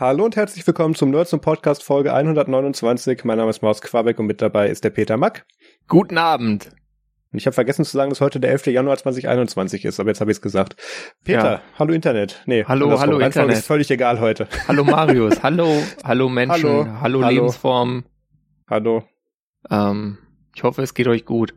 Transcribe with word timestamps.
Hallo 0.00 0.24
und 0.24 0.34
herzlich 0.34 0.66
willkommen 0.66 0.94
zum 0.94 1.10
Nerds 1.10 1.34
und 1.34 1.42
Podcast 1.42 1.82
Folge 1.84 2.14
129. 2.14 3.22
Mein 3.24 3.36
Name 3.36 3.50
ist 3.50 3.60
Maus 3.60 3.82
Quabeck 3.82 4.18
und 4.18 4.24
mit 4.24 4.40
dabei 4.40 4.70
ist 4.70 4.82
der 4.82 4.88
Peter 4.88 5.18
Mack. 5.18 5.44
Guten 5.88 6.16
Abend. 6.16 6.70
Und 7.32 7.38
ich 7.38 7.46
habe 7.46 7.54
vergessen 7.54 7.84
zu 7.84 7.96
sagen, 7.96 8.10
dass 8.10 8.20
heute 8.20 8.40
der 8.40 8.50
11. 8.50 8.66
Januar 8.66 8.96
2021 8.96 9.84
ist, 9.84 10.00
aber 10.00 10.10
jetzt 10.10 10.20
habe 10.20 10.32
ich 10.32 10.38
es 10.38 10.42
gesagt. 10.42 10.74
Peter, 11.24 11.52
ja. 11.52 11.62
hallo 11.78 11.92
Internet. 11.92 12.42
Nee, 12.46 12.64
hallo, 12.64 12.98
hallo 12.98 13.20
Internet. 13.20 13.58
ist 13.58 13.66
völlig 13.66 13.88
egal 13.90 14.18
heute. 14.18 14.48
Hallo 14.68 14.82
Marius, 14.84 15.42
hallo, 15.42 15.82
hallo 16.02 16.28
Menschen, 16.28 16.68
hallo, 16.68 16.86
hallo, 17.00 17.22
hallo 17.22 17.28
Lebensform. 17.28 18.04
Hallo. 18.68 19.04
Ähm, 19.70 20.18
ich 20.56 20.64
hoffe, 20.64 20.82
es 20.82 20.94
geht 20.94 21.06
euch 21.06 21.24
gut. 21.24 21.54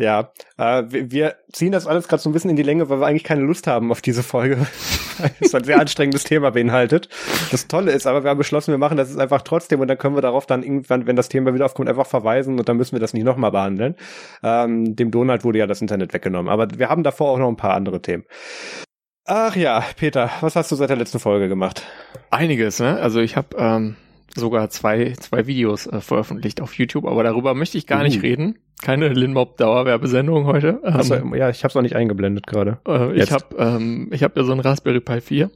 Ja, 0.00 0.32
äh, 0.56 0.84
wir 0.88 1.34
ziehen 1.52 1.72
das 1.72 1.86
alles 1.86 2.08
gerade 2.08 2.22
so 2.22 2.30
ein 2.30 2.32
bisschen 2.32 2.48
in 2.48 2.56
die 2.56 2.62
Länge, 2.62 2.88
weil 2.88 3.00
wir 3.00 3.06
eigentlich 3.06 3.22
keine 3.22 3.42
Lust 3.42 3.66
haben 3.66 3.92
auf 3.92 4.00
diese 4.00 4.22
Folge. 4.22 4.66
es 5.40 5.54
ein 5.54 5.64
sehr 5.64 5.78
anstrengendes 5.78 6.24
Thema 6.24 6.52
beinhaltet. 6.52 7.10
Das 7.50 7.68
Tolle 7.68 7.92
ist 7.92 8.06
aber, 8.06 8.24
wir 8.24 8.30
haben 8.30 8.38
beschlossen, 8.38 8.70
wir 8.70 8.78
machen 8.78 8.96
das 8.96 9.10
jetzt 9.10 9.20
einfach 9.20 9.42
trotzdem 9.42 9.78
und 9.78 9.88
dann 9.88 9.98
können 9.98 10.16
wir 10.16 10.22
darauf 10.22 10.46
dann 10.46 10.62
irgendwann, 10.62 11.06
wenn 11.06 11.16
das 11.16 11.28
Thema 11.28 11.52
wieder 11.52 11.66
aufkommt, 11.66 11.90
einfach 11.90 12.06
verweisen 12.06 12.58
und 12.58 12.66
dann 12.66 12.78
müssen 12.78 12.92
wir 12.92 13.00
das 13.00 13.12
nicht 13.12 13.24
nochmal 13.24 13.50
behandeln. 13.50 13.94
Ähm, 14.42 14.96
dem 14.96 15.10
Donald 15.10 15.44
wurde 15.44 15.58
ja 15.58 15.66
das 15.66 15.82
Internet 15.82 16.14
weggenommen. 16.14 16.50
Aber 16.50 16.66
wir 16.78 16.88
haben 16.88 17.02
davor 17.02 17.32
auch 17.32 17.38
noch 17.38 17.48
ein 17.48 17.58
paar 17.58 17.74
andere 17.74 18.00
Themen. 18.00 18.24
Ach 19.26 19.54
ja, 19.54 19.84
Peter, 19.96 20.30
was 20.40 20.56
hast 20.56 20.72
du 20.72 20.76
seit 20.76 20.88
der 20.88 20.96
letzten 20.96 21.18
Folge 21.18 21.48
gemacht? 21.48 21.82
Einiges, 22.30 22.80
ne? 22.80 22.98
Also 22.98 23.20
ich 23.20 23.36
habe 23.36 23.54
ähm, 23.58 23.96
sogar 24.34 24.70
zwei, 24.70 25.12
zwei 25.18 25.46
Videos 25.46 25.86
äh, 25.86 26.00
veröffentlicht 26.00 26.60
auf 26.60 26.74
YouTube, 26.74 27.06
aber 27.06 27.22
darüber 27.22 27.54
möchte 27.54 27.78
ich 27.78 27.86
gar 27.86 28.00
uh. 28.00 28.04
nicht 28.04 28.22
reden. 28.22 28.58
Keine 28.82 29.08
Linmob 29.08 29.58
Dauerwerbesendung 29.58 30.46
heute. 30.46 30.80
Ähm, 30.84 30.94
Achso, 30.94 31.14
ja, 31.34 31.50
ich 31.50 31.62
habe 31.62 31.70
es 31.70 31.76
auch 31.76 31.82
nicht 31.82 31.96
eingeblendet 31.96 32.46
gerade. 32.46 32.78
Äh, 32.88 33.20
ich 33.20 33.30
habe 33.30 33.56
ähm, 33.58 34.08
ich 34.12 34.22
habe 34.22 34.40
ja 34.40 34.46
so 34.46 34.52
ein 34.52 34.60
Raspberry 34.60 35.00
Pi 35.00 35.20
4 35.20 35.50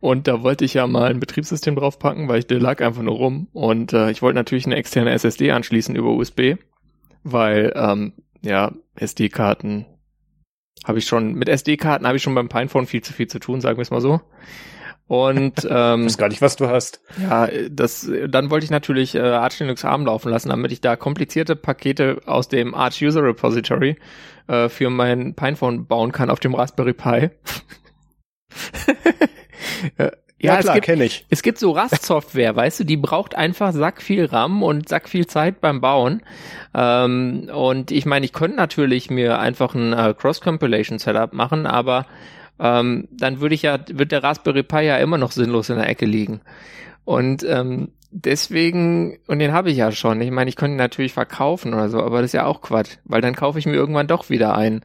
und 0.00 0.28
da 0.28 0.42
wollte 0.42 0.64
ich 0.64 0.74
ja 0.74 0.86
mal 0.86 1.10
ein 1.10 1.20
Betriebssystem 1.20 1.74
draufpacken, 1.74 2.28
weil 2.28 2.40
ich 2.40 2.46
der 2.46 2.60
lag 2.60 2.82
einfach 2.82 3.02
nur 3.02 3.16
rum 3.16 3.48
und 3.52 3.92
äh, 3.92 4.10
ich 4.10 4.22
wollte 4.22 4.36
natürlich 4.36 4.66
eine 4.66 4.76
externe 4.76 5.12
SSD 5.12 5.50
anschließen 5.52 5.96
über 5.96 6.10
USB, 6.10 6.56
weil 7.22 7.72
ähm, 7.74 8.12
ja 8.42 8.72
SD-Karten 8.96 9.86
habe 10.84 10.98
ich 10.98 11.06
schon 11.06 11.34
mit 11.34 11.48
SD-Karten 11.48 12.06
habe 12.06 12.16
ich 12.16 12.22
schon 12.22 12.34
beim 12.34 12.48
Pinephone 12.48 12.86
viel 12.86 13.02
zu 13.02 13.12
viel 13.12 13.26
zu 13.26 13.38
tun, 13.38 13.60
sagen 13.60 13.78
wir 13.78 13.82
es 13.82 13.90
mal 13.90 14.00
so. 14.00 14.20
Und 15.08 15.66
ähm, 15.70 16.02
ich 16.02 16.06
weiß 16.06 16.18
gar 16.18 16.28
nicht, 16.28 16.42
was 16.42 16.56
du 16.56 16.68
hast. 16.68 17.00
Ja, 17.20 17.48
das 17.70 18.08
dann 18.28 18.50
wollte 18.50 18.64
ich 18.64 18.70
natürlich 18.70 19.14
äh, 19.14 19.20
Arch 19.20 19.58
Linux 19.58 19.84
ARM 19.84 20.06
laufen 20.06 20.30
lassen, 20.30 20.50
damit 20.50 20.70
ich 20.70 20.80
da 20.80 20.96
komplizierte 20.96 21.56
Pakete 21.56 22.20
aus 22.26 22.48
dem 22.48 22.74
Arch 22.74 23.02
User 23.02 23.22
Repository 23.22 23.96
äh, 24.46 24.68
für 24.68 24.90
mein 24.90 25.34
Pinephone 25.34 25.86
bauen 25.86 26.12
kann 26.12 26.30
auf 26.30 26.40
dem 26.40 26.54
Raspberry 26.54 26.92
Pi. 26.92 27.08
äh, 29.96 30.10
ja, 30.40 30.54
ja 30.54 30.60
klar, 30.60 30.80
kenne 30.80 31.04
ich. 31.04 31.26
Es 31.30 31.42
gibt 31.42 31.58
so 31.58 31.72
Rust-Software, 31.72 32.54
weißt 32.54 32.80
du, 32.80 32.84
die 32.84 32.96
braucht 32.96 33.34
einfach 33.34 33.72
sack 33.72 34.00
viel 34.00 34.24
RAM 34.24 34.62
und 34.62 34.88
sack 34.88 35.08
viel 35.08 35.26
Zeit 35.26 35.60
beim 35.60 35.80
Bauen. 35.80 36.22
Ähm, 36.74 37.50
und 37.52 37.90
ich 37.90 38.06
meine, 38.06 38.24
ich 38.24 38.32
könnte 38.32 38.56
natürlich 38.56 39.10
mir 39.10 39.40
einfach 39.40 39.74
ein 39.74 39.92
äh, 39.92 40.14
Cross-Compilation-Setup 40.16 41.32
machen, 41.32 41.66
aber 41.66 42.06
ähm, 42.60 43.08
dann 43.10 43.40
würde 43.40 43.54
ich 43.54 43.62
ja, 43.62 43.78
wird 43.88 44.12
der 44.12 44.22
Raspberry 44.22 44.62
Pi 44.62 44.82
ja 44.82 44.96
immer 44.96 45.18
noch 45.18 45.32
sinnlos 45.32 45.70
in 45.70 45.76
der 45.76 45.88
Ecke 45.88 46.06
liegen. 46.06 46.40
Und 47.04 47.44
ähm, 47.44 47.92
deswegen, 48.10 49.18
und 49.26 49.38
den 49.38 49.52
habe 49.52 49.70
ich 49.70 49.76
ja 49.76 49.92
schon. 49.92 50.20
Ich 50.20 50.30
meine, 50.30 50.48
ich 50.48 50.56
könnte 50.56 50.74
ihn 50.74 50.78
natürlich 50.78 51.12
verkaufen 51.12 51.74
oder 51.74 51.88
so, 51.88 52.02
aber 52.02 52.16
das 52.20 52.26
ist 52.26 52.34
ja 52.34 52.46
auch 52.46 52.60
Quatsch, 52.60 52.98
weil 53.04 53.20
dann 53.20 53.34
kaufe 53.34 53.58
ich 53.58 53.66
mir 53.66 53.74
irgendwann 53.74 54.06
doch 54.06 54.30
wieder 54.30 54.56
ein. 54.56 54.82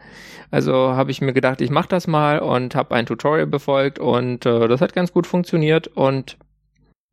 Also 0.51 0.73
habe 0.73 1.11
ich 1.11 1.21
mir 1.21 1.33
gedacht, 1.33 1.61
ich 1.61 1.71
mache 1.71 1.89
das 1.89 2.07
mal 2.07 2.39
und 2.39 2.75
habe 2.75 2.95
ein 2.95 3.05
Tutorial 3.05 3.47
befolgt 3.47 3.99
und 3.99 4.45
äh, 4.45 4.67
das 4.67 4.81
hat 4.81 4.93
ganz 4.93 5.11
gut 5.11 5.25
funktioniert 5.25 5.87
und 5.87 6.37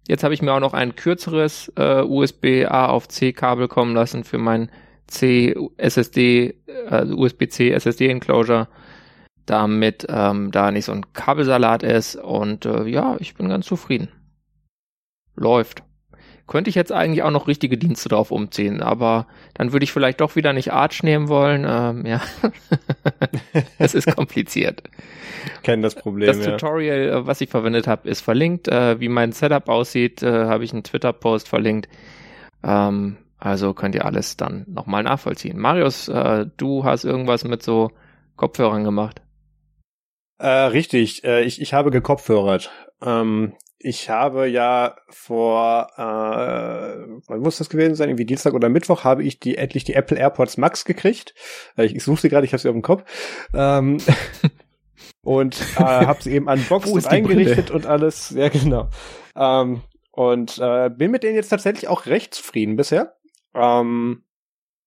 jetzt 0.09 0.25
habe 0.25 0.34
ich 0.34 0.42
mir 0.42 0.53
auch 0.53 0.60
noch 0.60 0.75
ein 0.75 0.94
kürzeres 0.94 1.72
äh, 1.77 2.03
USB 2.03 2.66
A 2.69 2.87
auf 2.87 3.09
C 3.09 3.32
Kabel 3.32 3.66
kommen 3.69 3.94
lassen 3.94 4.25
für 4.25 4.38
mein 4.38 4.71
C 5.06 5.56
SSD 5.78 6.54
äh, 6.91 7.04
USB-C 7.04 7.71
SSD 7.71 8.09
Enclosure 8.09 8.69
damit 9.50 10.06
ähm, 10.09 10.53
da 10.53 10.71
nicht 10.71 10.84
so 10.84 10.93
ein 10.93 11.12
Kabelsalat 11.12 11.83
ist. 11.83 12.15
Und 12.15 12.66
äh, 12.66 12.84
ja, 12.84 13.16
ich 13.19 13.34
bin 13.34 13.49
ganz 13.49 13.66
zufrieden. 13.66 14.09
Läuft. 15.34 15.83
Könnte 16.47 16.71
ich 16.71 16.77
jetzt 16.77 16.93
eigentlich 16.93 17.22
auch 17.22 17.31
noch 17.31 17.49
richtige 17.49 17.78
Dienste 17.78 18.09
drauf 18.09 18.31
umziehen, 18.31 18.83
aber 18.83 19.27
dann 19.55 19.72
würde 19.72 19.84
ich 19.84 19.93
vielleicht 19.93 20.21
doch 20.21 20.34
wieder 20.34 20.53
nicht 20.53 20.72
Arch 20.72 21.03
nehmen 21.03 21.28
wollen. 21.28 21.65
Ähm, 21.69 22.06
ja, 22.06 22.21
es 23.78 23.94
ist 23.94 24.15
kompliziert. 24.15 24.83
Kennen 25.62 25.83
das 25.83 25.94
Problem. 25.94 26.27
Das 26.27 26.44
ja. 26.44 26.53
Tutorial, 26.53 27.09
äh, 27.09 27.27
was 27.27 27.41
ich 27.41 27.50
verwendet 27.50 27.87
habe, 27.87 28.09
ist 28.09 28.21
verlinkt. 28.21 28.69
Äh, 28.69 29.00
wie 29.00 29.09
mein 29.09 29.33
Setup 29.33 29.69
aussieht, 29.69 30.22
äh, 30.22 30.47
habe 30.47 30.65
ich 30.65 30.72
einen 30.72 30.83
Twitter-Post 30.83 31.49
verlinkt. 31.49 31.89
Ähm, 32.65 33.16
also 33.39 33.72
könnt 33.75 33.94
ihr 33.94 34.05
alles 34.05 34.37
dann 34.37 34.65
nochmal 34.69 35.03
nachvollziehen. 35.03 35.59
Marius, 35.59 36.09
äh, 36.09 36.47
du 36.56 36.84
hast 36.84 37.05
irgendwas 37.05 37.44
mit 37.44 37.62
so 37.62 37.93
Kopfhörern 38.37 38.84
gemacht. 38.84 39.22
Äh, 40.41 40.49
richtig, 40.49 41.23
äh, 41.23 41.43
ich, 41.43 41.61
ich 41.61 41.75
habe 41.75 41.91
gekopfhörert. 41.91 42.71
Ähm, 43.03 43.53
ich 43.78 44.09
habe 44.09 44.49
ja 44.49 44.97
vor, 45.11 45.89
äh, 45.99 46.01
wann 47.28 47.41
muss 47.41 47.59
das 47.59 47.69
gewesen 47.69 47.95
sein? 47.95 48.09
Irgendwie 48.09 48.25
Dienstag 48.25 48.55
oder 48.55 48.71
Mittwoch 48.71 49.05
habe 49.05 49.23
ich 49.23 49.39
die 49.39 49.59
endlich 49.59 49.84
die 49.84 49.93
Apple 49.93 50.17
AirPods 50.17 50.56
Max 50.56 50.87
gekriegt. 50.87 51.34
Äh, 51.77 51.84
ich, 51.84 51.95
ich 51.95 52.03
suche 52.03 52.23
sie 52.23 52.31
gerade, 52.31 52.47
ich 52.47 52.53
habe 52.55 52.61
sie 52.61 52.71
auf 52.71 52.75
dem 52.75 52.81
Kopf. 52.81 53.05
Ähm, 53.53 53.99
und 55.23 55.61
äh, 55.77 55.83
habe 55.83 56.23
sie 56.23 56.33
eben 56.33 56.49
unboxed 56.49 56.91
und 56.91 57.07
eingerichtet 57.07 57.67
Brille? 57.67 57.77
und 57.77 57.87
alles. 57.87 58.31
Ja, 58.31 58.49
genau. 58.49 58.89
Ähm, 59.37 59.83
und 60.11 60.59
äh, 60.59 60.89
bin 60.89 61.11
mit 61.11 61.22
denen 61.22 61.37
jetzt 61.37 61.51
tatsächlich 61.51 61.89
auch 61.89 62.07
recht 62.07 62.33
zufrieden 62.33 62.77
bisher. 62.77 63.19
Ähm, 63.55 64.25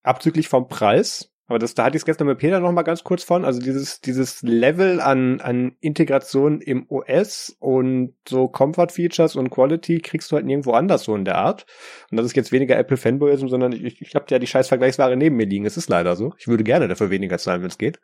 abzüglich 0.02 0.50
vom 0.50 0.68
Preis. 0.68 1.32
Aber 1.47 1.59
das, 1.59 1.73
da 1.73 1.83
hatte 1.83 1.97
ich 1.97 2.01
es 2.01 2.05
gestern 2.05 2.27
mit 2.27 2.37
Peter 2.37 2.61
noch 2.61 2.71
mal 2.71 2.83
ganz 2.83 3.03
kurz 3.03 3.23
von. 3.23 3.43
Also 3.43 3.59
dieses, 3.59 3.99
dieses 3.99 4.41
Level 4.43 5.01
an, 5.01 5.41
an 5.41 5.75
Integration 5.81 6.61
im 6.61 6.85
OS 6.89 7.55
und 7.59 8.13
so 8.27 8.47
Comfort-Features 8.47 9.35
und 9.35 9.49
Quality 9.49 9.99
kriegst 9.99 10.31
du 10.31 10.37
halt 10.37 10.45
nirgendwo 10.45 10.71
anders 10.71 11.03
so 11.03 11.15
in 11.15 11.25
der 11.25 11.37
Art. 11.37 11.65
Und 12.09 12.17
das 12.17 12.25
ist 12.25 12.35
jetzt 12.37 12.53
weniger 12.53 12.77
Apple-Fanboyism, 12.77 13.49
sondern 13.49 13.73
ich, 13.73 14.01
ich 14.01 14.15
habe 14.15 14.25
ja 14.29 14.39
die 14.39 14.47
scheiß 14.47 14.69
Vergleichsware 14.69 15.17
neben 15.17 15.35
mir 15.35 15.45
liegen. 15.45 15.65
Es 15.65 15.75
ist 15.75 15.89
leider 15.89 16.15
so. 16.15 16.33
Ich 16.37 16.47
würde 16.47 16.63
gerne 16.63 16.87
dafür 16.87 17.09
weniger 17.09 17.37
zahlen, 17.37 17.61
wenn 17.61 17.69
es 17.69 17.77
geht. 17.77 17.99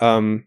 Ähm, 0.00 0.46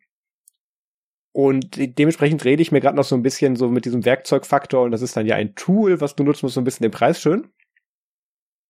und 1.31 1.77
dementsprechend 1.77 2.43
rede 2.43 2.61
ich 2.61 2.71
mir 2.71 2.81
gerade 2.81 2.97
noch 2.97 3.03
so 3.03 3.15
ein 3.15 3.21
bisschen 3.21 3.55
so 3.55 3.69
mit 3.69 3.85
diesem 3.85 4.03
Werkzeugfaktor 4.03 4.83
und 4.83 4.91
das 4.91 5.03
ist 5.03 5.15
dann 5.15 5.27
ja 5.27 5.35
ein 5.35 5.53
Tool, 5.53 6.01
was 6.01 6.15
du 6.15 6.23
nutzt, 6.23 6.41
muss 6.41 6.55
so 6.55 6.61
ein 6.61 6.63
bisschen 6.63 6.83
den 6.83 6.91
Preis 6.91 7.21
schön. 7.21 7.49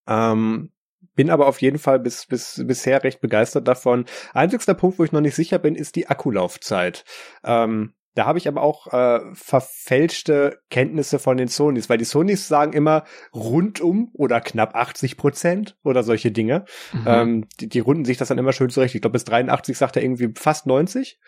Ähm, 0.05 0.71
bin 1.17 1.29
aber 1.29 1.47
auf 1.47 1.61
jeden 1.61 1.79
Fall 1.79 1.99
bis, 1.99 2.25
bis, 2.27 2.63
bisher 2.65 3.03
recht 3.03 3.19
begeistert 3.19 3.67
davon. 3.67 4.05
Einzigster 4.33 4.75
Punkt, 4.75 4.99
wo 4.99 5.03
ich 5.03 5.11
noch 5.11 5.19
nicht 5.19 5.35
sicher 5.35 5.59
bin, 5.59 5.75
ist 5.75 5.97
die 5.97 6.07
Akkulaufzeit. 6.07 7.03
Ähm, 7.43 7.93
da 8.13 8.25
habe 8.25 8.39
ich 8.39 8.47
aber 8.47 8.61
auch 8.61 8.87
äh, 8.93 9.19
verfälschte 9.33 10.61
Kenntnisse 10.69 11.19
von 11.19 11.37
den 11.37 11.49
Sonys, 11.49 11.89
weil 11.89 11.97
die 11.97 12.05
Sonys 12.05 12.47
sagen 12.47 12.73
immer 12.73 13.03
rundum 13.33 14.09
oder 14.13 14.41
knapp 14.41 14.75
80 14.75 15.17
Prozent 15.17 15.75
oder 15.83 16.03
solche 16.03 16.31
Dinge. 16.31 16.65
Mhm. 16.93 17.03
Ähm, 17.05 17.47
die, 17.59 17.67
die 17.67 17.79
runden 17.79 18.05
sich 18.05 18.17
das 18.17 18.29
dann 18.29 18.37
immer 18.37 18.53
schön 18.53 18.69
zurecht. 18.69 18.95
Ich 18.95 19.01
glaube, 19.01 19.13
bis 19.13 19.25
83 19.25 19.77
sagt 19.77 19.97
er 19.97 20.03
irgendwie 20.03 20.29
fast 20.35 20.65
90 20.65 21.19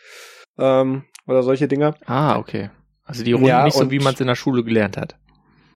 ähm, 0.58 1.04
oder 1.28 1.44
solche 1.44 1.68
Dinge. 1.68 1.96
Ah, 2.06 2.38
okay. 2.38 2.70
Also 3.04 3.24
die 3.24 3.34
runden 3.34 3.48
ja, 3.50 3.66
nicht 3.66 3.76
so, 3.76 3.92
wie 3.92 4.00
man 4.00 4.14
es 4.14 4.20
in 4.20 4.28
der 4.28 4.36
Schule 4.36 4.64
gelernt 4.64 4.98
hat 4.98 5.18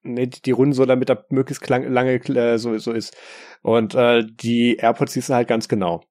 ne, 0.03 0.27
die 0.27 0.51
runden 0.51 0.73
so, 0.73 0.85
damit 0.85 1.09
er 1.09 1.25
möglichst 1.29 1.63
klang, 1.63 1.83
lange 1.91 2.15
äh, 2.15 2.57
so, 2.57 2.77
so 2.77 2.91
ist. 2.91 3.15
Und 3.61 3.95
äh, 3.95 4.23
die 4.25 4.77
AirPods 4.77 5.13
siehst 5.13 5.29
du 5.29 5.33
halt 5.33 5.47
ganz 5.47 5.67
genau, 5.67 6.03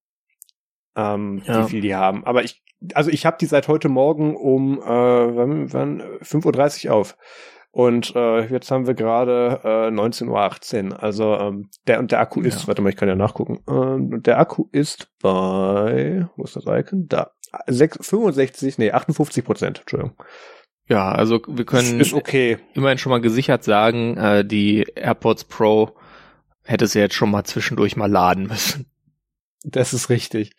ähm, 0.96 1.42
ja. 1.44 1.64
wie 1.64 1.70
viel 1.70 1.80
die 1.80 1.94
haben. 1.94 2.24
Aber 2.24 2.42
ich, 2.44 2.62
also 2.94 3.10
ich 3.10 3.26
habe 3.26 3.36
die 3.40 3.46
seit 3.46 3.68
heute 3.68 3.88
Morgen 3.88 4.36
um 4.36 4.80
äh, 4.80 4.84
wann, 4.84 5.72
wann 5.72 6.02
5.30 6.22 6.88
Uhr 6.88 6.94
auf. 6.94 7.16
Und 7.70 8.14
äh, 8.14 8.44
jetzt 8.48 8.70
haben 8.70 8.86
wir 8.86 8.92
gerade 8.92 9.60
äh, 9.64 9.88
19.18 9.88 10.90
Uhr. 10.90 11.02
Also 11.02 11.34
ähm, 11.34 11.70
der 11.86 12.00
und 12.00 12.12
der 12.12 12.20
Akku 12.20 12.42
ist, 12.42 12.68
warte 12.68 12.82
mal, 12.82 12.90
ich 12.90 12.96
kann 12.96 13.08
ja 13.08 13.16
nachgucken. 13.16 13.60
Ähm, 13.66 14.22
der 14.22 14.38
Akku 14.38 14.66
ist 14.72 15.08
bei, 15.22 16.28
wo 16.36 16.44
ist 16.44 16.54
das 16.54 16.66
Icon? 16.66 17.08
Da. 17.08 17.32
6, 17.66 18.06
65, 18.06 18.78
nee, 18.78 18.92
58 18.92 19.44
Prozent, 19.44 19.80
Entschuldigung. 19.80 20.16
Ja, 20.88 21.12
also 21.12 21.40
wir 21.46 21.64
können 21.64 22.00
ist 22.00 22.12
okay. 22.12 22.58
immerhin 22.74 22.98
schon 22.98 23.10
mal 23.10 23.20
gesichert 23.20 23.64
sagen, 23.64 24.16
äh, 24.16 24.44
die 24.44 24.86
AirPods 24.94 25.44
Pro 25.44 25.96
hätte 26.64 26.86
sie 26.86 27.00
jetzt 27.00 27.14
schon 27.14 27.30
mal 27.30 27.44
zwischendurch 27.44 27.96
mal 27.96 28.10
laden 28.10 28.46
müssen. 28.46 28.86
Das 29.64 29.92
ist 29.92 30.10
richtig. 30.10 30.52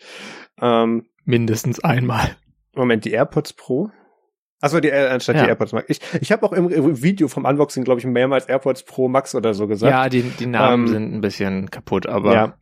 Ähm, 0.62 1.08
Mindestens 1.26 1.80
einmal. 1.82 2.36
Moment, 2.74 3.06
die 3.06 3.12
AirPods 3.12 3.54
Pro? 3.54 3.92
Achso, 4.62 4.80
die 4.80 4.90
äh, 4.90 5.10
anstatt 5.10 5.36
ja. 5.36 5.44
die 5.44 5.50
AirPods 5.50 5.74
Max. 5.74 5.90
Ich, 5.90 6.00
ich 6.22 6.32
habe 6.32 6.46
auch 6.46 6.54
im 6.54 7.04
Video 7.04 7.28
vom 7.28 7.44
Unboxing, 7.44 7.84
glaube 7.84 8.00
ich, 8.00 8.06
mehrmals 8.06 8.46
AirPods 8.46 8.84
Pro 8.84 9.10
Max 9.10 9.36
oder 9.36 9.54
so 9.54 9.68
gesagt. 9.68 9.92
Ja, 9.92 10.08
die, 10.08 10.22
die 10.22 10.46
Namen 10.46 10.88
ähm, 10.88 10.94
sind 10.94 11.14
ein 11.14 11.22
bisschen 11.22 11.70
kaputt, 11.70 12.08
aber. 12.08 12.34
Ja. 12.34 12.58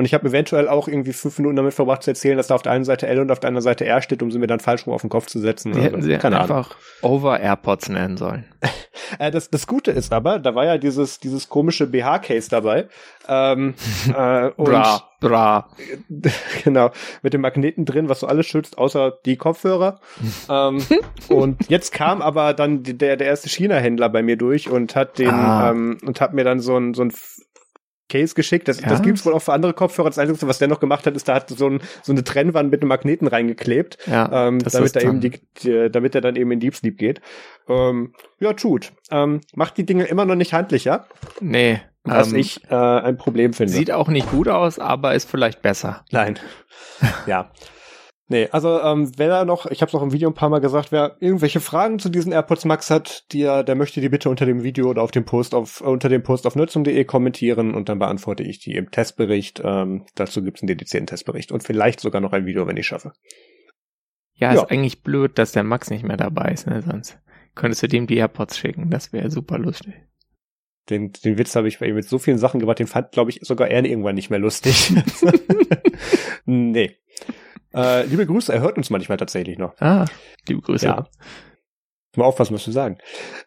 Und 0.00 0.06
ich 0.06 0.14
habe 0.14 0.26
eventuell 0.26 0.66
auch 0.66 0.88
irgendwie 0.88 1.12
fünf 1.12 1.36
Minuten 1.36 1.56
damit 1.56 1.74
verbracht 1.74 2.02
zu 2.02 2.12
erzählen, 2.12 2.38
dass 2.38 2.46
da 2.46 2.54
auf 2.54 2.62
der 2.62 2.72
einen 2.72 2.86
Seite 2.86 3.06
L 3.06 3.20
und 3.20 3.30
auf 3.30 3.38
der 3.38 3.48
anderen 3.48 3.62
Seite 3.62 3.84
R 3.84 4.00
steht, 4.00 4.22
um 4.22 4.30
sie 4.30 4.38
mir 4.38 4.46
dann 4.46 4.58
falsch 4.58 4.86
rum 4.86 4.94
auf 4.94 5.02
den 5.02 5.10
Kopf 5.10 5.26
zu 5.26 5.38
setzen. 5.38 5.72
Die 5.72 5.80
hätten 5.82 6.00
sie 6.00 6.16
Keine 6.16 6.40
einfach 6.40 6.74
Ahnung. 7.02 7.18
Over 7.18 7.38
AirPods 7.38 7.90
nennen 7.90 8.16
sollen. 8.16 8.46
äh, 9.18 9.30
das, 9.30 9.50
das 9.50 9.66
Gute 9.66 9.90
ist 9.90 10.14
aber, 10.14 10.38
da 10.38 10.54
war 10.54 10.64
ja 10.64 10.78
dieses, 10.78 11.20
dieses 11.20 11.50
komische 11.50 11.86
BH-Case 11.86 12.48
dabei. 12.48 12.88
Ähm, 13.28 13.74
äh, 14.16 14.46
und 14.56 14.64
bra, 14.64 15.02
bra. 15.20 15.68
genau, 16.64 16.92
mit 17.20 17.34
dem 17.34 17.42
Magneten 17.42 17.84
drin, 17.84 18.08
was 18.08 18.20
so 18.20 18.26
alles 18.26 18.46
schützt, 18.46 18.78
außer 18.78 19.18
die 19.26 19.36
Kopfhörer. 19.36 20.00
ähm, 20.48 20.82
und 21.28 21.68
jetzt 21.68 21.92
kam 21.92 22.22
aber 22.22 22.54
dann 22.54 22.84
der, 22.84 23.18
der 23.18 23.26
erste 23.26 23.50
China-Händler 23.50 24.08
bei 24.08 24.22
mir 24.22 24.38
durch 24.38 24.70
und 24.70 24.96
hat 24.96 25.18
den 25.18 25.28
ah. 25.28 25.72
ähm, 25.72 25.98
und 26.06 26.22
hat 26.22 26.32
mir 26.32 26.44
dann 26.44 26.60
so 26.60 26.74
ein, 26.78 26.94
so 26.94 27.02
ein 27.02 27.12
Case 28.10 28.34
geschickt. 28.34 28.68
Das, 28.68 28.80
ja? 28.80 28.88
das 28.88 29.02
gibt's 29.02 29.24
wohl 29.24 29.32
auch 29.32 29.40
für 29.40 29.52
andere 29.52 29.72
Kopfhörer. 29.72 30.10
Das 30.10 30.18
Einzige, 30.18 30.46
was 30.46 30.58
der 30.58 30.68
noch 30.68 30.80
gemacht 30.80 31.06
hat, 31.06 31.16
ist, 31.16 31.28
da 31.28 31.36
hat 31.36 31.48
so, 31.48 31.68
ein, 31.68 31.80
so 32.02 32.12
eine 32.12 32.24
Trennwand 32.24 32.70
mit 32.70 32.82
einem 32.82 32.88
Magneten 32.88 33.26
reingeklebt, 33.26 33.98
ja, 34.06 34.48
ähm, 34.48 34.58
damit 34.58 34.96
er 34.96 35.02
eben 35.02 35.20
die, 35.20 35.40
die, 35.62 35.88
damit 35.90 36.14
er 36.14 36.20
dann 36.20 36.36
eben 36.36 36.50
in 36.50 36.60
Deep 36.60 36.74
Sleep 36.74 36.98
geht. 36.98 37.20
Ähm, 37.68 38.12
ja, 38.38 38.52
tut. 38.52 38.92
Ähm, 39.10 39.40
macht 39.54 39.76
die 39.78 39.86
Dinge 39.86 40.04
immer 40.04 40.24
noch 40.24 40.34
nicht 40.34 40.52
handlicher. 40.52 41.06
Nee. 41.40 41.80
Was 42.04 42.32
ähm, 42.32 42.38
ich 42.38 42.64
äh, 42.70 42.74
ein 42.74 43.16
Problem 43.16 43.52
finde. 43.52 43.72
Sieht 43.72 43.90
auch 43.90 44.08
nicht 44.08 44.30
gut 44.30 44.48
aus, 44.48 44.78
aber 44.78 45.14
ist 45.14 45.30
vielleicht 45.30 45.62
besser. 45.62 46.04
Nein. 46.10 46.38
ja. 47.26 47.50
Nee, 48.30 48.48
also 48.52 48.80
ähm, 48.80 49.10
wer 49.16 49.26
da 49.26 49.44
noch, 49.44 49.66
ich 49.66 49.82
habe 49.82 49.88
es 49.88 49.94
auch 49.96 50.02
im 50.02 50.12
Video 50.12 50.30
ein 50.30 50.34
paar 50.34 50.50
Mal 50.50 50.60
gesagt, 50.60 50.92
wer 50.92 51.16
irgendwelche 51.18 51.58
Fragen 51.58 51.98
zu 51.98 52.08
diesen 52.08 52.30
AirPods 52.30 52.64
Max 52.64 52.88
hat, 52.88 53.24
die, 53.32 53.40
der 53.40 53.74
möchte 53.74 54.00
die 54.00 54.08
bitte 54.08 54.30
unter 54.30 54.46
dem 54.46 54.62
Video 54.62 54.88
oder 54.88 55.02
auf 55.02 55.10
dem 55.10 55.24
Post 55.24 55.52
auf 55.52 55.80
äh, 55.80 55.84
unter 55.84 56.08
dem 56.08 56.22
Post 56.22 56.46
auf 56.46 56.54
nutzung.de 56.54 57.04
kommentieren 57.06 57.74
und 57.74 57.88
dann 57.88 57.98
beantworte 57.98 58.44
ich 58.44 58.60
die 58.60 58.76
im 58.76 58.92
Testbericht. 58.92 59.60
Ähm, 59.64 60.06
dazu 60.14 60.44
gibt's 60.44 60.62
einen 60.62 60.68
dedizierten 60.68 61.08
Testbericht 61.08 61.50
und 61.50 61.64
vielleicht 61.64 61.98
sogar 61.98 62.20
noch 62.20 62.32
ein 62.32 62.46
Video, 62.46 62.68
wenn 62.68 62.76
ich 62.76 62.86
schaffe. 62.86 63.14
Ja, 64.34 64.54
ja, 64.54 64.62
ist 64.62 64.70
eigentlich 64.70 65.02
blöd, 65.02 65.36
dass 65.36 65.50
der 65.50 65.64
Max 65.64 65.90
nicht 65.90 66.04
mehr 66.04 66.16
dabei 66.16 66.52
ist, 66.52 66.68
ne? 66.68 66.82
Sonst 66.82 67.18
könntest 67.56 67.82
du 67.82 67.88
dem 67.88 68.06
die 68.06 68.18
AirPods 68.18 68.58
schicken. 68.58 68.90
Das 68.90 69.12
wäre 69.12 69.32
super 69.32 69.58
lustig. 69.58 69.94
Den, 70.88 71.10
den 71.24 71.36
Witz 71.36 71.56
habe 71.56 71.66
ich 71.66 71.80
bei 71.80 71.86
ihm 71.86 71.96
mit 71.96 72.08
so 72.08 72.20
vielen 72.20 72.38
Sachen 72.38 72.60
gemacht, 72.60 72.78
den 72.78 72.86
fand, 72.86 73.10
glaube 73.10 73.30
ich, 73.30 73.40
sogar 73.42 73.66
er 73.66 73.84
irgendwann 73.84 74.14
nicht 74.14 74.30
mehr 74.30 74.38
lustig. 74.38 74.92
nee. 76.44 76.96
Äh, 77.74 78.04
liebe 78.06 78.26
Grüße, 78.26 78.52
er 78.52 78.60
hört 78.60 78.76
uns 78.76 78.90
manchmal 78.90 79.18
tatsächlich 79.18 79.58
noch. 79.58 79.78
Ah, 79.80 80.06
liebe 80.48 80.60
Grüße. 80.60 80.86
Ja. 80.86 81.06
Mal 82.16 82.24
aufpassen, 82.24 82.54
was 82.54 82.66
wir 82.66 82.72
sagen. 82.72 82.98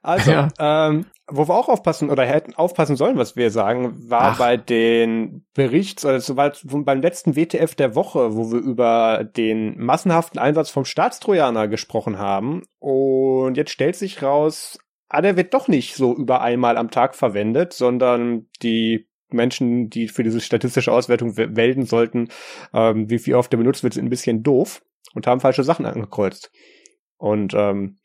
Also, 0.02 0.32
ja. 0.32 0.48
ähm, 0.58 1.06
wo 1.28 1.48
wir 1.48 1.56
auch 1.56 1.68
aufpassen 1.68 2.10
oder 2.10 2.26
hätten 2.26 2.56
aufpassen 2.56 2.96
sollen, 2.96 3.18
was 3.18 3.36
wir 3.36 3.52
sagen, 3.52 4.10
war 4.10 4.34
Ach. 4.34 4.38
bei 4.38 4.56
den 4.56 5.46
Berichts, 5.54 6.06
oder 6.06 6.22
so 6.22 6.38
war 6.38 6.54
beim 6.64 7.02
letzten 7.02 7.36
WTF 7.36 7.76
der 7.76 7.96
Woche, 7.96 8.36
wo 8.36 8.52
wir 8.52 8.60
über 8.60 9.26
den 9.26 9.78
massenhaften 9.80 10.40
Einsatz 10.40 10.70
vom 10.70 10.86
Staatstrojaner 10.86 11.68
gesprochen 11.68 12.20
haben. 12.20 12.64
Und 12.80 13.58
jetzt 13.58 13.72
stellt 13.72 13.98
sich 13.98 14.24
raus, 14.24 14.80
ah, 15.10 15.22
der 15.22 15.36
wird 15.36 15.54
doch 15.54 15.68
nicht 15.68 15.96
so 15.96 16.16
über 16.16 16.42
einmal 16.42 16.78
am 16.78 16.90
Tag 16.90 17.16
verwendet, 17.16 17.74
sondern 17.74 18.48
die 18.62 19.08
Menschen, 19.34 19.90
die 19.90 20.08
für 20.08 20.24
diese 20.24 20.42
statistische 20.42 20.92
Auswertung 20.92 21.34
melden 21.36 21.86
sollten, 21.86 22.30
ähm, 22.74 23.10
wie 23.10 23.20
viel 23.20 23.36
oft 23.36 23.52
der 23.52 23.58
benutzt 23.58 23.84
wird, 23.84 23.94
sind 23.94 24.06
ein 24.06 24.10
bisschen 24.10 24.44
doof 24.44 24.82
und 25.14 25.28
haben 25.28 25.42
falsche 25.42 25.64
Sachen 25.64 25.86
angekreuzt. 25.86 26.52
Und 27.18 27.54
ähm, 27.54 27.98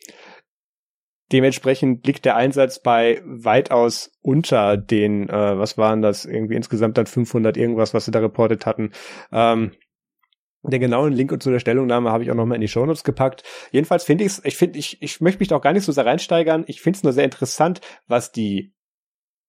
dementsprechend 1.32 2.06
liegt 2.06 2.24
der 2.24 2.36
Einsatz 2.36 2.80
bei 2.80 3.20
weitaus 3.24 4.12
unter 4.22 4.76
den, 4.76 5.28
äh, 5.28 5.58
was 5.58 5.76
waren 5.78 6.02
das, 6.02 6.24
irgendwie 6.24 6.56
insgesamt 6.56 6.98
dann 6.98 7.06
500 7.06 7.56
irgendwas, 7.56 7.94
was 7.94 8.04
sie 8.04 8.10
da 8.10 8.20
reportet 8.20 8.66
hatten. 8.66 8.92
Ähm, 9.32 9.72
den 10.62 10.80
genauen 10.80 11.12
Link 11.12 11.40
zu 11.42 11.50
der 11.50 11.60
Stellungnahme 11.60 12.10
habe 12.10 12.24
ich 12.24 12.30
auch 12.30 12.34
nochmal 12.34 12.56
in 12.56 12.62
die 12.62 12.68
Shownotes 12.68 13.04
gepackt. 13.04 13.42
Jedenfalls 13.70 14.04
finde 14.04 14.24
ich 14.24 14.32
es, 14.32 14.44
ich 14.44 14.56
finde, 14.56 14.78
ich, 14.78 15.00
ich 15.00 15.20
möchte 15.20 15.38
mich 15.40 15.48
da 15.48 15.56
auch 15.56 15.62
gar 15.62 15.72
nicht 15.72 15.84
so 15.84 15.92
sehr 15.92 16.06
reinsteigern. 16.06 16.64
Ich 16.66 16.80
finde 16.80 16.96
es 16.96 17.02
nur 17.04 17.12
sehr 17.12 17.24
interessant, 17.24 17.80
was 18.06 18.32
die 18.32 18.72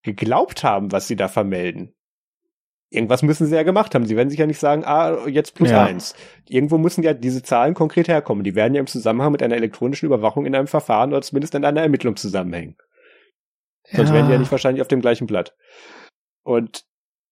geglaubt 0.02 0.64
haben, 0.64 0.92
was 0.92 1.06
sie 1.06 1.16
da 1.16 1.28
vermelden. 1.28 1.94
Irgendwas 2.92 3.22
müssen 3.22 3.46
sie 3.46 3.54
ja 3.54 3.62
gemacht 3.62 3.94
haben. 3.94 4.04
Sie 4.04 4.16
werden 4.16 4.30
sich 4.30 4.38
ja 4.40 4.46
nicht 4.46 4.58
sagen, 4.58 4.84
ah, 4.84 5.28
jetzt 5.28 5.54
plus 5.54 5.70
ja. 5.70 5.84
eins. 5.84 6.14
Irgendwo 6.48 6.76
müssen 6.76 7.04
ja 7.04 7.14
diese 7.14 7.42
Zahlen 7.42 7.74
konkret 7.74 8.08
herkommen. 8.08 8.42
Die 8.42 8.56
werden 8.56 8.74
ja 8.74 8.80
im 8.80 8.88
Zusammenhang 8.88 9.30
mit 9.30 9.44
einer 9.44 9.54
elektronischen 9.54 10.06
Überwachung 10.06 10.44
in 10.44 10.56
einem 10.56 10.66
Verfahren 10.66 11.10
oder 11.10 11.22
zumindest 11.22 11.54
in 11.54 11.64
einer 11.64 11.82
Ermittlung 11.82 12.16
zusammenhängen. 12.16 12.76
Ja. 13.90 13.98
Sonst 13.98 14.12
wären 14.12 14.26
die 14.26 14.32
ja 14.32 14.38
nicht 14.38 14.50
wahrscheinlich 14.50 14.82
auf 14.82 14.88
dem 14.88 15.00
gleichen 15.00 15.28
Blatt. 15.28 15.54
Und 16.42 16.84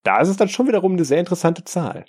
da 0.04 0.20
ist 0.20 0.28
es 0.28 0.36
dann 0.36 0.48
schon 0.48 0.68
wiederum 0.68 0.92
eine 0.92 1.04
sehr 1.04 1.18
interessante 1.18 1.64
Zahl. 1.64 2.04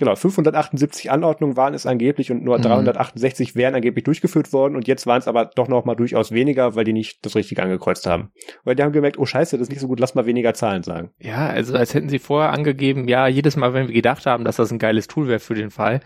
Genau, 0.00 0.16
578 0.16 1.10
Anordnungen 1.10 1.58
waren 1.58 1.74
es 1.74 1.84
angeblich 1.84 2.30
und 2.30 2.42
nur 2.42 2.56
mhm. 2.56 2.62
368 2.62 3.54
wären 3.54 3.74
angeblich 3.74 4.02
durchgeführt 4.02 4.50
worden 4.50 4.74
und 4.74 4.88
jetzt 4.88 5.06
waren 5.06 5.18
es 5.18 5.28
aber 5.28 5.50
doch 5.54 5.68
noch 5.68 5.84
mal 5.84 5.94
durchaus 5.94 6.32
weniger, 6.32 6.74
weil 6.74 6.84
die 6.84 6.94
nicht 6.94 7.22
das 7.26 7.36
Richtige 7.36 7.62
angekreuzt 7.62 8.06
haben. 8.06 8.32
Weil 8.64 8.76
die 8.76 8.82
haben 8.82 8.92
gemerkt, 8.92 9.18
oh 9.18 9.26
scheiße, 9.26 9.58
das 9.58 9.66
ist 9.66 9.68
nicht 9.68 9.80
so 9.80 9.88
gut, 9.88 10.00
lass 10.00 10.14
mal 10.14 10.24
weniger 10.24 10.54
Zahlen 10.54 10.84
sagen. 10.84 11.10
Ja, 11.18 11.48
also 11.48 11.74
als 11.74 11.92
hätten 11.92 12.08
sie 12.08 12.18
vorher 12.18 12.50
angegeben, 12.50 13.08
ja, 13.08 13.26
jedes 13.26 13.56
Mal, 13.56 13.74
wenn 13.74 13.88
wir 13.88 13.94
gedacht 13.94 14.24
haben, 14.24 14.42
dass 14.42 14.56
das 14.56 14.72
ein 14.72 14.78
geiles 14.78 15.06
Tool 15.06 15.28
wäre 15.28 15.38
für 15.38 15.54
den 15.54 15.70
Fall, 15.70 16.00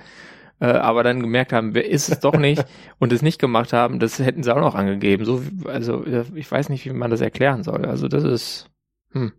äh, 0.59 0.65
aber 0.65 1.05
dann 1.05 1.21
gemerkt 1.21 1.53
haben, 1.53 1.77
wer 1.77 1.89
ist 1.89 2.09
es 2.09 2.19
doch 2.19 2.37
nicht 2.37 2.65
und 2.99 3.13
es 3.13 3.23
nicht 3.23 3.41
gemacht 3.41 3.73
haben, 3.73 4.01
das 4.01 4.19
hätten 4.19 4.43
sie 4.43 4.53
auch 4.53 4.61
noch 4.61 4.75
angegeben. 4.75 5.25
So, 5.25 5.41
also 5.67 6.05
ich 6.35 6.51
weiß 6.51 6.69
nicht, 6.69 6.85
wie 6.85 6.93
man 6.93 7.13
das 7.13 7.21
erklären 7.21 7.63
soll. 7.63 7.85
Also 7.85 8.09
das 8.09 8.25
ist, 8.25 8.71
hm. 9.13 9.35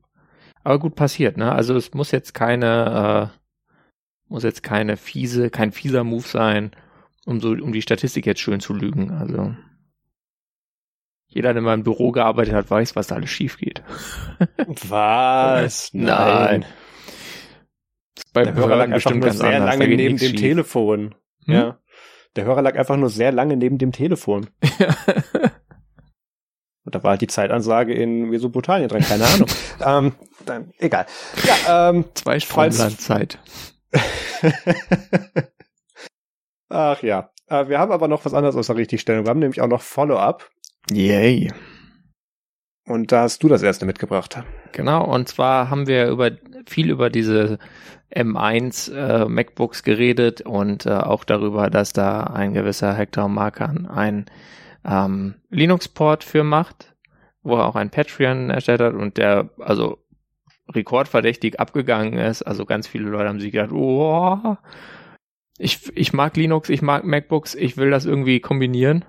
Aber 0.63 0.79
gut 0.79 0.95
passiert, 0.95 1.35
ne? 1.35 1.51
Also 1.51 1.75
es 1.75 1.93
muss 1.93 2.11
jetzt 2.11 2.33
keine 2.33 3.31
äh, 3.33 3.44
muss 4.27 4.43
jetzt 4.43 4.63
keine 4.63 4.97
fiese, 4.97 5.49
kein 5.49 5.71
fieser 5.71 6.03
Move 6.03 6.27
sein, 6.27 6.71
um 7.25 7.39
so, 7.39 7.49
um 7.49 7.71
die 7.73 7.81
Statistik 7.81 8.25
jetzt 8.25 8.41
schön 8.41 8.59
zu 8.59 8.73
lügen. 8.73 9.11
Also 9.11 9.55
jeder, 11.27 11.53
der 11.53 11.61
mal 11.61 11.73
im 11.73 11.83
Büro 11.83 12.11
gearbeitet 12.11 12.53
hat, 12.53 12.69
weiß, 12.69 12.95
was 12.95 13.07
da 13.07 13.15
alles 13.15 13.29
schief 13.29 13.57
geht. 13.57 13.83
Was? 14.87 15.89
Nein. 15.93 16.65
Beim 18.31 18.45
der 18.45 18.55
Hörer 18.55 18.75
lag 18.77 18.91
einfach 18.91 19.11
nur 19.11 19.31
sehr 19.31 19.57
anders. 19.57 19.77
lange 19.77 19.87
neben 19.87 20.17
dem 20.17 20.29
schief. 20.29 20.39
Telefon. 20.39 21.15
Hm? 21.45 21.53
Ja. 21.53 21.79
Der 22.35 22.45
Hörer 22.45 22.61
lag 22.61 22.75
einfach 22.75 22.97
nur 22.97 23.09
sehr 23.09 23.31
lange 23.31 23.57
neben 23.57 23.77
dem 23.77 23.91
Telefon. 23.91 24.49
Und 26.85 26.93
da 26.93 27.03
war 27.03 27.11
halt 27.11 27.21
die 27.21 27.27
Zeitansage 27.27 27.93
in 27.93 28.29
Mesopotamien 28.29 28.87
dran, 28.87 29.01
keine 29.01 29.25
Ahnung. 29.25 29.47
ähm, 29.85 30.13
dann, 30.45 30.71
egal. 30.77 31.05
Ja, 31.43 31.89
ähm, 31.89 32.05
Zwei 32.13 32.39
Stunden 32.39 32.97
Zeit. 32.99 33.39
Ach 36.69 37.01
ja. 37.03 37.29
Äh, 37.47 37.67
wir 37.67 37.79
haben 37.79 37.91
aber 37.91 38.07
noch 38.07 38.25
was 38.25 38.33
anderes 38.33 38.55
aus 38.55 38.67
der 38.67 38.75
Richtigstellung. 38.75 39.25
Wir 39.25 39.29
haben 39.29 39.39
nämlich 39.39 39.61
auch 39.61 39.67
noch 39.67 39.81
Follow-up. 39.81 40.49
Yay. 40.91 41.51
Und 42.87 43.11
da 43.11 43.23
hast 43.23 43.41
du 43.41 43.47
das 43.47 43.63
erste 43.63 43.85
mitgebracht. 43.85 44.43
Genau, 44.71 45.03
und 45.05 45.27
zwar 45.27 45.69
haben 45.69 45.87
wir 45.87 46.07
über 46.07 46.31
viel 46.67 46.89
über 46.89 47.09
diese 47.09 47.57
M1 48.13 48.93
äh, 48.93 49.25
MacBooks 49.27 49.83
geredet 49.83 50.41
und 50.41 50.85
äh, 50.85 50.91
auch 50.91 51.23
darüber, 51.23 51.69
dass 51.69 51.93
da 51.93 52.23
ein 52.23 52.53
gewisser 52.53 52.93
Hector 52.93 53.27
Markan 53.27 53.87
ein 53.87 54.25
ähm, 54.85 55.35
Linux-Port 55.49 56.23
für 56.23 56.43
macht, 56.43 56.95
wo 57.41 57.55
er 57.57 57.65
auch 57.65 57.75
ein 57.75 57.89
Patreon 57.89 58.51
erstellt 58.51 58.81
hat 58.81 58.93
und 58.93 59.17
der 59.17 59.49
also 59.59 59.97
rekordverdächtig 60.73 61.59
abgegangen 61.59 62.17
ist. 62.17 62.41
Also 62.41 62.65
ganz 62.65 62.87
viele 62.87 63.09
Leute 63.09 63.29
haben 63.29 63.39
sich 63.39 63.51
gedacht, 63.51 63.71
oh, 63.71 64.57
ich, 65.57 65.95
ich 65.95 66.13
mag 66.13 66.35
Linux, 66.35 66.69
ich 66.69 66.81
mag 66.81 67.05
MacBooks, 67.05 67.55
ich 67.55 67.77
will 67.77 67.89
das 67.89 68.05
irgendwie 68.05 68.39
kombinieren. 68.39 69.05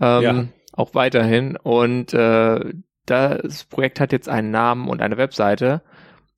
Ähm, 0.00 0.22
ja. 0.22 0.44
Auch 0.72 0.94
weiterhin. 0.94 1.56
Und 1.56 2.14
äh, 2.14 2.72
das 3.06 3.64
Projekt 3.64 4.00
hat 4.00 4.12
jetzt 4.12 4.28
einen 4.28 4.50
Namen 4.50 4.88
und 4.88 5.00
eine 5.00 5.16
Webseite. 5.16 5.82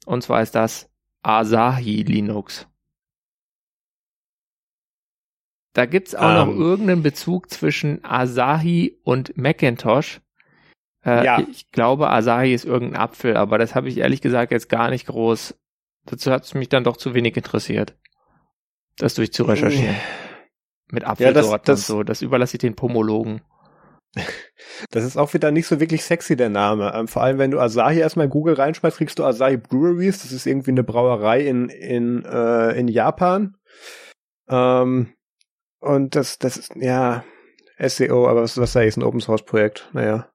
Und 0.07 0.23
zwar 0.23 0.43
ist 0.43 0.55
das 0.55 0.91
Asahi 1.23 2.03
Linux. 2.03 2.67
Da 5.75 5.87
gibt's 5.87 6.15
auch 6.15 6.29
um. 6.29 6.35
noch 6.35 6.49
ähm. 6.49 6.61
irgendeinen 6.61 7.03
Bezug 7.03 7.51
zwischen 7.51 8.05
Asahi 8.05 8.99
und 9.05 9.37
Macintosh. 9.37 10.21
Äh, 11.05 11.25
ja. 11.25 11.41
Ich 11.51 11.71
glaube, 11.71 12.11
Asahi 12.11 12.53
ist 12.55 12.65
irgendein 12.65 13.01
Apfel, 13.01 13.37
aber 13.37 13.59
das 13.59 13.75
habe 13.75 13.89
ich 13.89 13.99
ehrlich 13.99 14.21
gesagt 14.21 14.53
jetzt 14.53 14.69
gar 14.69 14.91
nicht 14.91 15.07
groß. 15.07 15.55
Dazu 16.07 16.31
hat 16.31 16.45
es 16.45 16.55
mich 16.55 16.69
dann 16.69 16.85
doch 16.85 16.97
zu 16.97 17.15
wenig 17.15 17.37
interessiert, 17.37 17.97
das 18.97 19.15
durchzurecherchieren. 19.15 19.97
Mit 20.91 21.05
Apfelsorten 21.05 21.47
ja, 21.47 21.53
das, 21.53 21.63
das, 21.65 21.91
und 21.91 21.97
so. 21.97 22.03
Das 22.03 22.23
überlasse 22.23 22.57
ich 22.57 22.61
den 22.61 22.77
Pomologen. 22.77 23.43
Das 24.91 25.05
ist 25.05 25.17
auch 25.17 25.35
wieder 25.35 25.51
nicht 25.51 25.67
so 25.67 25.81
wirklich 25.81 26.05
sexy, 26.05 26.37
der 26.37 26.49
Name. 26.49 26.93
Ähm, 26.95 27.09
vor 27.09 27.23
allem, 27.23 27.39
wenn 27.39 27.51
du 27.51 27.61
Asahi 27.61 27.99
erstmal 27.99 28.27
in 28.27 28.31
Google 28.31 28.55
reinschmeißt, 28.55 28.97
kriegst 28.97 29.19
du 29.19 29.25
Asahi 29.25 29.57
Breweries. 29.57 30.23
Das 30.23 30.33
ist 30.33 30.47
irgendwie 30.47 30.71
eine 30.71 30.85
Brauerei 30.85 31.47
in, 31.47 31.69
in, 31.69 32.25
äh, 32.25 32.71
in 32.79 32.89
Japan. 32.89 33.57
Ähm, 34.49 35.15
Und 35.81 36.15
das, 36.17 36.39
das 36.39 36.57
ist, 36.57 36.75
ja, 36.77 37.25
SEO, 37.79 38.29
aber 38.29 38.43
was, 38.43 38.57
was 38.59 38.73
sei 38.73 38.87
ist 38.87 38.97
ein 38.97 39.03
Open 39.05 39.21
Source 39.21 39.45
Projekt? 39.45 39.89
Naja. 39.93 40.29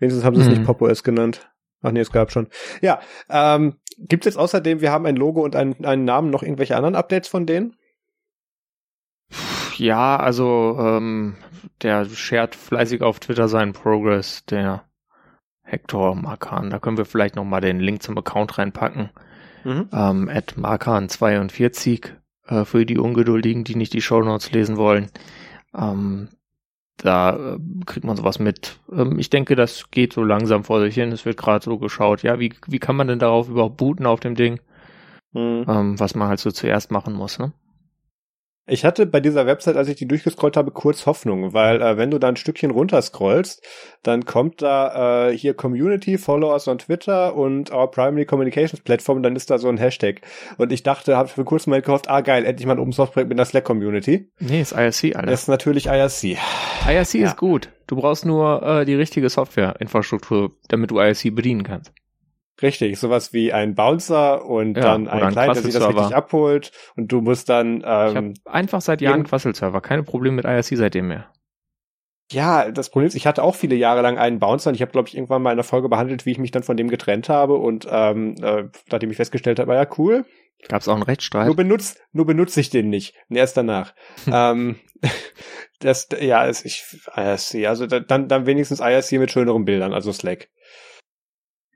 Wenigstens 0.00 0.24
haben 0.24 0.34
sie 0.34 0.42
es 0.42 0.48
Hm. 0.48 0.54
nicht 0.54 0.66
Pop 0.66 0.82
OS 0.82 1.04
genannt. 1.04 1.50
Ach 1.82 1.92
nee, 1.92 2.00
es 2.00 2.10
gab 2.12 2.30
schon. 2.30 2.48
Ja, 2.82 3.00
ähm, 3.30 3.76
gibt 3.98 4.26
es 4.26 4.34
jetzt 4.34 4.38
außerdem, 4.38 4.80
wir 4.80 4.90
haben 4.90 5.06
ein 5.06 5.16
Logo 5.16 5.42
und 5.42 5.54
einen, 5.56 5.84
einen 5.84 6.04
Namen, 6.04 6.30
noch 6.30 6.42
irgendwelche 6.42 6.76
anderen 6.76 6.94
Updates 6.96 7.28
von 7.28 7.46
denen? 7.46 7.76
Ja, 9.76 10.16
also 10.18 10.76
ähm, 10.78 11.36
der 11.82 12.04
shared 12.04 12.54
fleißig 12.54 13.02
auf 13.02 13.20
Twitter 13.20 13.48
seinen 13.48 13.72
Progress, 13.72 14.44
der 14.44 14.84
Hector 15.62 16.14
Markan. 16.14 16.70
Da 16.70 16.78
können 16.78 16.98
wir 16.98 17.04
vielleicht 17.06 17.36
noch 17.36 17.44
mal 17.44 17.60
den 17.60 17.80
Link 17.80 18.02
zum 18.02 18.18
Account 18.18 18.58
reinpacken. 18.58 19.10
Mhm. 19.64 19.88
Ähm, 19.92 20.28
at 20.28 20.54
Markan42 20.56 22.10
äh, 22.46 22.64
für 22.64 22.84
die 22.84 22.98
Ungeduldigen, 22.98 23.64
die 23.64 23.76
nicht 23.76 23.92
die 23.92 24.02
Shownotes 24.02 24.52
lesen 24.52 24.76
wollen. 24.76 25.10
Ähm, 25.74 26.28
da 27.02 27.54
äh, 27.54 27.58
kriegt 27.86 28.04
man 28.04 28.16
sowas 28.16 28.38
mit. 28.38 28.78
Ähm, 28.92 29.18
ich 29.18 29.30
denke, 29.30 29.56
das 29.56 29.90
geht 29.90 30.12
so 30.12 30.22
langsam 30.22 30.64
vor 30.64 30.80
sich 30.80 30.94
hin. 30.94 31.12
Es 31.12 31.24
wird 31.24 31.36
gerade 31.36 31.64
so 31.64 31.78
geschaut, 31.78 32.22
ja, 32.22 32.38
wie, 32.38 32.52
wie 32.66 32.78
kann 32.78 32.96
man 32.96 33.08
denn 33.08 33.18
darauf 33.18 33.48
überhaupt 33.48 33.76
booten 33.76 34.06
auf 34.06 34.20
dem 34.20 34.34
Ding? 34.34 34.60
Mhm. 35.32 35.64
Ähm, 35.68 36.00
was 36.00 36.14
man 36.14 36.28
halt 36.28 36.40
so 36.40 36.50
zuerst 36.50 36.90
machen 36.90 37.14
muss, 37.14 37.38
ne? 37.38 37.52
Ich 38.66 38.84
hatte 38.84 39.04
bei 39.06 39.20
dieser 39.20 39.46
Website, 39.46 39.76
als 39.76 39.88
ich 39.88 39.96
die 39.96 40.06
durchgescrollt 40.06 40.56
habe, 40.56 40.70
kurz 40.70 41.06
Hoffnung, 41.06 41.54
weil 41.54 41.82
äh, 41.82 41.96
wenn 41.96 42.10
du 42.10 42.18
da 42.18 42.28
ein 42.28 42.36
Stückchen 42.36 42.70
runterscrollst, 42.70 43.66
dann 44.02 44.24
kommt 44.26 44.62
da 44.62 45.28
äh, 45.28 45.36
hier 45.36 45.54
Community, 45.54 46.18
Follow 46.18 46.52
us 46.52 46.68
on 46.68 46.78
Twitter 46.78 47.34
und 47.34 47.72
Our 47.72 47.90
Primary 47.90 48.26
Communications 48.26 48.80
Platform, 48.82 49.22
dann 49.22 49.34
ist 49.34 49.50
da 49.50 49.58
so 49.58 49.68
ein 49.68 49.78
Hashtag. 49.78 50.20
Und 50.56 50.72
ich 50.72 50.82
dachte, 50.82 51.16
habe 51.16 51.28
für 51.28 51.38
einen 51.38 51.46
kurzen 51.46 51.70
Moment 51.70 51.86
gehofft, 51.86 52.08
ah 52.08 52.20
geil, 52.20 52.44
endlich 52.44 52.66
mal 52.66 52.74
ein 52.74 52.78
Open 52.78 52.92
Source 52.92 53.10
Projekt 53.10 53.28
mit 53.28 53.38
einer 53.38 53.46
Slack 53.46 53.64
Community. 53.64 54.30
Nee, 54.38 54.60
ist 54.60 54.72
IRC, 54.72 55.16
Alter. 55.16 55.30
Das 55.30 55.42
ist 55.42 55.48
natürlich 55.48 55.86
IRC. 55.86 56.38
IRC 56.86 57.14
Ja. 57.14 57.26
ist 57.28 57.36
gut. 57.36 57.70
Du 57.88 57.96
brauchst 57.96 58.24
nur 58.24 58.62
äh, 58.62 58.84
die 58.84 58.94
richtige 58.94 59.28
Softwareinfrastruktur, 59.28 60.52
damit 60.68 60.90
du 60.92 61.00
IRC 61.00 61.34
bedienen 61.34 61.64
kannst. 61.64 61.92
Richtig, 62.62 62.98
sowas 62.98 63.32
wie 63.32 63.52
ein 63.52 63.74
Bouncer 63.74 64.44
und 64.44 64.76
Ja, 64.76 64.82
dann 64.82 65.08
ein 65.08 65.22
ein 65.24 65.32
Client, 65.32 65.54
der 65.56 65.62
sich 65.62 65.72
das 65.74 65.88
richtig 65.88 66.14
abholt 66.14 66.72
und 66.96 67.10
du 67.10 67.20
musst 67.20 67.48
dann 67.48 67.78
Ich 67.78 67.84
habe 67.86 68.18
ähm, 68.18 68.34
einfach 68.44 68.80
seit 68.80 69.00
Jahren 69.00 69.24
Quasselserver, 69.24 69.80
keine 69.80 70.02
Probleme 70.02 70.36
mit 70.36 70.44
IRC 70.44 70.76
seitdem 70.76 71.08
mehr. 71.08 71.30
Ja, 72.32 72.70
das 72.70 72.90
Problem 72.90 73.08
ist, 73.08 73.14
ich 73.16 73.26
hatte 73.26 73.42
auch 73.42 73.56
viele 73.56 73.74
Jahre 73.74 74.02
lang 74.02 74.16
einen 74.16 74.38
Bouncer 74.38 74.68
und 74.70 74.74
ich 74.76 74.82
habe, 74.82 74.92
glaube 74.92 75.08
ich, 75.08 75.16
irgendwann 75.16 75.42
mal 75.42 75.50
in 75.50 75.54
einer 75.54 75.64
Folge 75.64 75.88
behandelt, 75.88 76.26
wie 76.26 76.30
ich 76.32 76.38
mich 76.38 76.52
dann 76.52 76.62
von 76.62 76.76
dem 76.76 76.88
getrennt 76.88 77.28
habe 77.28 77.54
und 77.54 77.88
ähm, 77.90 78.36
äh, 78.40 78.64
nachdem 78.90 79.10
ich 79.10 79.16
festgestellt 79.16 79.58
habe, 79.58 79.74
ja 79.74 79.86
cool, 79.98 80.24
Gab 80.68 80.82
es 80.82 80.88
auch 80.88 80.94
einen 80.94 81.02
Rechtsstreit? 81.02 81.46
nur 81.46 81.56
benutzt, 81.56 82.02
nur 82.12 82.26
benutze 82.26 82.60
ich 82.60 82.68
den 82.68 82.90
nicht. 82.90 83.14
Und 83.30 83.36
erst 83.36 83.56
danach. 83.56 83.94
ähm, 84.30 84.76
das, 85.80 86.08
ja, 86.20 86.46
es, 86.46 86.64
ich, 86.64 86.84
IRC, 87.16 87.66
also 87.66 87.86
da- 87.86 88.00
dann, 88.00 88.28
dann 88.28 88.44
wenigstens 88.46 88.80
IRC 88.80 89.12
mit 89.18 89.30
schöneren 89.32 89.64
Bildern, 89.64 89.94
also 89.94 90.12
Slack. 90.12 90.48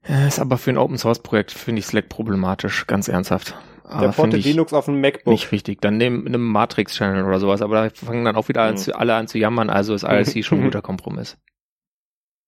Ist 0.07 0.39
aber 0.39 0.59
für 0.59 0.71
ein 0.71 0.77
Open 0.79 0.99
Source 0.99 1.21
Projekt 1.21 1.51
finde 1.51 1.81
ich 1.81 1.87
Slack 1.87 2.09
problematisch, 2.09 2.87
ganz 2.87 3.09
ernsthaft. 3.09 3.57
Der 4.01 4.09
portet 4.09 4.45
Linux 4.45 4.73
auf 4.73 4.87
dem 4.87 5.01
MacBook. 5.01 5.33
nicht 5.33 5.53
richtig. 5.53 5.81
Dann 5.81 5.97
nehmen 5.99 6.27
einem 6.27 6.43
Matrix 6.47 6.95
Channel 6.95 7.25
oder 7.25 7.39
sowas, 7.39 7.63
aber 7.63 7.89
da 7.89 7.91
fangen 7.95 8.25
dann 8.25 8.37
auch 8.37 8.49
wieder 8.49 8.63
an 8.63 8.71
Hm. 8.71 8.77
zu, 8.77 8.97
alle 8.99 9.15
an 9.15 9.29
zu 9.29 9.39
jammern, 9.39 9.71
also 9.71 9.95
ist 9.95 10.03
IRC 10.05 10.45
schon 10.45 10.59
ein 10.59 10.65
guter 10.65 10.83
Kompromiss. 10.83 11.39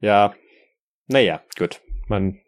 Ja, 0.00 0.34
naja, 1.08 1.42
gut. 1.58 1.80
Man, 2.08 2.38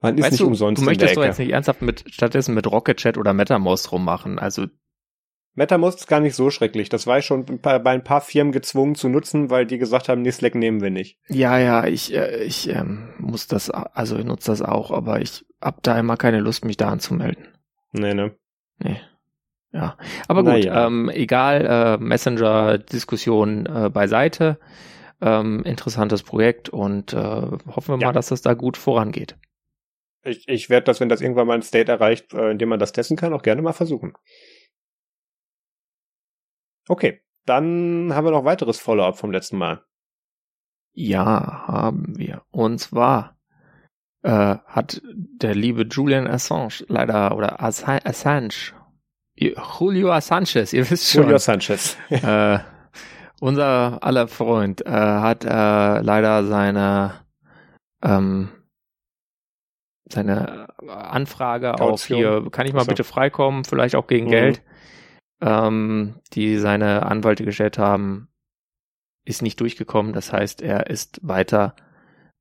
man 0.00 0.16
ist 0.16 0.22
weißt 0.24 0.32
nicht 0.32 0.42
du, 0.42 0.46
umsonst 0.46 0.80
du 0.80 0.86
möchtest 0.86 1.16
doch 1.16 1.24
jetzt 1.24 1.38
nicht 1.38 1.52
ernsthaft 1.52 1.82
mit 1.82 2.04
stattdessen 2.12 2.54
mit 2.54 2.66
Rocket 2.66 2.96
Chat 2.98 3.18
oder 3.18 3.32
MetaMost 3.32 3.92
rummachen, 3.92 4.38
also 4.38 4.66
MetaMost 5.54 6.00
ist 6.00 6.06
gar 6.06 6.20
nicht 6.20 6.34
so 6.34 6.50
schrecklich. 6.50 6.88
Das 6.88 7.06
war 7.06 7.18
ich 7.18 7.26
schon 7.26 7.44
bei, 7.44 7.78
ein 7.82 8.04
paar 8.04 8.20
Firmen 8.22 8.52
gezwungen 8.52 8.94
zu 8.94 9.08
nutzen, 9.08 9.50
weil 9.50 9.66
die 9.66 9.78
gesagt 9.78 10.08
haben, 10.08 10.22
nee, 10.22 10.30
Slack 10.30 10.54
nehmen 10.54 10.80
wir 10.80 10.90
nicht. 10.90 11.18
Ja, 11.28 11.58
ja, 11.58 11.86
ich, 11.86 12.14
äh, 12.14 12.42
ich 12.44 12.68
ähm, 12.70 13.10
muss 13.18 13.46
das, 13.48 13.70
also 13.70 14.16
ich 14.18 14.24
nutze 14.24 14.50
das 14.50 14.62
auch, 14.62 14.90
aber 14.90 15.20
ich 15.20 15.44
hab 15.60 15.82
da 15.82 15.98
immer 15.98 16.16
keine 16.16 16.40
Lust, 16.40 16.64
mich 16.64 16.78
da 16.78 16.88
anzumelden. 16.88 17.48
Nee, 17.92 18.14
ne? 18.14 18.34
Nee. 18.78 19.00
Ja. 19.72 19.96
Aber 20.28 20.42
gut, 20.42 20.64
ja. 20.64 20.86
ähm, 20.86 21.10
egal, 21.10 21.66
äh, 21.66 22.02
Messenger-Diskussion 22.02 23.66
äh, 23.66 23.90
beiseite. 23.90 24.58
Ähm, 25.20 25.62
interessantes 25.64 26.22
Projekt 26.22 26.68
und 26.68 27.12
äh, 27.12 27.16
hoffen 27.16 27.94
wir 27.94 27.98
Ja. 28.00 28.08
mal, 28.08 28.12
dass 28.12 28.28
das 28.28 28.42
da 28.42 28.54
gut 28.54 28.76
vorangeht. 28.76 29.36
Ich, 30.24 30.48
ich 30.48 30.68
werde 30.70 30.84
das, 30.84 31.00
wenn 31.00 31.08
das 31.08 31.20
irgendwann 31.20 31.46
mal 31.46 31.54
ein 31.54 31.62
State 31.62 31.90
erreicht, 31.90 32.32
äh, 32.34 32.50
in 32.50 32.58
dem 32.58 32.68
man 32.68 32.78
das 32.78 32.92
testen 32.92 33.16
kann, 33.16 33.32
auch 33.32 33.42
gerne 33.42 33.62
mal 33.62 33.72
versuchen. 33.72 34.14
Okay, 36.88 37.22
dann 37.46 38.12
haben 38.14 38.24
wir 38.26 38.30
noch 38.32 38.44
weiteres 38.44 38.80
Follow-up 38.80 39.18
vom 39.18 39.30
letzten 39.32 39.58
Mal. 39.58 39.84
Ja, 40.94 41.64
haben 41.66 42.18
wir. 42.18 42.42
Und 42.50 42.78
zwar 42.78 43.36
äh, 44.22 44.56
hat 44.66 45.00
der 45.04 45.54
liebe 45.54 45.82
Julian 45.82 46.26
Assange 46.26 46.84
leider, 46.88 47.36
oder 47.36 47.62
Assange, 47.62 48.50
Julio 49.34 50.12
Assange, 50.12 50.66
ihr 50.72 50.90
wisst 50.90 51.10
schon. 51.10 51.24
Julio 51.24 51.38
Sanchez. 51.38 51.96
äh, 52.10 52.58
unser 53.40 54.02
aller 54.02 54.28
Freund 54.28 54.84
äh, 54.86 54.90
hat 54.90 55.44
äh, 55.44 56.00
leider 56.00 56.44
seine 56.44 57.24
ähm, 58.02 58.50
seine 60.04 60.68
Anfrage 60.88 61.74
auf 61.74 61.78
Kaution. 61.78 62.18
hier, 62.18 62.50
kann 62.50 62.66
ich 62.66 62.74
mal 62.74 62.84
so. 62.84 62.88
bitte 62.88 63.04
freikommen, 63.04 63.64
vielleicht 63.64 63.96
auch 63.96 64.06
gegen 64.06 64.26
Mhm. 64.26 64.30
Geld, 64.30 64.62
ähm, 65.42 66.14
die 66.32 66.56
seine 66.56 67.04
Anwälte 67.04 67.44
gestellt 67.44 67.76
haben, 67.76 68.28
ist 69.24 69.42
nicht 69.42 69.60
durchgekommen. 69.60 70.12
Das 70.12 70.32
heißt, 70.32 70.62
er 70.62 70.88
ist 70.88 71.20
weiter 71.22 71.74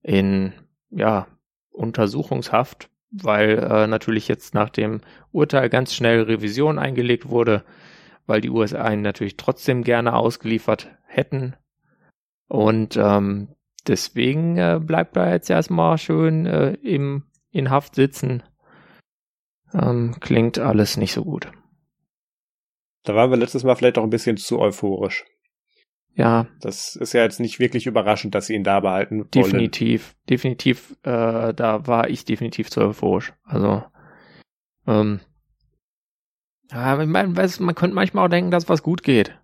in 0.01 0.53
ja 0.91 1.27
Untersuchungshaft, 1.71 2.89
weil 3.11 3.59
äh, 3.59 3.87
natürlich 3.87 4.27
jetzt 4.27 4.53
nach 4.53 4.69
dem 4.69 5.01
Urteil 5.31 5.69
ganz 5.69 5.93
schnell 5.93 6.21
Revision 6.21 6.79
eingelegt 6.79 7.29
wurde, 7.29 7.63
weil 8.27 8.41
die 8.41 8.49
USA 8.49 8.89
ihn 8.91 9.01
natürlich 9.01 9.37
trotzdem 9.37 9.83
gerne 9.83 10.13
ausgeliefert 10.15 10.89
hätten. 11.05 11.55
Und 12.47 12.97
ähm, 12.97 13.55
deswegen 13.87 14.57
äh, 14.57 14.79
bleibt 14.81 15.15
er 15.17 15.31
jetzt 15.31 15.49
erstmal 15.49 15.97
schön 15.97 16.45
äh, 16.45 16.73
im, 16.73 17.23
in 17.51 17.69
Haft 17.69 17.95
sitzen. 17.95 18.43
Ähm, 19.73 20.15
klingt 20.19 20.59
alles 20.59 20.97
nicht 20.97 21.13
so 21.13 21.23
gut. 21.23 21.51
Da 23.03 23.15
waren 23.15 23.29
wir 23.29 23.37
letztes 23.37 23.63
Mal 23.63 23.75
vielleicht 23.75 23.97
auch 23.97 24.03
ein 24.03 24.09
bisschen 24.09 24.37
zu 24.37 24.59
euphorisch. 24.59 25.25
Ja, 26.13 26.47
Das 26.59 26.95
ist 26.97 27.13
ja 27.13 27.23
jetzt 27.23 27.39
nicht 27.39 27.59
wirklich 27.59 27.87
überraschend, 27.87 28.35
dass 28.35 28.47
sie 28.47 28.55
ihn 28.55 28.65
da 28.65 28.81
behalten 28.81 29.19
wollen. 29.19 29.31
definitiv, 29.31 30.15
definitiv, 30.29 30.91
äh, 31.03 31.53
da 31.53 31.87
war 31.87 32.09
ich 32.09 32.25
definitiv 32.25 32.69
zu 32.69 32.81
euphorisch. 32.81 33.33
Also, 33.43 33.83
ähm, 34.87 35.21
ja, 36.69 37.01
ich 37.01 37.07
meine, 37.07 37.35
weiß, 37.35 37.59
man 37.61 37.75
könnte 37.75 37.95
manchmal 37.95 38.25
auch 38.25 38.29
denken, 38.29 38.51
dass 38.51 38.67
was 38.69 38.83
gut 38.83 39.03
geht. 39.03 39.37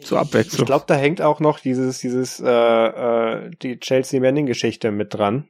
Zur 0.00 0.20
Abwechslung. 0.20 0.60
Ich 0.60 0.66
glaube, 0.66 0.84
da 0.86 0.94
hängt 0.94 1.22
auch 1.22 1.40
noch 1.40 1.58
dieses, 1.58 2.00
dieses, 2.00 2.38
äh, 2.38 2.48
äh, 2.48 3.50
die 3.62 3.80
Chelsea 3.80 4.20
Manning-Geschichte 4.20 4.90
mit 4.90 5.14
dran. 5.14 5.48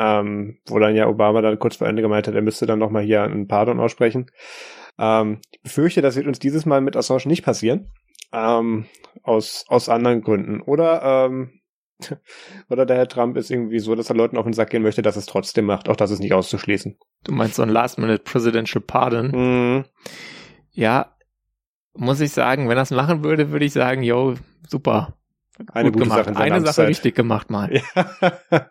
Ähm, 0.00 0.58
wo 0.68 0.78
dann 0.78 0.94
ja 0.94 1.08
Obama 1.08 1.42
dann 1.42 1.58
kurz 1.58 1.74
vor 1.76 1.88
Ende 1.88 2.02
gemeint 2.02 2.28
hat, 2.28 2.34
er 2.34 2.42
müsste 2.42 2.66
dann 2.66 2.78
nochmal 2.78 3.02
hier 3.02 3.24
einen 3.24 3.48
Pardon 3.48 3.80
aussprechen. 3.80 4.30
Ähm, 4.96 5.40
ich 5.50 5.60
befürchte, 5.60 6.02
das 6.02 6.14
wird 6.14 6.28
uns 6.28 6.38
dieses 6.38 6.66
Mal 6.66 6.80
mit 6.80 6.96
Assange 6.96 7.26
nicht 7.26 7.44
passieren. 7.44 7.90
Ähm, 8.32 8.86
aus, 9.24 9.64
aus 9.66 9.88
anderen 9.88 10.22
Gründen. 10.22 10.60
Oder, 10.60 11.02
ähm, 11.02 11.60
oder 12.70 12.86
der 12.86 12.96
Herr 12.96 13.08
Trump 13.08 13.36
ist 13.36 13.50
irgendwie 13.50 13.80
so, 13.80 13.96
dass 13.96 14.08
er 14.08 14.14
Leuten 14.16 14.36
auf 14.36 14.44
den 14.44 14.52
Sack 14.52 14.70
gehen 14.70 14.82
möchte, 14.82 15.02
dass 15.02 15.16
es 15.16 15.26
trotzdem 15.26 15.64
macht. 15.64 15.88
Auch 15.88 15.96
das 15.96 16.12
ist 16.12 16.20
nicht 16.20 16.32
auszuschließen. 16.32 16.96
Du 17.24 17.32
meinst 17.32 17.56
so 17.56 17.62
ein 17.62 17.68
Last-Minute 17.68 18.22
Presidential 18.22 18.82
Pardon? 18.86 19.30
Mhm. 19.32 19.84
Ja, 20.70 21.16
muss 21.94 22.20
ich 22.20 22.30
sagen, 22.30 22.68
wenn 22.68 22.78
er 22.78 22.84
es 22.84 22.92
machen 22.92 23.24
würde, 23.24 23.50
würde 23.50 23.64
ich 23.64 23.72
sagen, 23.72 24.04
yo, 24.04 24.34
super. 24.68 25.17
Eine 25.72 25.90
gut 25.90 26.00
gute 26.00 26.04
gemacht. 26.04 26.24
Sache 26.26 26.36
Eine 26.36 26.66
Sache 26.66 26.88
richtig 26.88 27.14
gemacht 27.14 27.50
mal. 27.50 27.70
Ja. 27.72 28.70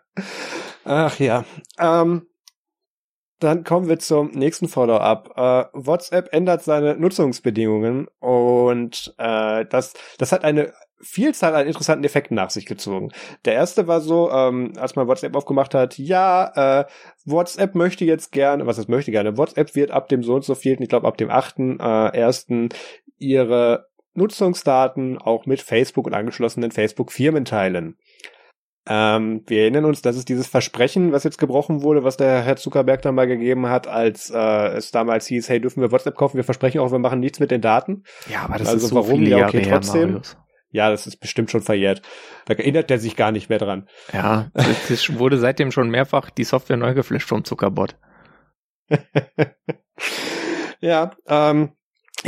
Ach 0.84 1.18
ja. 1.18 1.44
Ähm, 1.78 2.26
dann 3.40 3.62
kommen 3.62 3.88
wir 3.88 3.98
zum 3.98 4.30
nächsten 4.30 4.68
Follow-up. 4.68 5.32
Äh, 5.36 5.64
WhatsApp 5.72 6.32
ändert 6.32 6.64
seine 6.64 6.96
Nutzungsbedingungen 6.96 8.08
und 8.18 9.14
äh, 9.18 9.64
das, 9.66 9.94
das 10.18 10.32
hat 10.32 10.44
eine 10.44 10.72
Vielzahl 11.00 11.54
an 11.54 11.68
interessanten 11.68 12.04
Effekten 12.04 12.34
nach 12.34 12.50
sich 12.50 12.66
gezogen. 12.66 13.12
Der 13.44 13.54
erste 13.54 13.86
war 13.86 14.00
so, 14.00 14.30
ähm, 14.32 14.72
als 14.76 14.96
man 14.96 15.06
WhatsApp 15.06 15.36
aufgemacht 15.36 15.74
hat, 15.74 15.96
ja, 15.98 16.80
äh, 16.80 16.84
WhatsApp 17.24 17.76
möchte 17.76 18.04
jetzt 18.04 18.32
gerne, 18.32 18.66
was 18.66 18.78
es 18.78 18.88
möchte 18.88 19.12
gerne, 19.12 19.36
WhatsApp 19.36 19.76
wird 19.76 19.92
ab 19.92 20.08
dem 20.08 20.24
so 20.24 20.34
und 20.34 20.44
so 20.44 20.56
vielen, 20.56 20.82
ich 20.82 20.88
glaube 20.88 21.06
ab 21.06 21.16
dem 21.16 21.30
achten 21.30 21.78
Äh, 21.78 22.16
ersten 22.16 22.70
ihre 23.18 23.87
Nutzungsdaten 24.18 25.16
auch 25.18 25.46
mit 25.46 25.62
Facebook 25.62 26.06
und 26.06 26.14
angeschlossenen 26.14 26.70
Facebook-Firmen 26.70 27.46
teilen. 27.46 27.96
Ähm, 28.90 29.42
wir 29.46 29.62
erinnern 29.62 29.84
uns, 29.84 30.00
dass 30.00 30.16
es 30.16 30.24
dieses 30.24 30.46
Versprechen, 30.46 31.12
was 31.12 31.24
jetzt 31.24 31.38
gebrochen 31.38 31.82
wurde, 31.82 32.04
was 32.04 32.16
der 32.16 32.42
Herr 32.42 32.56
Zuckerberg 32.56 33.02
dann 33.02 33.14
mal 33.14 33.26
gegeben 33.26 33.68
hat, 33.68 33.86
als 33.86 34.30
äh, 34.30 34.68
es 34.68 34.90
damals 34.90 35.26
hieß, 35.26 35.48
hey, 35.50 35.60
dürfen 35.60 35.82
wir 35.82 35.92
WhatsApp 35.92 36.16
kaufen? 36.16 36.38
Wir 36.38 36.44
versprechen 36.44 36.80
auch, 36.80 36.90
wir 36.90 36.98
machen 36.98 37.20
nichts 37.20 37.38
mit 37.38 37.50
den 37.50 37.60
Daten. 37.60 38.04
Ja, 38.30 38.42
aber 38.42 38.56
das 38.58 38.68
also 38.68 38.86
ist 38.86 38.90
so 38.90 38.96
warum? 38.96 39.20
viele 39.20 39.38
ja, 39.38 39.46
okay, 39.46 39.60
Jahre 39.60 39.80
trotzdem. 39.80 40.10
Her, 40.10 40.22
ja, 40.70 40.90
das 40.90 41.06
ist 41.06 41.18
bestimmt 41.18 41.50
schon 41.50 41.62
verjährt. 41.62 42.00
Da 42.46 42.54
erinnert 42.54 42.90
er 42.90 42.98
sich 42.98 43.16
gar 43.16 43.30
nicht 43.30 43.50
mehr 43.50 43.58
dran. 43.58 43.88
Ja, 44.12 44.50
es 44.54 45.18
wurde 45.18 45.38
seitdem 45.38 45.70
schon 45.70 45.90
mehrfach 45.90 46.30
die 46.30 46.44
Software 46.44 46.76
neu 46.78 46.94
geflasht 46.94 47.28
vom 47.28 47.44
Zuckerbot. 47.44 47.96
ja, 50.80 51.10
ähm, 51.26 51.72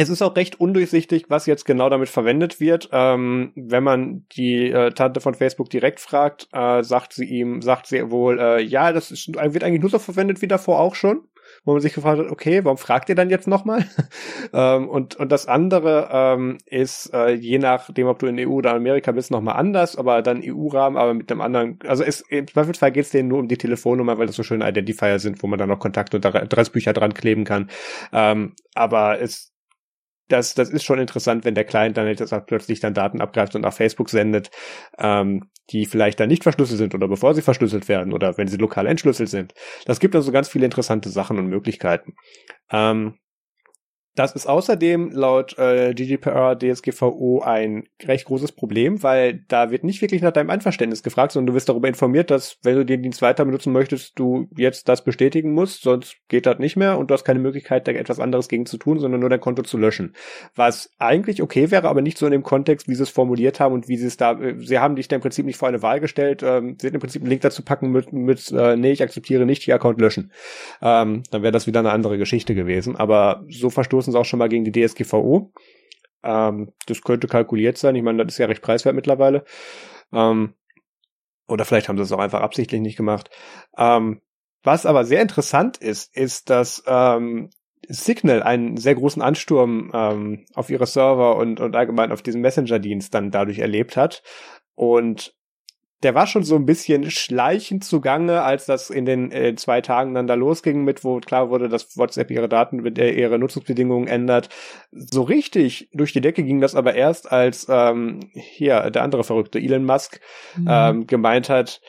es 0.01 0.09
ist 0.09 0.23
auch 0.23 0.35
recht 0.35 0.59
undurchsichtig, 0.59 1.27
was 1.29 1.45
jetzt 1.45 1.67
genau 1.67 1.91
damit 1.91 2.09
verwendet 2.09 2.59
wird. 2.59 2.89
Ähm, 2.91 3.53
wenn 3.55 3.85
man 3.85 4.25
die 4.33 4.71
äh, 4.71 4.93
Tante 4.93 5.21
von 5.21 5.35
Facebook 5.35 5.69
direkt 5.69 6.01
fragt, 6.01 6.49
äh, 6.55 6.83
sagt 6.83 7.13
sie 7.13 7.27
ihm, 7.27 7.61
sagt 7.61 7.87
sie 7.87 8.11
wohl, 8.11 8.41
äh, 8.41 8.63
ja, 8.63 8.95
das 8.95 9.11
ist, 9.11 9.29
wird 9.29 9.63
eigentlich 9.63 9.83
nur 9.83 9.91
so 9.91 9.99
verwendet 9.99 10.41
wie 10.41 10.49
davor 10.49 10.81
auch 10.81 10.95
schon 10.95 11.29
wo 11.65 11.73
man 11.73 11.81
sich 11.81 11.95
gefragt 11.95 12.19
hat, 12.19 12.31
okay, 12.31 12.65
warum 12.65 12.79
fragt 12.79 13.09
ihr 13.09 13.15
dann 13.15 13.29
jetzt 13.29 13.49
nochmal? 13.49 13.85
ähm, 14.53 14.89
und, 14.89 15.17
und 15.17 15.31
das 15.31 15.47
andere 15.47 16.09
ähm, 16.13 16.59
ist, 16.67 17.13
äh, 17.13 17.33
je 17.33 17.59
nachdem, 17.59 18.07
ob 18.07 18.19
du 18.19 18.27
in 18.27 18.39
EU 18.39 18.53
oder 18.53 18.75
Amerika 18.75 19.13
bist, 19.13 19.31
nochmal 19.31 19.57
anders, 19.57 19.97
aber 19.97 20.23
dann 20.23 20.43
EU-Rahmen, 20.45 20.97
aber 20.97 21.15
mit 21.15 21.31
einem 21.31 21.41
anderen, 21.41 21.79
also 21.87 22.03
es, 22.03 22.23
im 22.29 22.47
Zweifelsfall 22.47 22.93
geht 22.93 23.05
es 23.05 23.11
denen 23.11 23.29
nur 23.29 23.39
um 23.39 23.49
die 23.49 23.59
Telefonnummer, 23.59 24.19
weil 24.19 24.27
das 24.27 24.37
so 24.37 24.43
schöne 24.43 24.69
Identifier 24.69 25.19
sind, 25.19 25.43
wo 25.43 25.47
man 25.47 25.59
dann 25.59 25.69
noch 25.69 25.79
Kontakt 25.79 26.15
und 26.15 26.25
Adressbücher 26.25 26.93
dran 26.93 27.15
kleben 27.15 27.45
kann. 27.45 27.69
Ähm, 28.13 28.55
aber 28.75 29.21
es 29.21 29.50
das, 30.33 30.55
das 30.55 30.71
ist 30.71 30.85
schon 30.85 30.99
interessant, 30.99 31.45
wenn 31.45 31.55
der 31.55 31.65
Client 31.65 31.97
dann 31.97 32.07
jetzt 32.07 32.35
plötzlich 32.47 32.81
dann 32.81 32.95
Daten 32.95 33.21
abgreift 33.21 33.55
und 33.55 33.63
nach 33.63 33.73
Facebook 33.73 34.11
sendet, 34.11 34.51
ähm, 34.99 35.51
die 35.71 35.87
vielleicht 35.87 36.21
dann 36.21 36.29
nicht 36.29 36.43
verschlüsselt 36.43 36.79
sind 36.79 36.95
oder 36.95 37.09
bevor 37.09 37.35
sie 37.35 37.43
verschlüsselt 37.43 37.89
werden 37.89 38.13
oder 38.13 38.37
wenn 38.39 38.49
sie 38.49 38.57
lokal 38.57 38.87
entschlüsselt 38.87 39.29
sind. 39.29 39.55
Das 39.87 40.01
gibt 40.01 40.15
also 40.15 40.33
ganz 40.33 40.49
viele 40.49 40.65
interessante 40.65 41.09
Sachen 41.09 41.39
und 41.39 41.47
Möglichkeiten. 41.47 42.15
Ähm, 42.71 43.15
das 44.17 44.33
ist 44.33 44.47
außerdem 44.47 45.13
laut 45.13 45.57
äh, 45.59 45.95
GDPR 45.95 46.59
DSGVO 46.59 47.43
ein 47.43 47.85
recht 48.03 48.27
großes 48.27 48.53
Problem, 48.53 49.03
weil 49.03 49.45
da 49.49 49.71
wird 49.71 49.85
nicht 49.85 50.03
wirklich 50.03 50.21
nach 50.21 50.33
deinem 50.33 50.51
Einverständnis 50.51 51.03
gefragt, 51.03 51.33
sondern 51.33 51.49
du 51.49 51.55
wirst 51.55 51.69
darüber 51.69 51.89
informiert, 51.89 52.31
dass 52.31 52.59
wenn 52.63 52.75
du 52.75 52.85
den 52.85 53.03
Dienst 53.03 53.23
weiter 53.23 53.45
benutzen 53.45 53.73
möchtest, 53.73 54.19
du 54.19 54.49
jetzt 54.57 54.89
das 54.89 55.05
bestätigen 55.05 55.53
musst, 55.53 55.83
sonst 55.83 56.17
geht 56.29 56.47
das 56.47 56.59
nicht 56.59 56.77
mehr 56.77 56.99
und 56.99 57.09
du 57.11 57.15
hast 57.15 57.25
keine 57.25 57.39
Möglichkeit, 57.39 57.87
da 57.87 57.93
etwas 57.93 58.21
anderes 58.21 58.49
gegen 58.49 58.67
zu 58.67 58.79
tun, 58.79 58.99
sondern 58.99 59.21
nur 59.21 59.31
dein 59.31 59.41
Konto 59.41 59.63
zu 59.63 59.79
löschen. 59.79 60.15
Was 60.55 60.91
eigentlich 60.99 61.41
okay 61.41 61.71
wäre, 61.71 61.89
aber 61.89 62.03
nicht 62.03 62.19
so 62.19 62.27
in 62.27 62.33
dem 62.33 62.43
Kontext, 62.43 62.89
wie 62.89 62.95
sie 62.97 63.05
es 63.05 63.11
formuliert 63.11 63.61
haben 63.61 63.75
und 63.75 63.89
wie 63.89 63.97
sie 63.97 64.07
es 64.07 64.17
da, 64.17 64.33
äh, 64.33 64.57
sie 64.59 64.81
haben 64.81 64.97
dich 64.97 65.07
da 65.07 65.17
im 65.17 65.23
Prinzip 65.23 65.47
nicht 65.47 65.57
vor 65.57 65.69
eine 65.69 65.83
Wahl 65.83 66.01
gestellt, 66.01 66.43
ähm, 66.43 66.77
sie 66.81 66.89
hätten 66.89 66.97
im 66.97 67.01
Prinzip 67.01 67.23
einen 67.23 67.31
Link 67.31 67.43
dazu 67.43 67.63
packen 67.63 67.91
mit, 67.91 68.13
mit 68.13 68.51
äh, 68.51 68.77
nee, 68.77 68.91
ich 68.93 69.03
akzeptiere 69.03 69.47
nicht, 69.47 69.65
die 69.67 69.73
Account 69.73 70.01
löschen. 70.01 70.33
Ähm, 70.83 71.23
dann 71.31 71.43
wäre 71.43 71.53
das 71.53 71.67
wieder 71.67 71.81
eine 71.81 71.93
andere 71.93 72.19
Geschichte 72.19 72.55
gewesen, 72.55 72.97
aber 72.97 73.45
so 73.49 73.71
verstoßen 73.71 74.00
verstoßen 74.01 74.17
auch 74.17 74.25
schon 74.25 74.39
mal 74.39 74.49
gegen 74.49 74.65
die 74.65 74.73
DSGVO. 74.73 75.53
Ähm, 76.23 76.73
das 76.87 77.03
könnte 77.03 77.29
kalkuliert 77.29 77.79
sein. 77.79 77.97
Ich 77.97 78.03
meine, 78.03 78.25
das 78.25 78.35
ist 78.35 78.39
ja 78.39 78.47
recht 78.47 78.63
preiswert 78.63 78.95
mittlerweile. 78.95 79.45
Ähm, 80.13 80.55
oder 81.49 81.65
vielleicht 81.65 81.89
haben 81.89 81.97
sie 81.97 82.05
es 82.05 82.13
auch 82.13 82.19
einfach 82.19 82.41
absichtlich 82.41 82.81
nicht 82.81 82.97
gemacht. 82.97 83.31
Ähm, 83.77 84.21
was 84.63 84.87
aber 84.87 85.05
sehr 85.05 85.23
interessant 85.23 85.79
ist, 85.79 86.15
ist, 86.15 86.51
dass 86.51 86.83
ähm, 86.87 87.51
Signal 87.89 88.43
einen 88.43 88.77
sehr 88.77 88.95
großen 88.95 89.23
Ansturm 89.23 89.91
ähm, 89.95 90.45
auf 90.55 90.71
ihre 90.71 90.87
Server 90.87 91.37
und, 91.37 91.61
und 91.61 91.75
allgemein 91.75 92.13
auf 92.13 92.23
diesen 92.23 92.43
Messenger-Dienst 92.43 93.13
dann 93.13 93.31
dadurch 93.31 93.59
erlebt 93.59 93.97
hat. 93.97 94.23
Und 94.75 95.35
der 96.03 96.15
war 96.15 96.27
schon 96.27 96.45
so 96.45 96.57
ein 96.57 96.65
bisschen 96.65 97.11
schleichend 97.11 97.85
zugange, 97.85 98.43
als 98.43 98.67
das 98.67 98.89
in 98.89 99.05
den 99.05 99.31
äh, 99.33 99.55
zwei 99.57 99.81
Tagen 99.81 100.15
dann 100.15 100.27
da 100.27 100.35
losging 100.35 100.83
mit, 100.83 101.05
wo 101.05 101.21
klar 101.21 101.51
wurde, 101.51 101.69
dass 101.69 101.97
WhatsApp 101.97 102.31
ihre 102.31 102.49
Daten, 102.49 102.85
äh, 102.97 103.11
ihre 103.11 103.39
Nutzungsbedingungen 103.39 104.09
ändert. 104.09 104.49
So 104.91 105.23
richtig 105.23 105.91
durch 105.93 106.13
die 106.13 106.23
Decke 106.23 106.43
ging 106.43 106.61
das 106.61 106.75
aber 106.75 106.95
erst, 106.95 107.31
als 107.31 107.67
ähm, 107.69 108.21
hier 108.33 108.91
der 108.91 109.03
andere 109.03 109.25
Verrückte, 109.25 109.59
Elon 109.59 109.85
Musk, 109.85 110.21
mhm. 110.57 110.67
ähm, 110.69 111.07
gemeint 111.07 111.51
hat, 111.51 111.83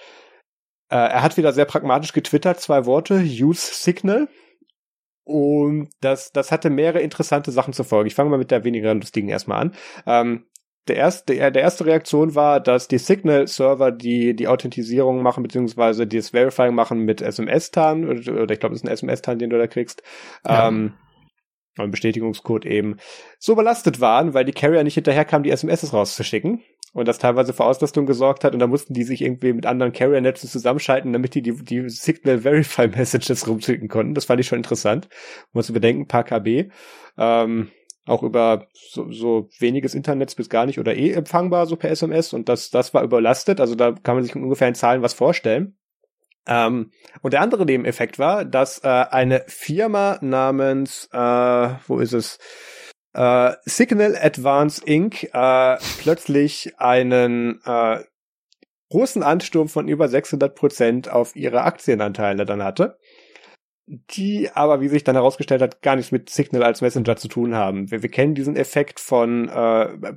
äh, 0.89 0.95
er 0.95 1.24
hat 1.24 1.38
wieder 1.38 1.54
sehr 1.54 1.65
pragmatisch 1.65 2.12
getwittert, 2.12 2.60
zwei 2.60 2.86
Worte, 2.86 3.15
use 3.15 3.74
Signal. 3.74 4.28
Und 5.24 5.89
das, 6.02 6.34
das 6.34 6.52
hatte 6.52 6.69
mehrere 6.69 7.00
interessante 7.00 7.52
Sachen 7.52 7.74
zur 7.74 7.86
Folge. 7.86 8.08
Ich 8.08 8.15
fange 8.15 8.30
mal 8.30 8.39
mit 8.39 8.52
der 8.52 8.65
weniger 8.65 8.93
lustigen 8.93 9.30
erstmal 9.30 9.62
an. 9.62 9.76
Ähm, 10.06 10.45
der 10.88 10.96
erste, 10.96 11.36
der, 11.36 11.52
der 11.52 11.62
erste 11.62 11.86
Reaktion 11.86 12.36
war, 12.36 12.60
dass 12.60 12.88
die 12.88 12.98
Signal-Server 12.98 13.91
die 13.91 14.36
die 14.36 14.48
Authentisierung 14.48 15.22
machen, 15.22 15.44
beziehungsweise 15.44 16.08
das 16.08 16.30
Verifying 16.30 16.74
machen 16.74 17.00
mit 17.00 17.22
SMS-Tarn, 17.22 18.10
oder, 18.10 18.41
oder, 18.41 18.54
ich 18.54 18.60
glaube, 18.60 18.74
es 18.74 18.82
ist 18.82 18.88
ein 18.88 18.91
SMS-Tarn, 18.91 19.39
den 19.39 19.50
du 19.50 19.58
da 19.58 19.67
kriegst. 19.67 20.02
Ja. 20.46 20.67
Ähm, 20.67 20.94
ein 21.78 21.91
Bestätigungscode 21.91 22.65
eben 22.65 22.98
so 23.39 23.56
belastet 23.56 24.02
waren, 24.02 24.34
weil 24.34 24.44
die 24.44 24.52
Carrier 24.52 24.84
nicht 24.84 24.96
hinterherkamen, 24.96 25.44
die 25.44 25.52
SMS 25.52 25.94
rauszuschicken 25.94 26.62
und 26.94 27.08
das 27.08 27.20
teilweise 27.20 27.54
für 27.54 27.63
Auslastung 27.63 28.06
gesorgt 28.06 28.44
hat 28.44 28.54
und 28.54 28.60
da 28.60 28.67
mussten 28.67 28.94
die 28.94 29.04
sich 29.04 29.22
irgendwie 29.22 29.54
mit 29.54 29.65
anderen 29.65 29.94
Carrier-Netzen 29.94 30.50
zusammenschalten, 30.50 31.13
damit 31.13 31.36
die, 31.36 31.41
die 31.41 31.56
die 31.63 31.89
Signal 31.89 32.39
Verify 32.39 32.88
Messages 32.88 33.48
rumschicken 33.48 33.88
konnten. 33.88 34.13
Das 34.13 34.26
fand 34.26 34.41
ich 34.41 34.48
schon 34.48 34.58
interessant. 34.58 35.08
Muss 35.54 35.72
bedenken, 35.72 36.08
paar 36.08 36.26
KB. 36.26 36.70
Ähm, 37.17 37.72
auch 38.06 38.24
über 38.24 38.68
so, 38.74 39.12
so 39.12 39.50
weniges 39.60 39.94
Internet 39.94 40.36
bis 40.36 40.50
gar 40.50 40.66
nicht 40.66 40.80
oder 40.80 40.96
eh 40.96 41.12
empfangbar, 41.12 41.66
so 41.68 41.76
per 41.76 41.92
SMS. 41.92 42.34
Und 42.34 42.50
das, 42.50 42.70
das 42.70 42.94
war 42.94 43.04
überlastet. 43.04 43.60
Also 43.60 43.76
da 43.76 43.92
kann 43.92 44.16
man 44.16 44.24
sich 44.24 44.36
ungefähr 44.36 44.68
in 44.68 44.76
Zahlen 44.76 45.02
was 45.02 45.14
vorstellen. 45.14 45.78
Ähm, 46.48 46.92
und 47.22 47.34
der 47.34 47.42
andere 47.42 47.66
Nebeneffekt 47.66 48.18
war, 48.18 48.46
dass 48.46 48.84
äh, 48.84 48.88
eine 48.88 49.44
Firma 49.48 50.18
namens, 50.22 51.08
äh, 51.12 51.18
wo 51.88 52.00
ist 52.00 52.14
es? 52.14 52.40
Äh, 53.14 53.54
Signal 53.66 54.18
Advance 54.20 54.82
Inc. 54.84 55.24
Äh, 55.34 55.78
plötzlich 56.00 56.74
einen 56.80 57.62
äh, 57.66 58.00
großen 58.90 59.22
Ansturm 59.22 59.70
von 59.70 59.88
über 59.88 60.08
600 60.08 60.56
Prozent 60.56 61.10
auf 61.10 61.36
ihre 61.36 61.62
Aktienanteile 61.64 62.46
dann 62.46 62.64
hatte 62.64 62.98
die 63.91 64.49
aber, 64.54 64.80
wie 64.80 64.88
sich 64.88 65.04
dann 65.04 65.15
herausgestellt 65.15 65.62
hat, 65.62 65.82
gar 65.82 65.95
nichts 65.95 66.12
mit 66.12 66.30
Signal 66.30 66.63
als 66.63 66.82
Messenger 66.82 67.17
zu 67.17 67.27
tun 67.27 67.56
haben. 67.56 67.91
Wir, 67.91 68.01
wir 68.01 68.10
kennen 68.10 68.36
diesen 68.36 68.56
Effekt 68.56 68.99
von, 68.99 69.49
äh, 69.49 70.13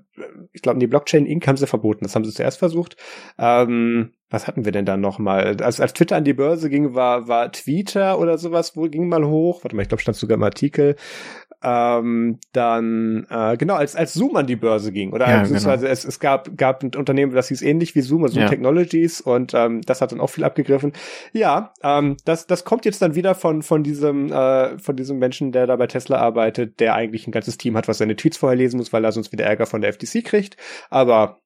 ich 0.52 0.62
glaube, 0.62 0.78
die 0.78 0.86
Blockchain 0.86 1.26
Inc. 1.26 1.46
haben 1.48 1.56
sie 1.56 1.66
verboten, 1.66 2.04
das 2.04 2.14
haben 2.14 2.24
sie 2.24 2.32
zuerst 2.32 2.58
versucht. 2.58 2.96
Ähm, 3.36 4.12
was 4.30 4.46
hatten 4.46 4.64
wir 4.64 4.72
denn 4.72 4.84
da 4.84 4.96
nochmal? 4.96 5.60
Als, 5.60 5.80
als 5.80 5.92
Twitter 5.92 6.16
an 6.16 6.24
die 6.24 6.34
Börse 6.34 6.68
ging, 6.70 6.94
war, 6.94 7.28
war 7.28 7.52
Twitter 7.52 8.18
oder 8.18 8.38
sowas, 8.38 8.76
wo 8.76 8.88
ging 8.88 9.08
mal 9.08 9.24
hoch. 9.24 9.62
Warte 9.64 9.76
mal, 9.76 9.82
ich 9.82 9.88
glaube, 9.88 10.02
stand 10.02 10.16
sogar 10.16 10.36
im 10.36 10.42
Artikel 10.42 10.96
ähm, 11.64 12.38
dann 12.52 13.26
äh, 13.30 13.56
genau 13.56 13.74
als 13.74 13.96
als 13.96 14.12
Zoom 14.12 14.36
an 14.36 14.46
die 14.46 14.56
Börse 14.56 14.92
ging 14.92 15.12
oder 15.12 15.28
ja, 15.28 15.40
beziehungsweise 15.40 15.82
genau. 15.82 15.92
es, 15.92 16.04
es 16.04 16.20
gab 16.20 16.56
gab 16.58 16.82
ein 16.82 16.90
Unternehmen, 16.94 17.32
das 17.32 17.48
hieß 17.48 17.62
ähnlich 17.62 17.94
wie 17.94 18.02
Zoom, 18.02 18.22
also 18.22 18.34
Zoom 18.34 18.42
ja. 18.42 18.48
Technologies 18.48 19.20
und 19.20 19.54
ähm, 19.54 19.80
das 19.80 20.00
hat 20.00 20.12
dann 20.12 20.20
auch 20.20 20.28
viel 20.28 20.44
abgegriffen. 20.44 20.92
Ja, 21.32 21.72
ähm, 21.82 22.16
das 22.24 22.46
das 22.46 22.64
kommt 22.64 22.84
jetzt 22.84 23.00
dann 23.00 23.14
wieder 23.14 23.34
von 23.34 23.62
von 23.62 23.82
diesem 23.82 24.30
äh, 24.30 24.78
von 24.78 24.94
diesem 24.94 25.18
Menschen, 25.18 25.52
der 25.52 25.66
da 25.66 25.76
bei 25.76 25.86
Tesla 25.86 26.18
arbeitet, 26.18 26.80
der 26.80 26.94
eigentlich 26.94 27.26
ein 27.26 27.32
ganzes 27.32 27.56
Team 27.56 27.76
hat, 27.76 27.88
was 27.88 27.98
seine 27.98 28.16
Tweets 28.16 28.36
vorher 28.36 28.56
lesen 28.56 28.76
muss, 28.76 28.92
weil 28.92 29.04
er 29.04 29.12
sonst 29.12 29.32
wieder 29.32 29.44
Ärger 29.44 29.66
von 29.66 29.80
der 29.80 29.92
FTC 29.92 30.22
kriegt. 30.22 30.56
Aber 30.90 31.40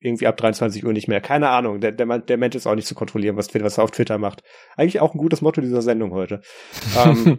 irgendwie 0.00 0.26
ab 0.26 0.36
23 0.36 0.84
Uhr 0.84 0.92
nicht 0.92 1.08
mehr. 1.08 1.20
Keine 1.20 1.50
Ahnung. 1.50 1.80
Der, 1.80 1.92
der, 1.92 2.18
der 2.18 2.36
Mensch 2.38 2.56
ist 2.56 2.66
auch 2.66 2.74
nicht 2.74 2.88
zu 2.88 2.94
kontrollieren, 2.94 3.36
was, 3.36 3.54
was 3.54 3.78
er 3.78 3.84
auf 3.84 3.90
Twitter 3.90 4.18
macht. 4.18 4.42
Eigentlich 4.76 5.00
auch 5.00 5.14
ein 5.14 5.18
gutes 5.18 5.42
Motto 5.42 5.60
dieser 5.60 5.82
Sendung 5.82 6.12
heute. 6.12 6.40
ähm, 7.04 7.38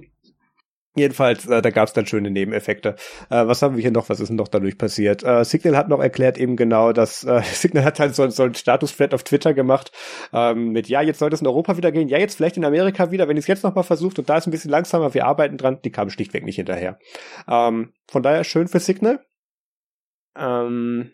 Jedenfalls, 0.93 1.47
äh, 1.47 1.62
da 1.62 1.69
gab 1.69 1.88
es 1.88 1.93
dann 1.93 2.06
schöne 2.06 2.30
Nebeneffekte. 2.30 2.95
Äh, 3.30 3.47
was 3.47 3.62
haben 3.62 3.75
wir 3.77 3.82
hier 3.82 3.91
noch? 3.91 4.10
Was 4.10 4.19
ist 4.19 4.27
denn 4.27 4.36
noch 4.36 4.49
dadurch 4.49 4.77
passiert? 4.77 5.23
Äh, 5.23 5.45
Signal 5.45 5.77
hat 5.77 5.88
noch 5.88 6.01
erklärt 6.01 6.38
eben 6.38 6.58
genau, 6.58 6.91
dass 6.91 7.23
äh, 7.23 7.41
Signal 7.54 7.86
hat 7.86 7.99
halt 8.01 8.13
so, 8.13 8.27
so 8.30 8.43
ein 8.43 8.54
Status-Thread 8.54 9.13
auf 9.13 9.23
Twitter 9.23 9.54
gemacht 9.54 9.91
ähm, 10.34 10.71
mit, 10.73 10.89
ja, 10.89 11.01
jetzt 11.01 11.19
sollte 11.19 11.36
es 11.36 11.41
in 11.41 11.47
Europa 11.47 11.77
wieder 11.77 11.93
gehen, 11.93 12.10
ja, 12.10 12.17
jetzt 12.17 12.36
vielleicht 12.36 12.58
in 12.58 12.65
Amerika 12.65 13.10
wieder, 13.10 13.30
wenn 13.30 13.38
ich 13.38 13.43
es 13.43 13.47
jetzt 13.47 13.63
noch 13.63 13.73
mal 13.73 13.84
versucht 13.84 14.19
und 14.19 14.30
da 14.30 14.38
ist 14.38 14.47
ein 14.47 14.51
bisschen 14.51 14.71
langsamer, 14.71 15.13
wir 15.13 15.25
arbeiten 15.25 15.58
dran, 15.58 15.80
die 15.82 15.91
kamen 15.91 16.12
schlichtweg 16.12 16.43
nicht 16.43 16.58
hinterher. 16.58 16.99
Ähm, 17.47 17.93
von 18.10 18.21
daher 18.21 18.43
schön 18.43 18.67
für 18.67 18.82
Signal. 18.82 19.25
Ähm, 20.38 21.12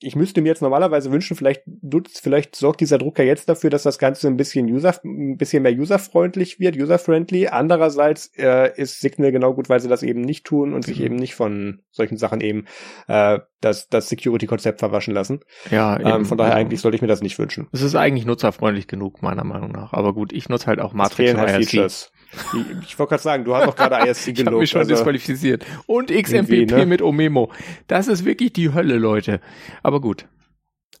ich 0.00 0.14
müsste 0.14 0.40
mir 0.40 0.48
jetzt 0.48 0.62
normalerweise 0.62 1.10
wünschen, 1.10 1.36
vielleicht 1.36 1.62
nutzt, 1.82 2.20
vielleicht 2.20 2.54
sorgt 2.54 2.80
dieser 2.80 2.98
Drucker 2.98 3.24
jetzt 3.24 3.48
dafür, 3.48 3.70
dass 3.70 3.82
das 3.82 3.98
Ganze 3.98 4.28
ein 4.28 4.36
bisschen 4.36 4.66
user, 4.66 4.94
ein 5.04 5.36
bisschen 5.36 5.62
mehr 5.62 5.76
userfreundlich 5.76 6.60
wird, 6.60 6.76
userfriendly. 6.76 7.48
Andererseits 7.48 8.30
äh, 8.36 8.72
ist 8.80 9.00
Signal 9.00 9.32
genau 9.32 9.54
gut, 9.54 9.68
weil 9.68 9.80
sie 9.80 9.88
das 9.88 10.04
eben 10.04 10.20
nicht 10.20 10.44
tun 10.44 10.72
und 10.72 10.86
mhm. 10.86 10.92
sich 10.92 11.00
eben 11.00 11.16
nicht 11.16 11.34
von 11.34 11.80
solchen 11.90 12.16
Sachen 12.16 12.40
eben 12.40 12.66
äh, 13.08 13.40
das, 13.60 13.88
das 13.88 14.08
Security-Konzept 14.08 14.78
verwaschen 14.78 15.14
lassen. 15.14 15.40
Ja, 15.70 15.98
ähm, 15.98 16.24
von 16.24 16.38
daher 16.38 16.54
eigentlich 16.54 16.80
sollte 16.80 16.96
ich 16.96 17.02
mir 17.02 17.08
das 17.08 17.22
nicht 17.22 17.38
wünschen. 17.38 17.68
Es 17.72 17.82
ist 17.82 17.94
eigentlich 17.94 18.24
nutzerfreundlich 18.24 18.86
genug, 18.86 19.22
meiner 19.22 19.44
Meinung 19.44 19.72
nach. 19.72 19.92
Aber 19.92 20.14
gut, 20.14 20.32
ich 20.32 20.48
nutze 20.48 20.66
halt 20.66 20.80
auch 20.80 20.92
Matrix 20.92 21.32
und 21.32 21.40
halt 21.40 21.64
Features. 21.64 22.12
Ich, 22.32 22.90
ich 22.90 22.98
wollte 22.98 23.10
gerade 23.10 23.22
sagen, 23.22 23.44
du 23.44 23.54
hast 23.54 23.66
doch 23.66 23.76
gerade 23.76 23.96
ISC 24.08 24.34
gelobt. 24.34 24.38
ich 24.38 24.46
habe 24.46 24.58
mich 24.58 24.70
schon 24.70 24.80
also 24.80 24.94
disqualifiziert. 24.94 25.64
Und 25.86 26.10
XMPP 26.10 26.70
ne? 26.70 26.86
mit 26.86 27.02
Omemo. 27.02 27.50
Das 27.86 28.06
ist 28.06 28.24
wirklich 28.24 28.52
die 28.52 28.72
Hölle, 28.72 28.96
Leute. 28.96 29.40
Aber 29.82 30.00
gut. 30.00 30.26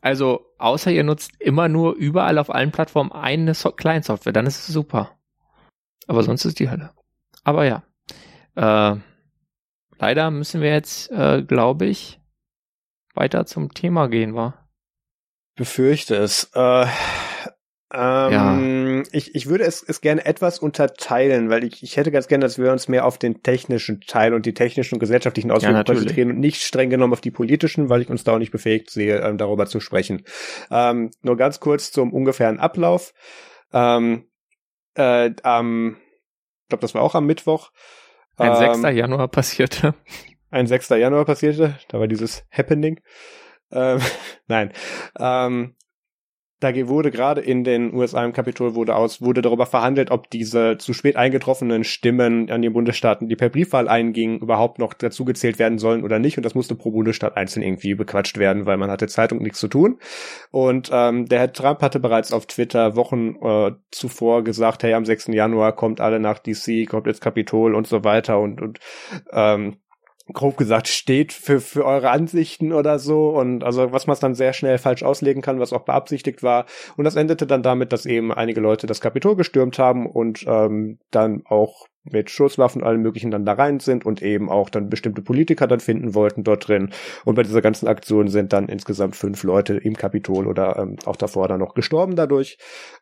Also, 0.00 0.46
außer 0.58 0.90
ihr 0.90 1.04
nutzt 1.04 1.32
immer 1.40 1.68
nur 1.68 1.94
überall 1.94 2.38
auf 2.38 2.54
allen 2.54 2.70
Plattformen 2.70 3.12
eine 3.12 3.54
so 3.54 3.70
Client-Software, 3.72 4.32
dann 4.32 4.46
ist 4.46 4.60
es 4.60 4.66
super. 4.68 5.18
Aber 6.06 6.22
sonst 6.22 6.44
ist 6.44 6.60
die 6.60 6.70
Hölle. 6.70 6.90
Aber 7.44 7.64
ja. 7.64 7.82
Äh, 8.54 8.98
leider 9.98 10.30
müssen 10.30 10.60
wir 10.60 10.70
jetzt, 10.70 11.10
äh, 11.10 11.42
glaube 11.42 11.86
ich, 11.86 12.20
weiter 13.18 13.46
zum 13.46 13.74
Thema 13.74 14.08
gehen, 14.08 14.34
war. 14.34 14.68
Befürchte 15.56 16.14
es. 16.16 16.50
Äh, 16.54 16.86
ähm, 17.92 19.02
ja. 19.02 19.02
ich, 19.12 19.34
ich 19.34 19.46
würde 19.48 19.64
es, 19.64 19.82
es 19.82 20.02
gerne 20.02 20.24
etwas 20.26 20.58
unterteilen, 20.58 21.48
weil 21.48 21.64
ich, 21.64 21.82
ich 21.82 21.96
hätte 21.96 22.10
ganz 22.10 22.28
gerne, 22.28 22.44
dass 22.44 22.58
wir 22.58 22.70
uns 22.70 22.86
mehr 22.86 23.06
auf 23.06 23.16
den 23.16 23.42
technischen 23.42 24.02
Teil 24.02 24.34
und 24.34 24.44
die 24.44 24.52
technischen 24.52 24.96
und 24.96 24.98
gesellschaftlichen 25.00 25.50
Auswirkungen 25.50 25.78
ja, 25.78 25.84
konzentrieren 25.84 26.30
und 26.30 26.38
nicht 26.38 26.62
streng 26.62 26.90
genommen 26.90 27.14
auf 27.14 27.22
die 27.22 27.30
politischen, 27.30 27.88
weil 27.88 28.02
ich 28.02 28.10
uns 28.10 28.24
da 28.24 28.34
auch 28.34 28.38
nicht 28.38 28.52
befähigt 28.52 28.90
sehe, 28.90 29.20
ähm, 29.20 29.38
darüber 29.38 29.66
zu 29.66 29.80
sprechen. 29.80 30.24
Ähm, 30.70 31.10
nur 31.22 31.36
ganz 31.38 31.60
kurz 31.60 31.90
zum 31.90 32.12
ungefähren 32.12 32.60
Ablauf. 32.60 33.14
Ähm, 33.72 34.28
äh, 34.94 35.30
am, 35.42 35.96
ich 36.62 36.68
glaube, 36.68 36.82
das 36.82 36.94
war 36.94 37.00
auch 37.00 37.14
am 37.14 37.24
Mittwoch. 37.24 37.70
Ein 38.36 38.52
ähm, 38.62 38.82
6. 38.82 38.96
Januar 38.96 39.28
passierte. 39.28 39.94
Ein 40.50 40.66
6. 40.66 40.90
Januar 40.90 41.24
passierte, 41.24 41.78
da 41.88 42.00
war 42.00 42.08
dieses 42.08 42.44
Happening. 42.50 43.00
Ähm, 43.70 44.00
nein. 44.46 44.72
Ähm, 45.18 45.74
da 46.60 46.74
wurde 46.88 47.12
gerade 47.12 47.40
in 47.40 47.62
den 47.62 47.94
USA 47.94 48.24
im 48.24 48.32
Kapitol 48.32 48.74
wurde 48.74 48.96
aus, 48.96 49.22
wurde 49.22 49.42
darüber 49.42 49.64
verhandelt, 49.64 50.10
ob 50.10 50.28
diese 50.30 50.76
zu 50.78 50.92
spät 50.92 51.14
eingetroffenen 51.14 51.84
Stimmen 51.84 52.50
an 52.50 52.62
den 52.62 52.72
Bundesstaaten, 52.72 53.28
die 53.28 53.36
per 53.36 53.48
Briefwahl 53.48 53.86
eingingen, 53.86 54.40
überhaupt 54.40 54.80
noch 54.80 54.92
dazugezählt 54.94 55.60
werden 55.60 55.78
sollen 55.78 56.02
oder 56.02 56.18
nicht. 56.18 56.36
Und 56.36 56.42
das 56.42 56.56
musste 56.56 56.74
pro 56.74 56.90
Bundesstaat 56.90 57.36
einzeln 57.36 57.62
irgendwie 57.62 57.94
bequatscht 57.94 58.38
werden, 58.38 58.66
weil 58.66 58.76
man 58.76 58.90
hatte 58.90 59.06
Zeitung 59.06 59.40
nichts 59.40 59.60
zu 59.60 59.68
tun. 59.68 60.00
Und 60.50 60.90
ähm, 60.92 61.26
der 61.26 61.38
Herr 61.38 61.52
Trump 61.52 61.80
hatte 61.80 62.00
bereits 62.00 62.32
auf 62.32 62.46
Twitter 62.46 62.96
Wochen 62.96 63.36
äh, 63.40 63.72
zuvor 63.92 64.42
gesagt, 64.42 64.82
hey, 64.82 64.94
am 64.94 65.04
6. 65.04 65.28
Januar 65.28 65.76
kommt 65.76 66.00
alle 66.00 66.18
nach 66.18 66.40
DC, 66.40 66.88
kommt 66.88 67.06
ins 67.06 67.20
Kapitol 67.20 67.76
und 67.76 67.86
so 67.86 68.02
weiter 68.02 68.40
und, 68.40 68.60
und 68.60 68.80
ähm, 69.30 69.76
grob 70.32 70.56
gesagt 70.56 70.88
steht 70.88 71.32
für, 71.32 71.60
für 71.60 71.84
eure 71.84 72.10
Ansichten 72.10 72.72
oder 72.72 72.98
so 72.98 73.30
und 73.30 73.64
also 73.64 73.92
was 73.92 74.06
man 74.06 74.16
dann 74.20 74.34
sehr 74.34 74.52
schnell 74.52 74.78
falsch 74.78 75.02
auslegen 75.02 75.42
kann, 75.42 75.60
was 75.60 75.72
auch 75.72 75.84
beabsichtigt 75.84 76.42
war. 76.42 76.66
Und 76.96 77.04
das 77.04 77.16
endete 77.16 77.46
dann 77.46 77.62
damit, 77.62 77.92
dass 77.92 78.06
eben 78.06 78.32
einige 78.32 78.60
Leute 78.60 78.86
das 78.86 79.00
Kapitol 79.00 79.36
gestürmt 79.36 79.78
haben 79.78 80.06
und 80.06 80.44
ähm, 80.46 80.98
dann 81.10 81.42
auch 81.46 81.86
mit 82.12 82.30
Schusswaffen 82.30 82.82
allen 82.82 83.02
möglichen 83.02 83.30
dann 83.30 83.44
da 83.44 83.54
rein 83.54 83.80
sind 83.80 84.06
und 84.06 84.22
eben 84.22 84.48
auch 84.48 84.70
dann 84.70 84.90
bestimmte 84.90 85.22
Politiker 85.22 85.66
dann 85.66 85.80
finden 85.80 86.14
wollten 86.14 86.44
dort 86.44 86.68
drin. 86.68 86.90
Und 87.24 87.34
bei 87.34 87.42
dieser 87.42 87.62
ganzen 87.62 87.88
Aktion 87.88 88.28
sind 88.28 88.52
dann 88.52 88.68
insgesamt 88.68 89.16
fünf 89.16 89.42
Leute 89.42 89.76
im 89.76 89.96
Kapitol 89.96 90.46
oder 90.46 90.76
ähm, 90.78 90.96
auch 91.04 91.16
davor 91.16 91.48
dann 91.48 91.60
noch 91.60 91.74
gestorben 91.74 92.16
dadurch. 92.16 92.58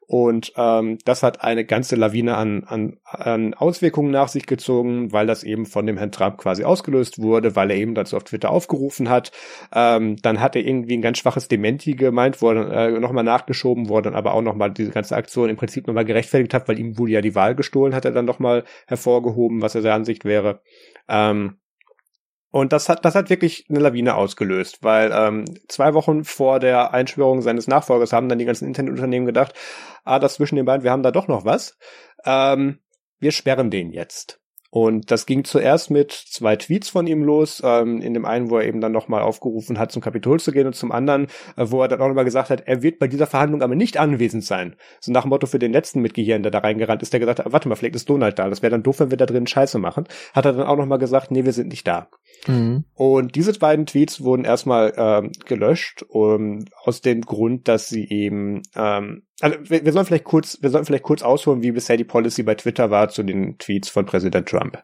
Und 0.08 0.52
ähm, 0.56 0.98
das 1.04 1.24
hat 1.24 1.42
eine 1.42 1.64
ganze 1.64 1.96
Lawine 1.96 2.36
an, 2.36 2.62
an, 2.64 2.96
an 3.04 3.54
Auswirkungen 3.54 4.12
nach 4.12 4.28
sich 4.28 4.46
gezogen, 4.46 5.12
weil 5.12 5.26
das 5.26 5.42
eben 5.42 5.66
von 5.66 5.84
dem 5.84 5.98
Herrn 5.98 6.12
Trump 6.12 6.38
quasi 6.38 6.62
ausgelöst 6.62 7.20
wurde, 7.20 7.56
weil 7.56 7.72
er 7.72 7.76
eben 7.76 7.94
dazu 7.94 8.16
auf 8.16 8.22
Twitter 8.22 8.50
aufgerufen 8.50 9.08
hat. 9.08 9.32
Ähm, 9.74 10.16
dann 10.22 10.40
hat 10.40 10.54
er 10.54 10.64
irgendwie 10.64 10.96
ein 10.96 11.02
ganz 11.02 11.18
schwaches 11.18 11.48
Dementi 11.48 11.94
gemeint, 11.94 12.40
wo 12.40 12.50
er 12.50 12.70
äh, 12.70 13.00
nochmal 13.00 13.24
nachgeschoben 13.24 13.88
wurde, 13.88 14.14
aber 14.14 14.34
auch 14.34 14.42
nochmal 14.42 14.70
diese 14.70 14.92
ganze 14.92 15.16
Aktion 15.16 15.50
im 15.50 15.56
Prinzip 15.56 15.88
nochmal 15.88 16.04
gerechtfertigt 16.04 16.54
hat, 16.54 16.68
weil 16.68 16.78
ihm 16.78 16.98
wurde 16.98 17.12
ja 17.12 17.20
die 17.20 17.34
Wahl 17.34 17.56
gestohlen, 17.56 17.94
hat 17.94 18.04
er 18.04 18.12
dann 18.12 18.26
nochmal 18.26 18.62
hervorgehoben, 18.96 19.62
was 19.62 19.74
er 19.74 19.82
der 19.82 19.94
Ansicht 19.94 20.24
wäre. 20.24 20.60
Ähm, 21.08 21.58
und 22.50 22.72
das 22.72 22.88
hat, 22.88 23.04
das 23.04 23.14
hat 23.14 23.28
wirklich 23.28 23.66
eine 23.68 23.80
Lawine 23.80 24.14
ausgelöst, 24.14 24.78
weil 24.82 25.12
ähm, 25.12 25.44
zwei 25.68 25.92
Wochen 25.94 26.24
vor 26.24 26.58
der 26.58 26.94
Einschwörung 26.94 27.42
seines 27.42 27.66
Nachfolgers 27.66 28.12
haben 28.12 28.28
dann 28.28 28.38
die 28.38 28.44
ganzen 28.44 28.66
Internetunternehmen 28.66 29.26
gedacht, 29.26 29.52
ah, 30.04 30.18
das 30.18 30.34
zwischen 30.34 30.56
den 30.56 30.64
beiden, 30.64 30.82
wir 30.82 30.90
haben 30.90 31.02
da 31.02 31.10
doch 31.10 31.28
noch 31.28 31.44
was. 31.44 31.76
Ähm, 32.24 32.78
wir 33.18 33.32
sperren 33.32 33.70
den 33.70 33.92
jetzt. 33.92 34.40
Und 34.70 35.10
das 35.10 35.26
ging 35.26 35.44
zuerst 35.44 35.90
mit 35.90 36.12
zwei 36.12 36.56
Tweets 36.56 36.88
von 36.88 37.06
ihm 37.06 37.22
los. 37.22 37.62
Ähm, 37.64 38.00
in 38.00 38.14
dem 38.14 38.24
einen, 38.24 38.50
wo 38.50 38.58
er 38.58 38.66
eben 38.66 38.80
dann 38.80 38.92
nochmal 38.92 39.22
aufgerufen 39.22 39.78
hat, 39.78 39.92
zum 39.92 40.02
Kapitol 40.02 40.40
zu 40.40 40.52
gehen 40.52 40.66
und 40.66 40.74
zum 40.74 40.92
anderen, 40.92 41.26
äh, 41.56 41.66
wo 41.66 41.82
er 41.82 41.88
dann 41.88 42.00
auch 42.00 42.08
nochmal 42.08 42.24
gesagt 42.24 42.50
hat, 42.50 42.62
er 42.66 42.82
wird 42.82 42.98
bei 42.98 43.08
dieser 43.08 43.26
Verhandlung 43.26 43.62
aber 43.62 43.74
nicht 43.74 43.96
anwesend 43.96 44.44
sein. 44.44 44.76
So 45.00 45.12
nach 45.12 45.22
dem 45.22 45.30
Motto 45.30 45.46
für 45.46 45.58
den 45.58 45.72
letzten 45.72 46.00
Mitgehirn, 46.02 46.42
der 46.42 46.50
da 46.50 46.58
reingerannt 46.58 47.02
ist, 47.02 47.12
der 47.12 47.20
gesagt 47.20 47.38
hat, 47.38 47.52
warte 47.52 47.68
mal, 47.68 47.76
vielleicht 47.76 47.96
ist 47.96 48.08
Donald 48.08 48.38
da. 48.38 48.48
Das 48.48 48.62
wäre 48.62 48.70
dann 48.70 48.82
doof, 48.82 49.00
wenn 49.00 49.10
wir 49.10 49.18
da 49.18 49.26
drin 49.26 49.46
Scheiße 49.46 49.78
machen. 49.78 50.04
Hat 50.34 50.44
er 50.44 50.52
dann 50.52 50.66
auch 50.66 50.76
nochmal 50.76 50.98
gesagt, 50.98 51.30
nee, 51.30 51.44
wir 51.44 51.52
sind 51.52 51.68
nicht 51.68 51.86
da. 51.86 52.08
Mhm. 52.46 52.84
Und 52.94 53.34
diese 53.34 53.52
beiden 53.58 53.86
Tweets 53.86 54.22
wurden 54.22 54.44
erstmal 54.44 54.92
ähm, 54.96 55.32
gelöscht, 55.46 56.04
um, 56.08 56.64
aus 56.82 57.00
dem 57.00 57.22
Grund, 57.22 57.68
dass 57.68 57.88
sie 57.88 58.08
eben 58.08 58.62
ähm, 58.74 59.26
also 59.40 59.56
wir, 59.62 59.84
wir 59.84 59.92
sollen 59.92 60.06
vielleicht 60.06 60.24
kurz, 60.24 60.58
wir 60.62 60.70
sollten 60.70 60.86
vielleicht 60.86 61.04
kurz 61.04 61.22
ausholen, 61.22 61.62
wie 61.62 61.72
bisher 61.72 61.96
die 61.96 62.04
Policy 62.04 62.42
bei 62.42 62.54
Twitter 62.54 62.90
war 62.90 63.08
zu 63.08 63.22
den 63.22 63.58
Tweets 63.58 63.88
von 63.88 64.06
Präsident 64.06 64.48
Trump. 64.48 64.82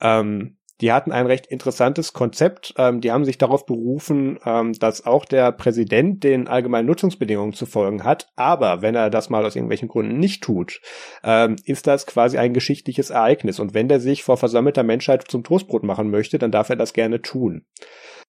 Ähm, 0.00 0.56
die 0.80 0.92
hatten 0.92 1.12
ein 1.12 1.26
recht 1.26 1.46
interessantes 1.46 2.12
Konzept. 2.12 2.74
Ähm, 2.78 3.00
die 3.00 3.12
haben 3.12 3.24
sich 3.24 3.38
darauf 3.38 3.66
berufen, 3.66 4.38
ähm, 4.44 4.72
dass 4.72 5.06
auch 5.06 5.24
der 5.24 5.52
Präsident 5.52 6.24
den 6.24 6.48
allgemeinen 6.48 6.86
Nutzungsbedingungen 6.86 7.52
zu 7.52 7.66
folgen 7.66 8.04
hat. 8.04 8.28
Aber 8.36 8.82
wenn 8.82 8.94
er 8.94 9.10
das 9.10 9.30
mal 9.30 9.44
aus 9.44 9.54
irgendwelchen 9.54 9.88
Gründen 9.88 10.18
nicht 10.18 10.42
tut, 10.42 10.80
ähm, 11.22 11.56
ist 11.64 11.86
das 11.86 12.06
quasi 12.06 12.38
ein 12.38 12.54
geschichtliches 12.54 13.10
Ereignis. 13.10 13.60
Und 13.60 13.74
wenn 13.74 13.88
der 13.88 14.00
sich 14.00 14.24
vor 14.24 14.36
versammelter 14.36 14.82
Menschheit 14.82 15.24
zum 15.28 15.44
Toastbrot 15.44 15.84
machen 15.84 16.10
möchte, 16.10 16.38
dann 16.38 16.50
darf 16.50 16.70
er 16.70 16.76
das 16.76 16.92
gerne 16.92 17.22
tun. 17.22 17.64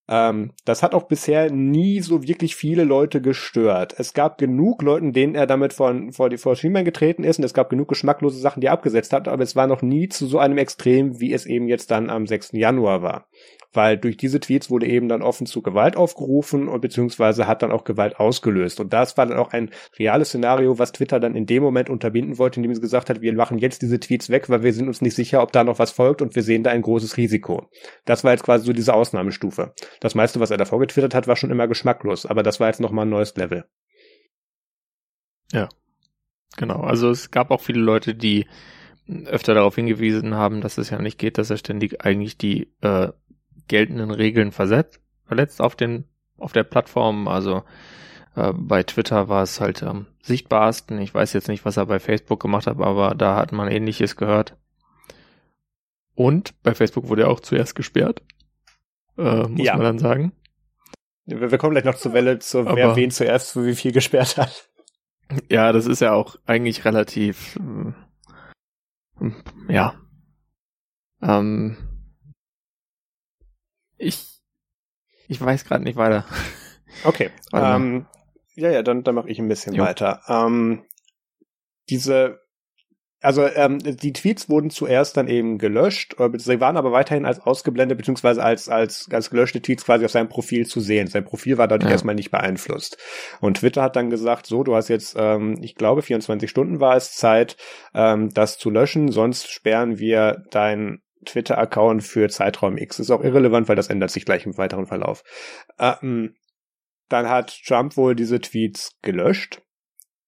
Ähm, 0.07 0.51
das 0.65 0.83
hat 0.83 0.93
auch 0.93 1.03
bisher 1.03 1.51
nie 1.51 2.01
so 2.01 2.23
wirklich 2.23 2.55
viele 2.55 2.83
Leute 2.83 3.21
gestört. 3.21 3.95
Es 3.97 4.13
gab 4.13 4.37
genug 4.37 4.81
Leuten, 4.81 5.13
denen 5.13 5.35
er 5.35 5.47
damit 5.47 5.73
von, 5.73 6.11
vor 6.11 6.29
die 6.29 6.37
vor 6.37 6.55
getreten 6.55 7.23
ist 7.23 7.39
und 7.39 7.45
es 7.45 7.53
gab 7.53 7.69
genug 7.69 7.87
geschmacklose 7.87 8.39
Sachen, 8.39 8.61
die 8.61 8.67
er 8.67 8.73
abgesetzt 8.73 9.13
hat, 9.13 9.27
aber 9.27 9.43
es 9.43 9.55
war 9.55 9.67
noch 9.67 9.81
nie 9.81 10.09
zu 10.09 10.27
so 10.27 10.37
einem 10.39 10.57
Extrem, 10.57 11.19
wie 11.19 11.33
es 11.33 11.45
eben 11.45 11.67
jetzt 11.67 11.91
dann 11.91 12.09
am 12.09 12.27
6. 12.27 12.51
Januar 12.53 13.01
war 13.01 13.27
weil 13.75 13.97
durch 13.97 14.17
diese 14.17 14.39
Tweets 14.39 14.69
wurde 14.69 14.87
eben 14.87 15.09
dann 15.09 15.21
offen 15.21 15.45
zu 15.45 15.61
Gewalt 15.61 15.97
aufgerufen 15.97 16.67
und 16.67 16.81
beziehungsweise 16.81 17.47
hat 17.47 17.61
dann 17.61 17.71
auch 17.71 17.83
Gewalt 17.83 18.19
ausgelöst. 18.19 18.79
Und 18.79 18.93
das 18.93 19.17
war 19.17 19.25
dann 19.25 19.37
auch 19.37 19.51
ein 19.51 19.71
reales 19.97 20.29
Szenario, 20.29 20.79
was 20.79 20.91
Twitter 20.91 21.19
dann 21.19 21.35
in 21.35 21.45
dem 21.45 21.63
Moment 21.63 21.89
unterbinden 21.89 22.37
wollte, 22.37 22.57
indem 22.59 22.73
sie 22.73 22.81
gesagt 22.81 23.09
hat, 23.09 23.21
wir 23.21 23.33
machen 23.33 23.57
jetzt 23.57 23.81
diese 23.81 23.99
Tweets 23.99 24.29
weg, 24.29 24.49
weil 24.49 24.63
wir 24.63 24.73
sind 24.73 24.87
uns 24.87 25.01
nicht 25.01 25.15
sicher, 25.15 25.41
ob 25.41 25.51
da 25.51 25.63
noch 25.63 25.79
was 25.79 25.91
folgt 25.91 26.21
und 26.21 26.35
wir 26.35 26.43
sehen 26.43 26.63
da 26.63 26.71
ein 26.71 26.81
großes 26.81 27.17
Risiko. 27.17 27.69
Das 28.05 28.23
war 28.23 28.31
jetzt 28.31 28.43
quasi 28.43 28.65
so 28.65 28.73
diese 28.73 28.93
Ausnahmestufe. 28.93 29.73
Das 29.99 30.15
meiste, 30.15 30.39
was 30.39 30.51
er 30.51 30.57
davor 30.57 30.79
getwittert 30.79 31.15
hat, 31.15 31.27
war 31.27 31.35
schon 31.35 31.51
immer 31.51 31.67
geschmacklos, 31.67 32.25
aber 32.25 32.43
das 32.43 32.59
war 32.59 32.67
jetzt 32.67 32.79
nochmal 32.81 33.05
ein 33.05 33.09
neues 33.09 33.35
Level. 33.35 33.65
Ja. 35.51 35.69
Genau. 36.57 36.81
Also 36.81 37.09
es 37.09 37.31
gab 37.31 37.51
auch 37.51 37.61
viele 37.61 37.81
Leute, 37.81 38.15
die 38.15 38.47
öfter 39.25 39.53
darauf 39.53 39.75
hingewiesen 39.75 40.33
haben, 40.33 40.61
dass 40.61 40.77
es 40.77 40.89
ja 40.89 40.99
nicht 40.99 41.19
geht, 41.19 41.37
dass 41.37 41.49
er 41.49 41.57
ständig 41.57 42.03
eigentlich 42.03 42.37
die 42.37 42.71
äh, 42.81 43.09
geltenden 43.67 44.11
Regeln 44.11 44.51
versetzt, 44.51 45.01
verletzt 45.25 45.61
auf 45.61 45.75
den, 45.75 46.05
auf 46.37 46.53
der 46.53 46.63
Plattform. 46.63 47.27
Also 47.27 47.63
äh, 48.35 48.53
bei 48.53 48.83
Twitter 48.83 49.29
war 49.29 49.43
es 49.43 49.59
halt 49.59 49.83
am 49.83 50.07
sichtbarsten. 50.21 50.99
Ich 50.99 51.13
weiß 51.13 51.33
jetzt 51.33 51.47
nicht, 51.47 51.65
was 51.65 51.77
er 51.77 51.85
bei 51.85 51.99
Facebook 51.99 52.41
gemacht 52.41 52.67
hat, 52.67 52.79
aber 52.79 53.15
da 53.15 53.35
hat 53.35 53.51
man 53.51 53.69
ähnliches 53.69 54.15
gehört. 54.15 54.55
Und 56.15 56.61
bei 56.63 56.73
Facebook 56.73 57.09
wurde 57.09 57.23
er 57.23 57.29
auch 57.29 57.41
zuerst 57.41 57.75
gesperrt. 57.75 58.21
Äh, 59.17 59.47
muss 59.47 59.65
ja. 59.65 59.73
man 59.73 59.83
dann 59.83 59.99
sagen. 59.99 60.31
Wir 61.25 61.57
kommen 61.57 61.71
gleich 61.71 61.85
noch 61.85 61.95
zur 61.95 62.13
Welle, 62.13 62.39
zu 62.39 62.59
aber, 62.59 62.75
wer 62.75 62.95
wen 62.95 63.09
zuerst 63.09 63.51
für 63.51 63.65
wie 63.65 63.75
viel 63.75 63.91
gesperrt 63.91 64.37
hat. 64.37 64.69
Ja, 65.49 65.71
das 65.71 65.87
ist 65.87 66.01
ja 66.01 66.13
auch 66.13 66.35
eigentlich 66.45 66.85
relativ, 66.85 67.59
ja. 69.67 69.95
Ähm, 71.21 71.77
ich, 74.05 74.25
ich 75.27 75.41
weiß 75.41 75.65
gerade 75.65 75.83
nicht 75.83 75.97
weiter. 75.97 76.25
Okay. 77.03 77.29
Ähm, 77.53 78.05
ja, 78.55 78.69
ja, 78.69 78.83
dann, 78.83 79.03
dann 79.03 79.15
mache 79.15 79.29
ich 79.29 79.39
ein 79.39 79.47
bisschen 79.47 79.73
jo. 79.73 79.83
weiter. 79.83 80.21
Ähm, 80.27 80.83
diese, 81.89 82.39
also 83.21 83.45
ähm, 83.47 83.79
die 83.79 84.13
Tweets 84.13 84.49
wurden 84.49 84.69
zuerst 84.69 85.17
dann 85.17 85.27
eben 85.27 85.57
gelöscht, 85.57 86.15
äh, 86.19 86.29
sie 86.37 86.61
waren 86.61 86.77
aber 86.77 86.91
weiterhin 86.91 87.25
als 87.25 87.39
ausgeblendet 87.39 87.97
beziehungsweise 87.97 88.43
als 88.43 88.69
als 88.69 89.09
als 89.11 89.29
gelöschte 89.29 89.61
Tweets 89.61 89.85
quasi 89.85 90.05
auf 90.05 90.11
seinem 90.11 90.29
Profil 90.29 90.65
zu 90.67 90.79
sehen. 90.79 91.07
Sein 91.07 91.25
Profil 91.25 91.57
war 91.57 91.67
dadurch 91.67 91.89
ja. 91.89 91.93
erstmal 91.93 92.15
nicht 92.15 92.31
beeinflusst. 92.31 92.97
Und 93.41 93.57
Twitter 93.57 93.81
hat 93.81 93.95
dann 93.95 94.09
gesagt, 94.09 94.45
so, 94.45 94.63
du 94.63 94.75
hast 94.75 94.87
jetzt, 94.87 95.15
ähm, 95.17 95.57
ich 95.61 95.75
glaube, 95.75 96.01
24 96.01 96.49
Stunden 96.49 96.79
war 96.79 96.95
es 96.95 97.13
Zeit, 97.13 97.57
ähm, 97.93 98.33
das 98.33 98.57
zu 98.57 98.69
löschen, 98.69 99.11
sonst 99.11 99.51
sperren 99.51 99.99
wir 99.99 100.43
dein 100.51 101.01
Twitter-Account 101.25 102.03
für 102.03 102.29
Zeitraum 102.29 102.77
X. 102.77 102.99
Ist 102.99 103.11
auch 103.11 103.23
irrelevant, 103.23 103.67
weil 103.67 103.75
das 103.75 103.89
ändert 103.89 104.11
sich 104.11 104.25
gleich 104.25 104.45
im 104.45 104.57
weiteren 104.57 104.85
Verlauf. 104.85 105.23
Ähm, 105.79 106.35
dann 107.09 107.29
hat 107.29 107.59
Trump 107.65 107.97
wohl 107.97 108.15
diese 108.15 108.39
Tweets 108.41 108.97
gelöscht, 109.01 109.61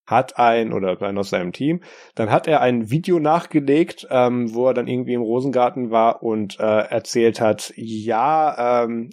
hat 0.06 0.38
ein, 0.38 0.74
oder 0.74 1.02
ein 1.02 1.18
aus 1.18 1.30
seinem 1.30 1.52
Team, 1.52 1.82
dann 2.16 2.32
hat 2.32 2.48
er 2.48 2.62
ein 2.62 2.90
Video 2.90 3.20
nachgelegt, 3.20 4.08
ähm, 4.10 4.54
wo 4.54 4.68
er 4.68 4.74
dann 4.74 4.88
irgendwie 4.88 5.14
im 5.14 5.22
Rosengarten 5.22 5.92
war 5.92 6.24
und 6.24 6.60
äh, 6.60 6.64
erzählt 6.64 7.42
hat, 7.42 7.74
ja, 7.76 8.84
ähm, 8.84 9.10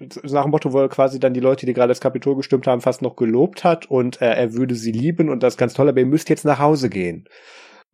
nach 0.00 0.42
dem 0.42 0.50
Motto, 0.50 0.72
wo 0.72 0.80
er 0.80 0.88
quasi 0.88 1.20
dann 1.20 1.34
die 1.34 1.40
Leute, 1.40 1.66
die 1.66 1.72
gerade 1.72 1.88
das 1.88 2.00
Kapitol 2.00 2.36
gestimmt 2.36 2.66
haben, 2.66 2.80
fast 2.80 3.00
noch 3.00 3.14
gelobt 3.14 3.62
hat 3.62 3.86
und 3.86 4.20
äh, 4.20 4.34
er 4.34 4.54
würde 4.54 4.74
sie 4.74 4.92
lieben 4.92 5.28
und 5.28 5.42
das 5.42 5.56
ganz 5.56 5.72
toll, 5.72 5.88
aber 5.88 6.00
ihr 6.00 6.06
müsst 6.06 6.28
jetzt 6.28 6.44
nach 6.44 6.58
Hause 6.58 6.90
gehen. 6.90 7.28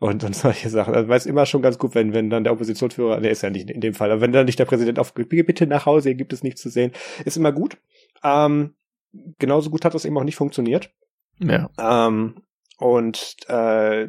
Und, 0.00 0.24
und 0.24 0.34
solche 0.34 0.68
Sachen. 0.68 0.94
Also, 0.94 1.12
es 1.12 1.26
immer 1.26 1.46
schon 1.46 1.62
ganz 1.62 1.78
gut, 1.78 1.94
wenn, 1.94 2.12
wenn 2.12 2.30
dann 2.30 2.42
der 2.42 2.52
Oppositionsführer, 2.52 3.20
der 3.20 3.30
ist 3.30 3.42
ja 3.42 3.50
nicht 3.50 3.70
in 3.70 3.80
dem 3.80 3.94
Fall, 3.94 4.10
aber 4.10 4.20
wenn 4.20 4.32
dann 4.32 4.46
nicht 4.46 4.58
der 4.58 4.64
Präsident 4.64 4.98
auf, 4.98 5.14
bitte 5.14 5.66
nach 5.66 5.86
Hause, 5.86 6.08
hier 6.08 6.16
gibt 6.16 6.32
es 6.32 6.42
nichts 6.42 6.60
zu 6.62 6.70
sehen, 6.70 6.92
ist 7.24 7.36
immer 7.36 7.52
gut. 7.52 7.76
Ähm, 8.24 8.74
genauso 9.38 9.70
gut 9.70 9.84
hat 9.84 9.94
das 9.94 10.04
eben 10.04 10.18
auch 10.18 10.24
nicht 10.24 10.36
funktioniert. 10.36 10.90
Ja. 11.38 11.70
Ähm, 11.78 12.42
und 12.78 13.36
äh, 13.48 14.08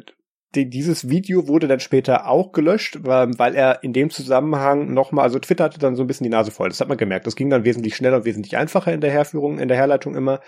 die, 0.54 0.68
dieses 0.68 1.08
Video 1.08 1.48
wurde 1.48 1.66
dann 1.66 1.80
später 1.80 2.28
auch 2.28 2.52
gelöscht, 2.52 2.98
weil, 3.02 3.38
weil 3.38 3.54
er 3.54 3.82
in 3.82 3.92
dem 3.92 4.10
Zusammenhang 4.10 4.92
nochmal, 4.92 5.24
also 5.24 5.38
Twitter 5.38 5.64
hatte 5.64 5.78
dann 5.78 5.96
so 5.96 6.02
ein 6.04 6.06
bisschen 6.06 6.24
die 6.24 6.30
Nase 6.30 6.50
voll. 6.50 6.68
Das 6.68 6.80
hat 6.80 6.88
man 6.88 6.98
gemerkt. 6.98 7.26
Das 7.26 7.36
ging 7.36 7.48
dann 7.48 7.64
wesentlich 7.64 7.96
schneller 7.96 8.18
und 8.18 8.24
wesentlich 8.24 8.56
einfacher 8.56 8.92
in 8.92 9.00
der 9.00 9.10
Herführung, 9.10 9.58
in 9.58 9.68
der 9.68 9.76
Herleitung 9.76 10.14
immer, 10.14 10.40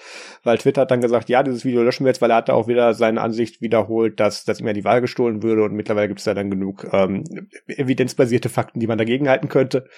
weil 0.42 0.58
Twitter 0.58 0.82
hat 0.82 0.90
dann 0.90 1.00
gesagt, 1.00 1.28
ja, 1.30 1.42
dieses 1.42 1.64
Video 1.64 1.82
löschen 1.82 2.04
wir 2.04 2.10
jetzt, 2.10 2.20
weil 2.20 2.30
er 2.30 2.36
hatte 2.36 2.54
auch 2.54 2.68
wieder 2.68 2.92
seine 2.92 3.20
Ansicht 3.22 3.62
wiederholt, 3.62 4.20
dass, 4.20 4.44
dass 4.44 4.60
ihm 4.60 4.66
ja 4.66 4.74
die 4.74 4.84
Wahl 4.84 5.00
gestohlen 5.00 5.42
würde 5.42 5.62
und 5.62 5.72
mittlerweile 5.72 6.08
gibt 6.08 6.20
es 6.20 6.24
da 6.24 6.34
dann 6.34 6.50
genug 6.50 6.86
ähm, 6.92 7.24
evidenzbasierte 7.66 8.50
Fakten, 8.50 8.80
die 8.80 8.86
man 8.86 8.98
dagegen 8.98 9.28
halten 9.28 9.48
könnte. 9.48 9.88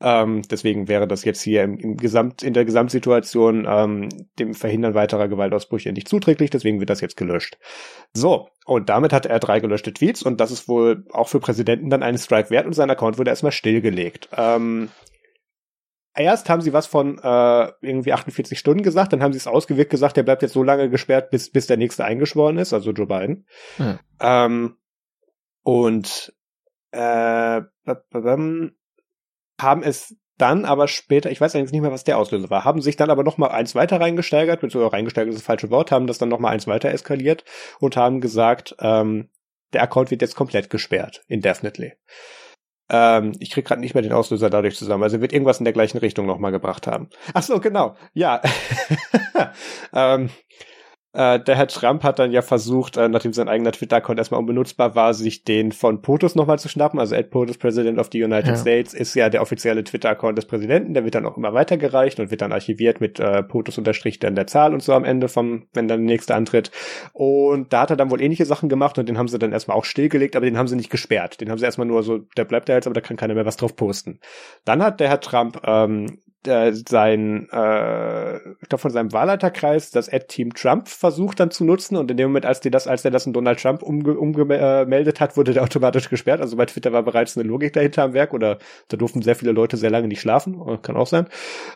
Ähm, 0.00 0.42
deswegen 0.50 0.88
wäre 0.88 1.06
das 1.06 1.24
jetzt 1.24 1.42
hier 1.42 1.62
im, 1.62 1.78
im 1.78 1.96
Gesamt, 1.98 2.42
in 2.42 2.54
der 2.54 2.64
Gesamtsituation 2.64 3.66
ähm, 3.68 4.08
dem 4.38 4.54
Verhindern 4.54 4.94
weiterer 4.94 5.28
Gewaltausbrüche 5.28 5.92
nicht 5.92 6.08
zuträglich, 6.08 6.50
deswegen 6.50 6.80
wird 6.80 6.90
das 6.90 7.02
jetzt 7.02 7.16
gelöscht. 7.16 7.58
So, 8.14 8.48
und 8.64 8.88
damit 8.88 9.12
hatte 9.12 9.28
er 9.28 9.40
drei 9.42 9.60
gelöschte 9.60 9.92
Tweets 9.92 10.22
und 10.22 10.40
das 10.40 10.50
ist 10.50 10.68
wohl 10.68 11.04
auch 11.12 11.28
für 11.28 11.40
Präsidenten 11.40 11.90
dann 11.90 12.02
einen 12.02 12.18
Strike 12.18 12.50
wert 12.50 12.66
und 12.66 12.72
sein 12.72 12.90
Account 12.90 13.18
wurde 13.18 13.30
erstmal 13.30 13.52
stillgelegt. 13.52 14.28
Ähm, 14.36 14.90
erst 16.14 16.48
haben 16.48 16.62
sie 16.62 16.72
was 16.72 16.86
von 16.86 17.18
äh, 17.18 17.72
irgendwie 17.80 18.12
48 18.12 18.58
Stunden 18.58 18.82
gesagt, 18.82 19.12
dann 19.12 19.22
haben 19.22 19.32
sie 19.32 19.38
es 19.38 19.46
ausgewirkt 19.46 19.90
gesagt, 19.90 20.16
der 20.16 20.22
bleibt 20.22 20.42
jetzt 20.42 20.52
so 20.52 20.62
lange 20.62 20.90
gesperrt, 20.90 21.30
bis, 21.30 21.50
bis 21.50 21.66
der 21.66 21.76
nächste 21.76 22.04
eingeschworen 22.04 22.58
ist, 22.58 22.72
also 22.72 22.92
Joe 22.92 23.06
Biden. 23.06 23.46
Hm. 23.76 23.98
Ähm, 24.20 24.76
und 25.62 26.34
äh, 26.90 27.62
haben 29.60 29.82
es 29.82 30.16
dann 30.42 30.64
aber 30.64 30.88
später, 30.88 31.30
ich 31.30 31.40
weiß 31.40 31.54
eigentlich 31.54 31.70
nicht 31.70 31.82
mehr, 31.82 31.92
was 31.92 32.02
der 32.02 32.18
Auslöser 32.18 32.50
war, 32.50 32.64
haben 32.64 32.82
sich 32.82 32.96
dann 32.96 33.10
aber 33.10 33.22
noch 33.22 33.38
mal 33.38 33.50
eins 33.50 33.76
weiter 33.76 34.00
reingesteigert, 34.00 34.60
beziehungsweise 34.60 34.92
reingesteigert 34.92 35.32
ist 35.32 35.40
das 35.40 35.46
falsche 35.46 35.70
Wort, 35.70 35.92
haben 35.92 36.08
das 36.08 36.18
dann 36.18 36.28
noch 36.28 36.40
mal 36.40 36.50
eins 36.50 36.66
weiter 36.66 36.90
eskaliert 36.90 37.44
und 37.78 37.96
haben 37.96 38.20
gesagt, 38.20 38.74
ähm, 38.80 39.28
der 39.72 39.84
Account 39.84 40.10
wird 40.10 40.20
jetzt 40.20 40.34
komplett 40.34 40.68
gesperrt, 40.68 41.22
indefinitely. 41.28 41.92
Ähm, 42.90 43.32
ich 43.38 43.50
krieg 43.50 43.64
gerade 43.64 43.80
nicht 43.80 43.94
mehr 43.94 44.02
den 44.02 44.12
Auslöser 44.12 44.50
dadurch 44.50 44.76
zusammen. 44.76 45.04
Also 45.04 45.20
wird 45.20 45.32
irgendwas 45.32 45.60
in 45.60 45.64
der 45.64 45.72
gleichen 45.72 45.98
Richtung 45.98 46.26
noch 46.26 46.38
mal 46.38 46.50
gebracht 46.50 46.88
haben. 46.88 47.08
Ach 47.32 47.42
so, 47.42 47.60
genau. 47.60 47.96
Ja. 48.12 48.42
ähm, 49.94 50.28
äh, 51.14 51.38
der 51.40 51.56
Herr 51.56 51.66
Trump 51.66 52.04
hat 52.04 52.18
dann 52.18 52.32
ja 52.32 52.40
versucht, 52.40 52.96
äh, 52.96 53.08
nachdem 53.08 53.34
sein 53.34 53.48
eigener 53.48 53.72
Twitter-Account 53.72 54.18
erstmal 54.18 54.40
unbenutzbar 54.40 54.94
war, 54.94 55.12
sich 55.12 55.44
den 55.44 55.72
von 55.72 56.00
POTUS 56.00 56.34
nochmal 56.34 56.58
zu 56.58 56.70
schnappen. 56.70 56.98
Also 56.98 57.14
Ed 57.14 57.30
POTUS, 57.30 57.58
President 57.58 57.98
of 57.98 58.08
the 58.12 58.22
United 58.22 58.48
ja. 58.48 58.56
States, 58.56 58.94
ist 58.94 59.14
ja 59.14 59.28
der 59.28 59.42
offizielle 59.42 59.84
Twitter-Account 59.84 60.38
des 60.38 60.46
Präsidenten. 60.46 60.94
Der 60.94 61.04
wird 61.04 61.14
dann 61.14 61.26
auch 61.26 61.36
immer 61.36 61.52
weitergereicht 61.52 62.18
und 62.18 62.30
wird 62.30 62.40
dann 62.40 62.52
archiviert 62.52 63.02
mit 63.02 63.20
äh, 63.20 63.42
POTUS 63.42 63.76
unterstrich 63.76 64.20
dann 64.20 64.34
der 64.34 64.46
Zahl 64.46 64.72
und 64.72 64.82
so 64.82 64.94
am 64.94 65.04
Ende 65.04 65.28
vom, 65.28 65.66
wenn 65.74 65.86
dann 65.86 66.00
der 66.00 66.06
nächste 66.06 66.34
antritt. 66.34 66.70
Und 67.12 67.72
da 67.74 67.82
hat 67.82 67.90
er 67.90 67.96
dann 67.96 68.10
wohl 68.10 68.22
ähnliche 68.22 68.46
Sachen 68.46 68.70
gemacht 68.70 68.98
und 68.98 69.06
den 69.08 69.18
haben 69.18 69.28
sie 69.28 69.38
dann 69.38 69.52
erstmal 69.52 69.76
auch 69.76 69.84
stillgelegt, 69.84 70.34
aber 70.34 70.46
den 70.46 70.56
haben 70.56 70.68
sie 70.68 70.76
nicht 70.76 70.90
gesperrt. 70.90 71.42
Den 71.42 71.50
haben 71.50 71.58
sie 71.58 71.66
erstmal 71.66 71.86
nur 71.86 72.02
so, 72.02 72.20
der 72.36 72.46
bleibt 72.46 72.70
da 72.70 72.74
jetzt, 72.74 72.86
aber 72.86 72.94
da 72.94 73.02
kann 73.02 73.18
keiner 73.18 73.34
mehr 73.34 73.44
was 73.44 73.58
drauf 73.58 73.76
posten. 73.76 74.18
Dann 74.64 74.82
hat 74.82 74.98
der 74.98 75.08
Herr 75.10 75.20
Trump 75.20 75.60
ähm, 75.64 76.22
äh, 76.46 76.72
sein, 76.72 77.48
äh, 77.52 78.36
ich 78.36 78.68
glaube 78.68 78.80
von 78.80 78.90
seinem 78.90 79.12
Wahlleiterkreis 79.12 79.90
das 79.90 80.08
Ad-Team 80.12 80.54
Trump 80.54 80.88
versucht 80.88 81.40
dann 81.40 81.50
zu 81.50 81.64
nutzen 81.64 81.96
und 81.96 82.10
in 82.10 82.16
dem 82.16 82.28
Moment, 82.28 82.46
als 82.46 82.60
die 82.60 82.70
das, 82.70 82.86
als 82.86 83.04
er 83.04 83.10
das 83.10 83.26
in 83.26 83.32
Donald 83.32 83.60
Trump 83.60 83.82
umge 83.82 84.18
umgemeldet 84.18 85.20
hat, 85.20 85.36
wurde 85.36 85.52
der 85.52 85.62
automatisch 85.62 86.08
gesperrt. 86.08 86.40
Also 86.40 86.56
bei 86.56 86.66
Twitter 86.66 86.92
war 86.92 87.02
bereits 87.02 87.36
eine 87.36 87.48
Logik 87.48 87.72
dahinter 87.72 88.04
am 88.04 88.14
Werk 88.14 88.34
oder 88.34 88.58
da 88.88 88.96
durften 88.96 89.22
sehr 89.22 89.36
viele 89.36 89.52
Leute 89.52 89.76
sehr 89.76 89.90
lange 89.90 90.08
nicht 90.08 90.20
schlafen, 90.20 90.80
kann 90.82 90.96
auch 90.96 91.06
sein. 91.06 91.28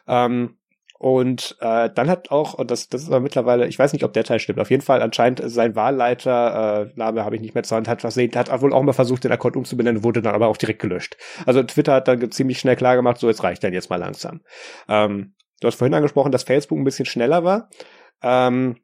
Ähm, 0.07 0.57
und 0.99 1.57
äh, 1.61 1.91
dann 1.95 2.09
hat 2.09 2.31
auch, 2.31 2.55
und 2.55 2.71
das, 2.71 2.89
das 2.89 3.03
ist 3.03 3.09
aber 3.09 3.21
mittlerweile, 3.21 3.67
ich 3.67 3.79
weiß 3.79 3.93
nicht, 3.93 4.05
ob 4.05 4.13
der 4.15 4.25
Teil 4.25 4.41
stimmt, 4.41 4.59
auf 4.59 4.71
jeden 4.71 4.83
Fall 4.83 5.03
anscheinend 5.03 5.43
sein 5.45 5.77
Wahlleiter, 5.77 6.89
äh, 6.89 6.99
Name 6.99 7.25
habe 7.25 7.37
ich 7.37 7.43
nicht 7.43 7.55
mehr 7.55 7.65
zur 7.65 7.77
Hand, 7.77 7.89
hat 7.89 8.01
versehen, 8.01 8.35
hat 8.35 8.63
wohl 8.63 8.73
auch 8.73 8.83
mal 8.83 8.93
versucht, 8.93 9.25
den 9.25 9.33
Account 9.33 9.57
umzubenennen, 9.57 10.05
wurde 10.05 10.23
dann 10.23 10.35
aber 10.35 10.49
auch 10.49 10.57
direkt 10.57 10.81
gelöscht. 10.81 11.17
Also 11.45 11.63
Twitter 11.63 11.95
hat 11.95 12.09
dann 12.09 12.31
ziemlich 12.31 12.59
schnell 12.59 12.77
klar 12.77 12.97
gemacht, 12.97 13.19
so 13.19 13.29
jetzt 13.29 13.43
reicht 13.43 13.63
dann 13.63 13.75
jetzt 13.75 13.91
mal 13.91 13.97
langsam. 13.97 14.41
Ähm, 14.89 15.35
du 15.61 15.69
hast 15.69 15.77
vorhin 15.77 15.95
angesprochen, 15.95 16.33
dass 16.33 16.45
Facebook 16.45 16.79
ein 16.79 16.85
bisschen 16.85 17.07
schneller 17.07 17.45
war. 17.45 17.69
Ähm, 18.23 18.77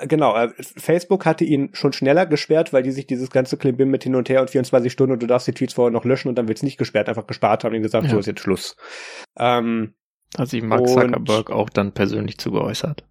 Genau, 0.00 0.36
äh, 0.36 0.50
Facebook 0.60 1.26
hatte 1.26 1.44
ihn 1.44 1.70
schon 1.72 1.92
schneller 1.92 2.24
gesperrt, 2.24 2.72
weil 2.72 2.84
die 2.84 2.92
sich 2.92 3.08
dieses 3.08 3.30
ganze 3.30 3.56
Klimbim 3.56 3.90
mit 3.90 4.04
hin 4.04 4.14
und 4.14 4.28
her 4.28 4.40
und 4.40 4.48
24 4.48 4.92
Stunden 4.92 5.14
und 5.14 5.22
du 5.22 5.26
darfst 5.26 5.48
die 5.48 5.52
Tweets 5.52 5.74
vorher 5.74 5.90
noch 5.90 6.04
löschen 6.04 6.28
und 6.28 6.36
dann 6.36 6.46
wird's 6.46 6.62
nicht 6.62 6.78
gesperrt, 6.78 7.08
einfach 7.08 7.26
gespart 7.26 7.64
haben 7.64 7.74
und 7.74 7.82
gesagt, 7.82 8.04
ja. 8.04 8.10
so 8.10 8.18
ist 8.20 8.26
jetzt 8.26 8.40
Schluss. 8.40 8.76
Ähm, 9.36 9.94
hat 10.36 10.48
sich 10.48 10.62
Mark 10.62 10.88
Zuckerberg 10.88 11.50
auch 11.50 11.70
dann 11.70 11.92
persönlich 11.92 12.38
zu 12.38 12.50
geäußert. 12.50 13.04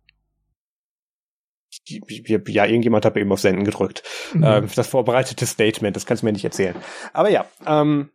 Ja, 1.86 2.66
irgendjemand 2.66 3.06
hat 3.06 3.14
bei 3.14 3.22
ihm 3.22 3.32
auf 3.32 3.40
Senden 3.40 3.64
gedrückt. 3.64 4.04
Mhm. 4.34 4.44
Ähm, 4.44 4.70
das 4.76 4.88
vorbereitete 4.88 5.46
Statement, 5.46 5.96
das 5.96 6.06
kannst 6.06 6.24
du 6.24 6.26
mir 6.26 6.34
nicht 6.34 6.46
erzählen. 6.46 6.76
Aber 7.14 7.30
ja, 7.30 7.46
ähm, 7.66 8.10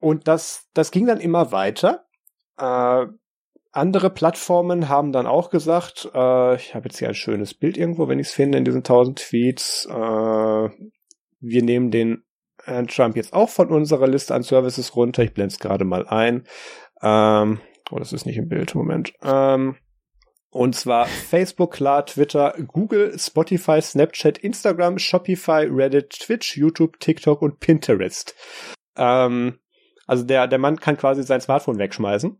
und 0.00 0.28
das, 0.28 0.68
das 0.74 0.90
ging 0.90 1.06
dann 1.06 1.20
immer 1.20 1.52
weiter. 1.52 2.06
Äh, 2.58 3.06
andere 3.72 4.10
Plattformen 4.10 4.88
haben 4.88 5.12
dann 5.12 5.26
auch 5.26 5.50
gesagt, 5.50 6.08
äh, 6.14 6.56
ich 6.56 6.74
habe 6.74 6.88
jetzt 6.88 6.98
hier 6.98 7.08
ein 7.08 7.14
schönes 7.14 7.54
Bild 7.54 7.76
irgendwo, 7.76 8.08
wenn 8.08 8.18
ich 8.18 8.28
es 8.28 8.32
finde, 8.32 8.58
in 8.58 8.64
diesen 8.64 8.78
1000 8.78 9.18
Tweets. 9.18 9.86
Äh, 9.90 9.94
wir 9.94 11.62
nehmen 11.62 11.90
den 11.90 12.24
Herrn 12.64 12.88
Trump 12.88 13.16
jetzt 13.16 13.32
auch 13.32 13.48
von 13.48 13.68
unserer 13.68 14.08
Liste 14.08 14.34
an 14.34 14.42
Services 14.42 14.96
runter. 14.96 15.22
Ich 15.22 15.32
blende 15.32 15.52
es 15.52 15.58
gerade 15.58 15.84
mal 15.84 16.06
ein. 16.08 16.44
Ähm, 17.02 17.60
Oh, 17.90 17.98
das 17.98 18.12
ist 18.12 18.26
nicht 18.26 18.36
im 18.36 18.48
Bild. 18.48 18.74
Moment. 18.74 19.12
Ähm, 19.22 19.76
und 20.50 20.74
zwar 20.74 21.06
Facebook, 21.06 21.74
klar, 21.74 22.06
Twitter, 22.06 22.54
Google, 22.66 23.18
Spotify, 23.18 23.80
Snapchat, 23.82 24.38
Instagram, 24.38 24.98
Shopify, 24.98 25.66
Reddit, 25.70 26.10
Twitch, 26.10 26.56
YouTube, 26.56 26.98
TikTok 27.00 27.42
und 27.42 27.60
Pinterest. 27.60 28.34
Ähm, 28.96 29.58
also 30.06 30.24
der, 30.24 30.46
der 30.48 30.58
Mann 30.58 30.80
kann 30.80 30.96
quasi 30.96 31.22
sein 31.22 31.40
Smartphone 31.40 31.78
wegschmeißen 31.78 32.38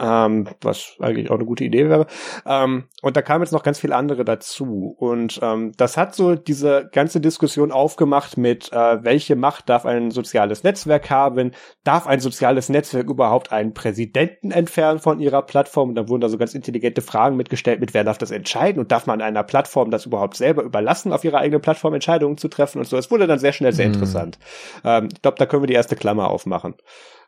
ähm, 0.00 0.48
was 0.62 0.96
eigentlich 0.98 1.30
auch 1.30 1.36
eine 1.36 1.44
gute 1.44 1.64
Idee 1.64 1.88
wäre. 1.88 2.06
Ähm, 2.46 2.84
und 3.02 3.16
da 3.16 3.22
kamen 3.22 3.42
jetzt 3.42 3.52
noch 3.52 3.62
ganz 3.62 3.78
viele 3.78 3.94
andere 3.94 4.24
dazu. 4.24 4.94
Und 4.98 5.38
ähm, 5.42 5.72
das 5.76 5.96
hat 5.96 6.14
so 6.14 6.34
diese 6.34 6.88
ganze 6.92 7.20
Diskussion 7.20 7.70
aufgemacht 7.70 8.36
mit, 8.36 8.72
äh, 8.72 9.04
welche 9.04 9.36
Macht 9.36 9.68
darf 9.68 9.84
ein 9.84 10.10
soziales 10.10 10.62
Netzwerk 10.64 11.10
haben? 11.10 11.52
Darf 11.84 12.06
ein 12.06 12.20
soziales 12.20 12.68
Netzwerk 12.68 13.08
überhaupt 13.08 13.52
einen 13.52 13.74
Präsidenten 13.74 14.50
entfernen 14.50 15.00
von 15.00 15.20
ihrer 15.20 15.42
Plattform? 15.42 15.90
Und 15.90 15.94
da 15.96 16.08
wurden 16.08 16.22
da 16.22 16.28
so 16.28 16.38
ganz 16.38 16.54
intelligente 16.54 17.02
Fragen 17.02 17.36
mitgestellt 17.36 17.80
mit, 17.80 17.92
wer 17.92 18.04
darf 18.04 18.18
das 18.18 18.30
entscheiden? 18.30 18.80
Und 18.80 18.92
darf 18.92 19.06
man 19.06 19.20
einer 19.20 19.42
Plattform 19.42 19.90
das 19.90 20.06
überhaupt 20.06 20.36
selber 20.36 20.62
überlassen, 20.62 21.12
auf 21.12 21.24
ihrer 21.24 21.38
eigenen 21.38 21.60
Plattform 21.60 21.94
Entscheidungen 21.94 22.38
zu 22.38 22.48
treffen 22.48 22.78
und 22.78 22.86
so? 22.86 22.96
Es 22.96 23.10
wurde 23.10 23.26
dann 23.26 23.38
sehr 23.38 23.52
schnell 23.52 23.72
sehr 23.72 23.88
mhm. 23.88 23.94
interessant. 23.94 24.38
Ähm, 24.84 25.08
ich 25.12 25.20
glaube, 25.20 25.36
da 25.38 25.46
können 25.46 25.62
wir 25.62 25.68
die 25.68 25.74
erste 25.74 25.96
Klammer 25.96 26.30
aufmachen 26.30 26.74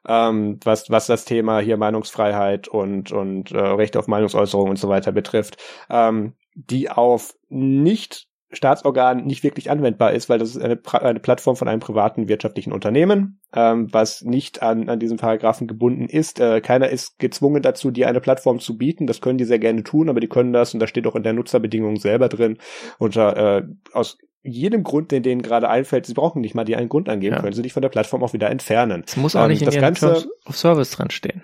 ähm, 0.08 0.58
was, 0.64 0.90
was 0.90 1.06
das 1.06 1.24
Thema 1.24 1.60
hier 1.60 1.76
Meinungsfreiheit 1.76 2.68
und, 2.68 3.12
und 3.12 3.52
äh, 3.52 3.58
Rechte 3.58 3.98
auf 3.98 4.08
Meinungsäußerung 4.08 4.70
und 4.70 4.78
so 4.78 4.88
weiter 4.88 5.12
betrifft, 5.12 5.56
ähm, 5.90 6.34
die 6.54 6.90
auf 6.90 7.34
nicht 7.48 8.28
Staatsorgan 8.52 9.24
nicht 9.24 9.42
wirklich 9.42 9.70
anwendbar 9.70 10.12
ist, 10.12 10.28
weil 10.28 10.38
das 10.38 10.50
ist 10.50 10.62
eine, 10.62 10.78
eine 11.00 11.20
Plattform 11.20 11.56
von 11.56 11.68
einem 11.68 11.80
privaten 11.80 12.28
wirtschaftlichen 12.28 12.72
Unternehmen, 12.72 13.40
ähm, 13.54 13.88
was 13.92 14.22
nicht 14.22 14.62
an, 14.62 14.88
an 14.88 14.98
diesen 14.98 15.16
Paragraphen 15.16 15.66
gebunden 15.66 16.06
ist. 16.06 16.38
Äh, 16.38 16.60
keiner 16.60 16.90
ist 16.90 17.18
gezwungen 17.18 17.62
dazu, 17.62 17.90
dir 17.90 18.08
eine 18.08 18.20
Plattform 18.20 18.60
zu 18.60 18.76
bieten. 18.76 19.06
Das 19.06 19.20
können 19.20 19.38
die 19.38 19.44
sehr 19.44 19.58
gerne 19.58 19.82
tun, 19.84 20.10
aber 20.10 20.20
die 20.20 20.28
können 20.28 20.52
das, 20.52 20.74
und 20.74 20.80
da 20.80 20.86
steht 20.86 21.06
auch 21.06 21.16
in 21.16 21.22
der 21.22 21.32
Nutzerbedingung 21.32 21.96
selber 21.96 22.28
drin, 22.28 22.58
unter 22.98 23.58
äh, 23.58 23.62
aus 23.92 24.18
jedem 24.44 24.82
Grund, 24.82 25.10
den 25.10 25.22
denen 25.22 25.42
gerade 25.42 25.68
einfällt, 25.68 26.06
sie 26.06 26.14
brauchen 26.14 26.40
nicht 26.40 26.54
mal 26.54 26.64
die 26.64 26.76
einen 26.76 26.88
Grund 26.88 27.08
angeben, 27.08 27.36
ja. 27.36 27.40
können 27.40 27.52
sie 27.52 27.62
dich 27.62 27.72
von 27.72 27.82
der 27.82 27.88
Plattform 27.88 28.22
auch 28.22 28.32
wieder 28.32 28.50
entfernen. 28.50 29.04
Es 29.06 29.16
muss 29.16 29.36
auch 29.36 29.44
ähm, 29.44 29.50
nicht 29.50 29.62
in 29.62 29.66
das 29.66 29.76
Ganze, 29.76 30.12
Terms 30.12 30.28
of 30.46 30.56
Service 30.56 30.90
dran 30.90 31.10
stehen. 31.10 31.42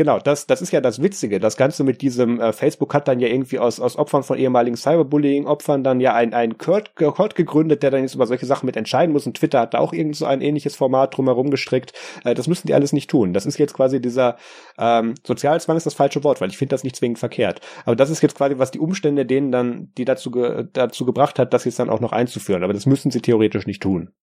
Genau, 0.00 0.18
das, 0.18 0.46
das 0.46 0.62
ist 0.62 0.72
ja 0.72 0.80
das 0.80 1.02
Witzige. 1.02 1.40
Das 1.40 1.58
Ganze 1.58 1.84
mit 1.84 2.00
diesem 2.00 2.40
äh, 2.40 2.54
Facebook 2.54 2.94
hat 2.94 3.06
dann 3.06 3.20
ja 3.20 3.28
irgendwie 3.28 3.58
aus, 3.58 3.80
aus 3.80 3.96
Opfern 3.96 4.22
von 4.22 4.38
ehemaligen 4.38 4.74
Cyberbullying-Opfern 4.74 5.84
dann 5.84 6.00
ja 6.00 6.14
ein, 6.14 6.32
ein 6.32 6.56
Court, 6.56 6.96
Court 6.96 7.34
gegründet, 7.34 7.82
der 7.82 7.90
dann 7.90 8.00
jetzt 8.00 8.14
über 8.14 8.26
solche 8.26 8.46
Sachen 8.46 8.64
mit 8.64 8.78
entscheiden 8.78 9.12
muss. 9.12 9.26
Und 9.26 9.36
Twitter 9.36 9.60
hat 9.60 9.74
da 9.74 9.78
auch 9.78 9.92
irgend 9.92 10.16
so 10.16 10.24
ein 10.24 10.40
ähnliches 10.40 10.74
Format 10.74 11.14
drumherum 11.14 11.50
gestrickt. 11.50 11.92
Äh, 12.24 12.32
das 12.32 12.46
müssen 12.46 12.66
die 12.66 12.72
alles 12.72 12.94
nicht 12.94 13.10
tun. 13.10 13.34
Das 13.34 13.44
ist 13.44 13.58
jetzt 13.58 13.74
quasi 13.74 14.00
dieser 14.00 14.38
ähm, 14.78 15.16
Sozialzwang 15.22 15.76
ist 15.76 15.84
das 15.84 15.92
falsche 15.92 16.24
Wort, 16.24 16.40
weil 16.40 16.48
ich 16.48 16.56
finde 16.56 16.72
das 16.72 16.82
nicht 16.82 16.96
zwingend 16.96 17.18
verkehrt. 17.18 17.60
Aber 17.84 17.94
das 17.94 18.08
ist 18.08 18.22
jetzt 18.22 18.38
quasi, 18.38 18.56
was 18.56 18.70
die 18.70 18.80
Umstände 18.80 19.26
denen 19.26 19.52
dann, 19.52 19.92
die 19.98 20.06
dazu, 20.06 20.30
ge, 20.30 20.64
dazu 20.72 21.04
gebracht 21.04 21.38
hat, 21.38 21.52
das 21.52 21.66
jetzt 21.66 21.78
dann 21.78 21.90
auch 21.90 22.00
noch 22.00 22.12
einzuführen. 22.12 22.64
Aber 22.64 22.72
das 22.72 22.86
müssen 22.86 23.10
sie 23.10 23.20
theoretisch 23.20 23.66
nicht 23.66 23.82
tun. 23.82 24.14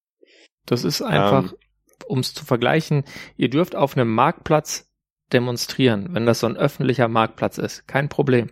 Das 0.65 0.83
ist 0.83 1.03
einfach, 1.03 1.51
ähm, 1.51 1.57
um 2.07 2.17
es 2.17 2.33
zu 2.33 2.45
vergleichen, 2.45 3.03
ihr 3.35 3.51
dürft 3.51 3.75
auf 3.75 3.95
einem 3.95 4.11
Marktplatz 4.11 4.86
demonstrieren, 5.33 6.09
wenn 6.11 6.25
das 6.25 6.39
so 6.39 6.47
ein 6.47 6.57
öffentlicher 6.57 7.07
Marktplatz 7.07 7.57
ist, 7.57 7.87
kein 7.87 8.09
Problem. 8.09 8.49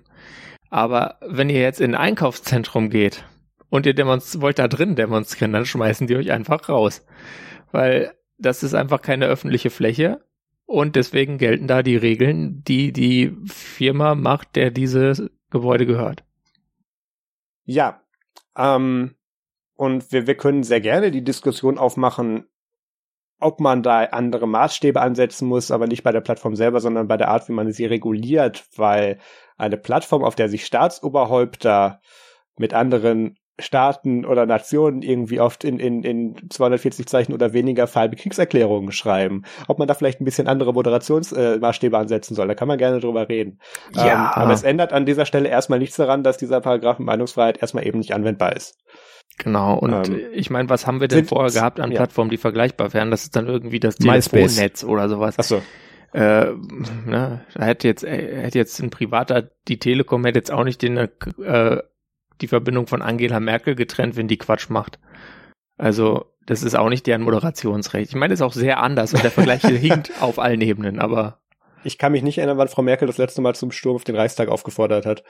Aber 0.69 1.17
wenn 1.21 1.49
ihr 1.49 1.61
jetzt 1.61 1.81
in 1.81 1.95
ein 1.95 2.01
Einkaufszentrum 2.01 2.89
geht 2.89 3.23
und 3.69 3.85
ihr 3.85 3.95
wollt 3.97 4.59
da 4.59 4.67
drin 4.67 4.95
demonstrieren, 4.95 5.53
dann 5.53 5.65
schmeißen 5.65 6.07
die 6.07 6.15
euch 6.15 6.31
einfach 6.31 6.69
raus. 6.69 7.05
Weil 7.71 8.13
das 8.37 8.63
ist 8.63 8.73
einfach 8.73 9.01
keine 9.01 9.27
öffentliche 9.27 9.69
Fläche 9.69 10.21
und 10.65 10.95
deswegen 10.95 11.37
gelten 11.37 11.67
da 11.67 11.83
die 11.83 11.95
Regeln, 11.95 12.63
die 12.63 12.91
die 12.91 13.35
Firma 13.45 14.15
macht, 14.15 14.55
der 14.55 14.71
dieses 14.71 15.29
Gebäude 15.49 15.85
gehört. 15.85 16.23
Ja, 17.65 18.01
ähm, 18.57 19.15
und 19.75 20.11
wir, 20.11 20.27
wir 20.27 20.35
können 20.35 20.63
sehr 20.63 20.81
gerne 20.81 21.11
die 21.11 21.23
Diskussion 21.23 21.77
aufmachen, 21.77 22.47
ob 23.39 23.59
man 23.59 23.83
da 23.83 24.03
andere 24.05 24.47
Maßstäbe 24.47 25.01
ansetzen 25.01 25.47
muss, 25.47 25.71
aber 25.71 25.87
nicht 25.87 26.03
bei 26.03 26.11
der 26.11 26.21
Plattform 26.21 26.55
selber, 26.55 26.79
sondern 26.79 27.07
bei 27.07 27.17
der 27.17 27.29
Art, 27.29 27.47
wie 27.49 27.53
man 27.53 27.71
sie 27.71 27.85
reguliert, 27.85 28.65
weil 28.75 29.19
eine 29.57 29.77
Plattform, 29.77 30.23
auf 30.23 30.35
der 30.35 30.49
sich 30.49 30.65
Staatsoberhäupter 30.65 32.01
mit 32.57 32.73
anderen 32.73 33.37
Staaten 33.57 34.25
oder 34.25 34.45
Nationen 34.45 35.01
irgendwie 35.01 35.39
oft 35.39 35.63
in, 35.63 35.79
in, 35.79 36.03
in 36.03 36.35
240 36.49 37.07
Zeichen 37.07 37.33
oder 37.33 37.53
weniger 37.53 37.87
falbe 37.87 38.17
Kriegserklärungen 38.17 38.91
schreiben. 38.91 39.43
Ob 39.67 39.79
man 39.79 39.87
da 39.87 39.93
vielleicht 39.93 40.19
ein 40.19 40.25
bisschen 40.25 40.47
andere 40.47 40.73
Moderationsmaßstäbe 40.73 41.95
äh, 41.95 41.99
ansetzen 41.99 42.35
soll, 42.35 42.47
da 42.47 42.55
kann 42.55 42.67
man 42.67 42.77
gerne 42.77 42.99
drüber 42.99 43.29
reden. 43.29 43.59
Ja. 43.93 44.05
Ähm, 44.05 44.43
aber 44.43 44.53
es 44.53 44.63
ändert 44.63 44.91
an 44.91 45.05
dieser 45.05 45.25
Stelle 45.25 45.47
erstmal 45.47 45.79
nichts 45.79 45.95
daran, 45.95 46.23
dass 46.23 46.37
dieser 46.37 46.59
Paragraph 46.59 46.99
Meinungsfreiheit 46.99 47.61
erstmal 47.61 47.87
eben 47.87 47.99
nicht 47.99 48.13
anwendbar 48.13 48.55
ist. 48.55 48.77
Genau, 49.37 49.77
und 49.77 50.09
ähm, 50.09 50.19
ich 50.33 50.49
meine, 50.49 50.69
was 50.69 50.87
haben 50.87 51.01
wir 51.01 51.07
denn 51.07 51.25
vorher 51.25 51.51
gehabt 51.51 51.79
an 51.79 51.91
ja. 51.91 51.97
Plattformen, 51.97 52.29
die 52.29 52.37
vergleichbar 52.37 52.93
wären? 52.93 53.11
Das 53.11 53.23
ist 53.23 53.35
dann 53.35 53.47
irgendwie 53.47 53.79
das 53.79 53.97
Telefonnetz 53.97 54.83
oder 54.83 55.09
sowas. 55.09 55.35
Ach 55.37 55.43
so. 55.43 55.61
Äh, 56.13 56.53
ne, 57.05 57.45
da 57.53 57.65
hätte 57.65 57.89
jetzt, 57.89 58.05
äh, 58.05 58.43
hätte 58.43 58.57
jetzt 58.57 58.79
ein 58.79 58.89
privater, 58.89 59.49
die 59.67 59.79
Telekom 59.79 60.23
hätte 60.23 60.39
jetzt 60.39 60.51
auch 60.51 60.63
nicht 60.63 60.81
den, 60.81 60.95
äh, 60.97 61.09
die 62.39 62.47
Verbindung 62.47 62.87
von 62.87 63.01
Angela 63.01 63.41
Merkel 63.41 63.75
getrennt, 63.75 64.15
wenn 64.15 64.29
die 64.29 64.37
Quatsch 64.37 64.69
macht. 64.69 64.99
Also, 65.77 66.31
das 66.45 66.63
ist 66.63 66.75
auch 66.75 66.87
nicht 66.87 67.05
deren 67.05 67.23
Moderationsrecht. 67.23 68.11
Ich 68.11 68.15
meine, 68.15 68.31
das 68.31 68.39
ist 68.39 68.45
auch 68.45 68.53
sehr 68.53 68.81
anders 68.81 69.13
und 69.13 69.23
der 69.23 69.31
Vergleich 69.31 69.61
hinkt 69.63 70.11
auf 70.21 70.39
allen 70.39 70.61
Ebenen, 70.61 70.99
aber. 70.99 71.41
Ich 71.83 71.97
kann 71.97 72.13
mich 72.13 72.23
nicht 72.23 72.37
erinnern, 72.37 72.57
wann 72.57 72.69
Frau 72.69 72.81
Merkel 72.81 73.07
das 73.07 73.17
letzte 73.17 73.41
Mal 73.41 73.53
zum 73.53 73.71
Sturm 73.71 73.97
auf 73.97 74.05
den 74.05 74.15
Reichstag 74.15 74.47
aufgefordert 74.47 75.05
hat. 75.05 75.23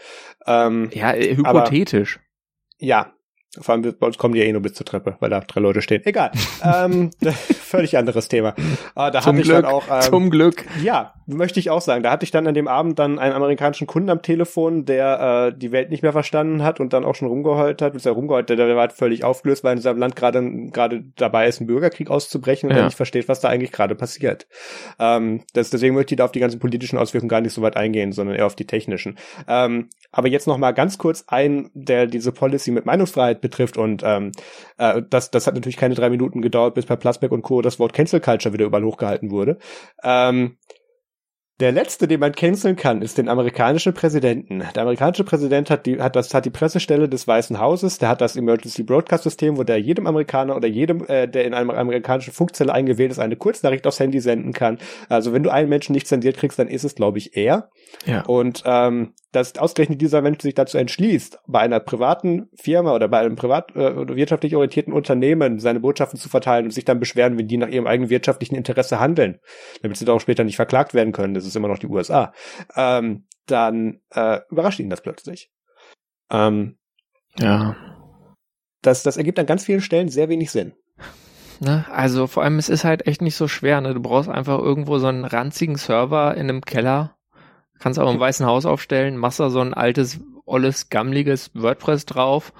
Ähm, 0.45 0.89
ja, 0.93 1.13
äh, 1.13 1.35
hypothetisch. 1.35 2.17
Aber, 2.17 2.85
ja, 2.85 3.14
vor 3.59 3.73
allem 3.73 3.95
bei 3.97 4.07
uns 4.07 4.17
kommen 4.17 4.33
die 4.33 4.39
ja 4.39 4.45
eh 4.45 4.51
nur 4.51 4.61
bis 4.61 4.73
zur 4.73 4.85
Treppe, 4.85 5.15
weil 5.19 5.29
da 5.29 5.39
drei 5.39 5.59
Leute 5.59 5.81
stehen. 5.81 6.01
Egal. 6.05 6.31
ähm, 6.63 7.11
völlig 7.61 7.97
anderes 7.97 8.27
Thema. 8.27 8.53
Ah, 8.93 9.11
da 9.11 9.21
zum 9.21 9.37
hatte 9.37 9.43
Glück, 9.43 9.57
ich 9.57 9.63
dann 9.63 9.71
auch. 9.71 9.83
Ähm, 9.89 10.01
zum 10.01 10.29
Glück. 10.29 10.65
Ja, 10.83 11.14
möchte 11.27 11.59
ich 11.59 11.69
auch 11.69 11.81
sagen. 11.81 12.03
Da 12.03 12.11
hatte 12.11 12.23
ich 12.23 12.31
dann 12.31 12.47
an 12.47 12.53
dem 12.53 12.67
Abend 12.67 12.99
dann 12.99 13.19
einen 13.19 13.33
amerikanischen 13.33 13.87
Kunden 13.87 14.09
am 14.09 14.21
Telefon, 14.21 14.85
der 14.85 15.53
äh, 15.53 15.57
die 15.57 15.71
Welt 15.71 15.89
nicht 15.89 16.03
mehr 16.03 16.11
verstanden 16.11 16.63
hat 16.63 16.79
und 16.79 16.93
dann 16.93 17.03
auch 17.05 17.15
schon 17.15 17.27
rumgeheult 17.27 17.81
hat. 17.81 17.95
Ist 17.95 18.05
ja 18.05 18.11
rumgeheult, 18.11 18.49
der, 18.49 18.57
der 18.57 18.69
war 18.75 18.81
halt 18.81 18.93
völlig 18.93 19.23
aufgelöst, 19.23 19.63
weil 19.63 19.75
in 19.75 19.81
seinem 19.81 19.99
Land 19.99 20.15
gerade 20.15 20.69
gerade 20.71 21.03
dabei 21.15 21.47
ist, 21.47 21.59
einen 21.59 21.67
Bürgerkrieg 21.67 22.09
auszubrechen 22.09 22.69
und 22.69 22.75
ja. 22.75 22.81
er 22.81 22.85
nicht 22.85 22.97
versteht, 22.97 23.27
was 23.27 23.39
da 23.39 23.49
eigentlich 23.49 23.71
gerade 23.71 23.95
passiert. 23.95 24.47
Ähm, 24.99 25.41
das, 25.53 25.69
deswegen 25.69 25.95
möchte 25.95 26.13
ich 26.13 26.17
da 26.17 26.25
auf 26.25 26.31
die 26.31 26.39
ganzen 26.39 26.59
politischen 26.59 26.97
Auswirkungen 26.97 27.29
gar 27.29 27.41
nicht 27.41 27.53
so 27.53 27.61
weit 27.61 27.77
eingehen, 27.77 28.11
sondern 28.11 28.35
eher 28.35 28.45
auf 28.45 28.55
die 28.55 28.67
technischen. 28.67 29.17
Ähm, 29.47 29.89
aber 30.11 30.27
jetzt 30.27 30.47
noch 30.47 30.57
mal 30.57 30.71
ganz 30.71 30.97
kurz 30.97 31.25
ein, 31.27 31.71
der 31.73 32.07
diese 32.07 32.31
Policy 32.31 32.71
mit 32.71 32.85
Meinungsfreiheit 32.85 33.41
betrifft 33.41 33.77
und 33.77 34.03
ähm, 34.05 34.31
äh, 34.77 35.01
das, 35.09 35.31
das 35.31 35.47
hat 35.47 35.55
natürlich 35.55 35.77
keine 35.77 35.95
drei 35.95 36.09
Minuten 36.09 36.41
gedauert, 36.41 36.75
bis 36.75 36.85
bei 36.85 36.95
Plasberg 36.95 37.31
und 37.31 37.41
Co. 37.41 37.61
das 37.61 37.79
Wort 37.79 37.93
Cancel 37.93 38.19
Culture 38.19 38.53
wieder 38.53 38.65
überall 38.65 38.83
hochgehalten 38.83 39.31
wurde. 39.31 39.57
Ähm, 40.03 40.57
der 41.61 41.71
letzte, 41.71 42.07
den 42.07 42.19
man 42.19 42.33
canceln 42.33 42.75
kann, 42.75 43.01
ist 43.01 43.17
den 43.17 43.29
amerikanischen 43.29 43.93
Präsidenten. 43.93 44.63
Der 44.75 44.81
amerikanische 44.81 45.23
Präsident 45.23 45.69
hat 45.69 45.85
die, 45.85 46.01
hat 46.01 46.17
das, 46.17 46.33
hat 46.33 46.43
die 46.43 46.49
Pressestelle 46.49 47.07
des 47.07 47.27
Weißen 47.27 47.59
Hauses, 47.59 47.97
der 47.97 48.09
hat 48.09 48.19
das 48.19 48.35
Emergency 48.35 48.83
Broadcast 48.83 49.23
System, 49.23 49.57
wo 49.57 49.63
der 49.63 49.79
jedem 49.79 50.05
Amerikaner 50.05 50.55
oder 50.57 50.67
jedem, 50.67 51.05
äh, 51.07 51.27
der 51.27 51.45
in 51.45 51.53
einem 51.53 51.69
amerikanischen 51.69 52.33
Funkzelle 52.33 52.73
eingewählt 52.73 53.11
ist, 53.11 53.19
eine 53.19 53.37
Kurznachricht 53.37 53.87
aufs 53.87 54.01
Handy 54.01 54.19
senden 54.19 54.51
kann. 54.51 54.79
Also 55.07 55.31
wenn 55.31 55.43
du 55.43 55.49
einen 55.49 55.69
Menschen 55.69 55.93
nicht 55.93 56.07
sendiert 56.07 56.35
kriegst, 56.35 56.59
dann 56.59 56.67
ist 56.67 56.83
es, 56.83 56.93
glaube 56.93 57.19
ich, 57.19 57.37
er. 57.37 57.69
Ja. 58.05 58.23
Und 58.25 58.63
ähm, 58.65 59.13
dass 59.35 59.57
ausgerechnet 59.57 60.01
dieser 60.01 60.21
Mensch 60.21 60.41
sich 60.41 60.53
dazu 60.53 60.77
entschließt, 60.77 61.39
bei 61.47 61.59
einer 61.59 61.79
privaten 61.79 62.49
Firma 62.55 62.93
oder 62.95 63.07
bei 63.07 63.19
einem 63.19 63.35
privat 63.35 63.75
äh, 63.75 64.07
wirtschaftlich 64.15 64.55
orientierten 64.55 64.93
Unternehmen 64.93 65.59
seine 65.59 65.81
Botschaften 65.81 66.17
zu 66.17 66.29
verteilen 66.29 66.65
und 66.65 66.71
sich 66.71 66.85
dann 66.85 66.99
beschweren, 66.99 67.37
wenn 67.37 67.47
die 67.47 67.57
nach 67.57 67.67
ihrem 67.67 67.87
eigenen 67.87 68.09
wirtschaftlichen 68.09 68.55
Interesse 68.55 68.99
handeln, 68.99 69.39
damit 69.81 69.97
sie 69.97 70.05
doch 70.05 70.19
später 70.19 70.43
nicht 70.43 70.55
verklagt 70.55 70.93
werden 70.93 71.11
können, 71.11 71.33
das 71.33 71.45
ist 71.45 71.55
immer 71.55 71.67
noch 71.67 71.79
die 71.79 71.87
USA, 71.87 72.33
ähm, 72.75 73.27
dann 73.45 73.99
äh, 74.11 74.39
überrascht 74.49 74.79
ihn 74.79 74.89
das 74.89 75.01
plötzlich. 75.01 75.51
Ähm, 76.31 76.77
ja. 77.37 77.75
Das, 78.81 79.03
das 79.03 79.17
ergibt 79.17 79.39
an 79.39 79.45
ganz 79.45 79.65
vielen 79.65 79.81
Stellen 79.81 80.09
sehr 80.09 80.29
wenig 80.29 80.51
Sinn. 80.51 80.73
Ne? 81.59 81.85
Also 81.91 82.27
vor 82.27 82.43
allem, 82.43 82.57
es 82.57 82.69
ist 82.69 82.83
halt 82.83 83.07
echt 83.07 83.21
nicht 83.21 83.35
so 83.35 83.47
schwer. 83.47 83.81
Ne? 83.81 83.93
Du 83.93 84.01
brauchst 84.01 84.29
einfach 84.29 84.59
irgendwo 84.59 84.97
so 84.97 85.07
einen 85.07 85.25
ranzigen 85.25 85.77
Server 85.77 86.35
in 86.35 86.49
einem 86.49 86.61
Keller 86.61 87.14
Kannst 87.79 87.99
auch 87.99 88.11
im 88.11 88.19
Weißen 88.19 88.45
Haus 88.45 88.65
aufstellen, 88.65 89.17
machst 89.17 89.39
da 89.39 89.49
so 89.49 89.59
ein 89.59 89.73
altes, 89.73 90.19
olles, 90.45 90.89
gammliges 90.89 91.51
WordPress 91.53 92.05
drauf 92.05 92.53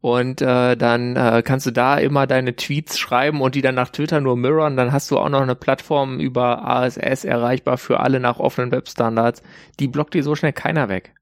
und 0.00 0.40
äh, 0.40 0.76
dann 0.76 1.14
äh, 1.16 1.42
kannst 1.44 1.66
du 1.66 1.72
da 1.72 1.98
immer 1.98 2.26
deine 2.26 2.56
Tweets 2.56 2.98
schreiben 2.98 3.42
und 3.42 3.54
die 3.54 3.60
dann 3.60 3.74
nach 3.74 3.90
Twitter 3.90 4.20
nur 4.20 4.36
mirrorn. 4.36 4.76
Dann 4.76 4.92
hast 4.92 5.10
du 5.10 5.18
auch 5.18 5.28
noch 5.28 5.42
eine 5.42 5.54
Plattform 5.54 6.20
über 6.20 6.66
ASS 6.66 7.24
erreichbar 7.24 7.76
für 7.76 8.00
alle 8.00 8.18
nach 8.18 8.38
offenen 8.38 8.70
Webstandards. 8.70 9.42
Die 9.78 9.88
blockt 9.88 10.14
dir 10.14 10.22
so 10.22 10.34
schnell 10.34 10.54
keiner 10.54 10.88
weg. 10.88 11.14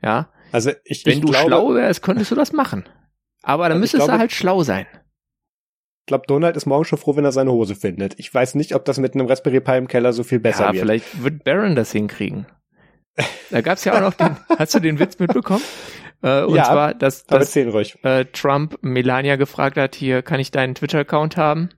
Ja. 0.00 0.28
Also 0.52 0.70
ich, 0.84 1.04
wenn 1.06 1.14
ich 1.14 1.20
du 1.20 1.28
glaube, 1.28 1.48
schlau 1.48 1.74
wärst, 1.74 2.02
könntest 2.02 2.30
du 2.30 2.36
das 2.36 2.52
machen. 2.52 2.88
Aber 3.42 3.64
dann 3.64 3.72
also 3.72 3.80
müsstest 3.80 4.04
glaube, 4.04 4.12
du 4.12 4.18
halt 4.20 4.32
schlau 4.32 4.62
sein. 4.62 4.86
Ich 6.02 6.06
glaube, 6.06 6.24
Donald 6.28 6.56
ist 6.56 6.66
morgen 6.66 6.84
schon 6.84 6.98
froh, 6.98 7.16
wenn 7.16 7.24
er 7.24 7.32
seine 7.32 7.50
Hose 7.50 7.74
findet. 7.74 8.18
Ich 8.18 8.32
weiß 8.32 8.54
nicht, 8.54 8.76
ob 8.76 8.84
das 8.84 8.98
mit 8.98 9.14
einem 9.14 9.26
Raspberry 9.26 9.60
Pi 9.60 9.76
im 9.76 9.88
Keller 9.88 10.12
so 10.12 10.22
viel 10.22 10.38
besser 10.38 10.66
ja, 10.66 10.72
wird. 10.72 10.82
Vielleicht 10.82 11.22
wird 11.22 11.42
Baron 11.42 11.74
das 11.74 11.90
hinkriegen. 11.90 12.46
Da 13.50 13.60
gab's 13.60 13.84
ja 13.84 13.96
auch 13.96 14.00
noch 14.00 14.14
den, 14.14 14.36
hast 14.58 14.74
du 14.74 14.80
den 14.80 14.98
Witz 14.98 15.18
mitbekommen? 15.18 15.62
Äh, 16.22 16.42
und 16.42 16.54
ja, 16.54 16.64
zwar, 16.64 16.94
dass, 16.94 17.24
dass 17.24 17.56
äh, 17.56 18.24
Trump 18.26 18.78
Melania 18.82 19.36
gefragt 19.36 19.76
hat, 19.76 19.94
hier, 19.94 20.22
kann 20.22 20.40
ich 20.40 20.50
deinen 20.50 20.74
Twitter-Account 20.74 21.36
haben? 21.36 21.70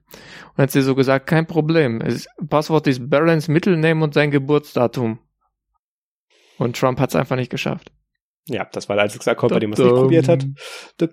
Und 0.55 0.63
hat 0.63 0.71
sie 0.71 0.81
so 0.81 0.95
gesagt, 0.95 1.27
kein 1.27 1.47
Problem. 1.47 1.99
Das 1.99 2.27
Passwort 2.49 2.87
ist 2.87 3.09
Barons 3.09 3.47
Mittelname 3.47 4.03
und 4.03 4.13
sein 4.13 4.31
Geburtsdatum. 4.31 5.19
Und 6.57 6.77
Trump 6.77 6.99
hat's 6.99 7.15
einfach 7.15 7.35
nicht 7.35 7.49
geschafft. 7.49 7.91
Ja, 8.47 8.67
das 8.71 8.89
war 8.89 8.95
der 8.95 9.03
einzige 9.03 9.31
Account, 9.31 9.53
bei 9.53 9.59
dem 9.59 9.71
er 9.71 9.79
es 9.79 9.83
nicht 9.83 9.95
probiert 9.95 10.27
hat. 10.27 10.45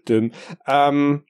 Dum, 0.06 0.32
ähm, 0.66 1.24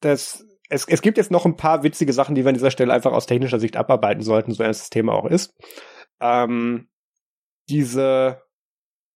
das, 0.00 0.44
es, 0.68 0.86
es 0.88 1.02
gibt 1.02 1.16
jetzt 1.16 1.30
noch 1.30 1.46
ein 1.46 1.56
paar 1.56 1.82
witzige 1.84 2.12
Sachen, 2.12 2.34
die 2.34 2.44
wir 2.44 2.48
an 2.48 2.54
dieser 2.54 2.72
Stelle 2.72 2.92
einfach 2.92 3.12
aus 3.12 3.26
technischer 3.26 3.60
Sicht 3.60 3.76
abarbeiten 3.76 4.22
sollten, 4.22 4.52
so 4.52 4.62
ernst 4.62 4.82
das 4.82 4.90
Thema 4.90 5.12
auch 5.12 5.26
ist. 5.26 5.54
Ähm, 6.20 6.88
diese, 7.68 8.42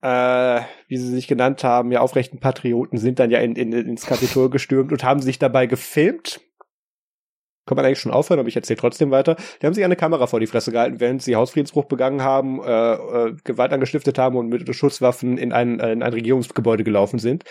äh, 0.03 0.61
wie 0.89 0.97
sie 0.97 1.09
sich 1.09 1.29
genannt 1.29 1.65
haben, 1.65 1.93
ja 1.93 2.01
aufrechten 2.01 2.41
Patrioten 2.41 2.99
sind 2.99 3.19
dann 3.19 3.31
ja 3.31 3.41
in, 3.41 3.57
in, 3.57 3.73
ins 3.73 4.07
Kapitol 4.07 4.51
gestürmt 4.51 4.93
und 4.93 5.05
haben 5.05 5.23
sich 5.23 5.39
dabei 5.39 5.67
gefilmt. 5.67 6.41
Kann 7.67 7.77
man 7.77 7.85
eigentlich 7.85 8.01
schon 8.01 8.13
aufhören, 8.13 8.41
aber 8.41 8.49
ich 8.49 8.57
erzähle 8.57 8.79
trotzdem 8.79 9.11
weiter. 9.11 9.37
Die 9.61 9.67
haben 9.67 9.75
sich 9.75 9.85
eine 9.85 9.95
Kamera 9.95 10.27
vor 10.27 10.41
die 10.41 10.47
Fresse 10.47 10.73
gehalten, 10.73 10.99
während 10.99 11.23
sie 11.23 11.37
Hausfriedensbruch 11.37 11.85
begangen 11.85 12.23
haben, 12.23 12.61
äh, 12.63 12.95
äh, 12.95 13.37
Gewalt 13.45 13.73
angestiftet 13.73 14.19
haben 14.19 14.37
und 14.37 14.49
mit 14.49 14.75
Schusswaffen 14.75 15.39
in 15.39 15.53
ein, 15.53 15.79
äh, 15.79 15.93
in 15.93 16.03
ein 16.03 16.13
Regierungsgebäude 16.13 16.83
gelaufen 16.83 17.19
sind. 17.19 17.45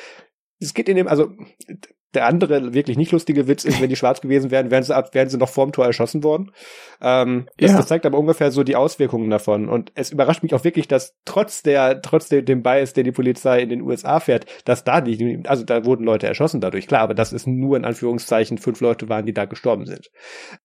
Es 0.59 0.73
geht 0.73 0.89
in 0.89 0.97
dem, 0.97 1.07
also 1.07 1.31
der 2.13 2.25
andere 2.25 2.73
wirklich 2.73 2.97
nicht 2.97 3.11
lustige 3.11 3.47
Witz 3.47 3.65
ist, 3.65 3.81
wenn 3.81 3.89
die 3.89 3.95
schwarz 3.97 4.21
gewesen 4.21 4.51
wären, 4.51 4.71
wären 4.71 4.83
sie, 4.83 4.95
ab, 4.95 5.13
wären 5.13 5.29
sie 5.29 5.37
noch 5.37 5.49
vorm 5.49 5.71
Tor 5.71 5.85
erschossen 5.85 6.23
worden. 6.23 6.51
Ähm, 7.01 7.47
das, 7.57 7.71
ja. 7.71 7.77
das 7.77 7.87
zeigt 7.87 8.05
aber 8.05 8.17
ungefähr 8.17 8.51
so 8.51 8.63
die 8.63 8.75
Auswirkungen 8.75 9.29
davon. 9.29 9.69
Und 9.69 9.91
es 9.95 10.11
überrascht 10.11 10.41
mich 10.41 10.53
auch 10.53 10.63
wirklich, 10.63 10.87
dass 10.87 11.15
trotz 11.25 11.61
der, 11.61 12.01
trotz 12.01 12.29
dem, 12.29 12.45
dem 12.45 12.63
Bias, 12.63 12.93
der 12.93 13.03
die 13.03 13.11
Polizei 13.11 13.61
in 13.61 13.69
den 13.69 13.81
USA 13.81 14.19
fährt, 14.19 14.45
dass 14.65 14.83
da 14.83 15.01
die, 15.01 15.43
also 15.47 15.63
da 15.63 15.85
wurden 15.85 16.03
Leute 16.03 16.27
erschossen 16.27 16.61
dadurch, 16.61 16.87
klar, 16.87 17.01
aber 17.01 17.13
dass 17.13 17.31
es 17.31 17.45
nur 17.45 17.77
in 17.77 17.85
Anführungszeichen 17.85 18.57
fünf 18.57 18.81
Leute 18.81 19.07
waren, 19.07 19.25
die 19.25 19.33
da 19.33 19.45
gestorben 19.45 19.85
sind. 19.85 20.09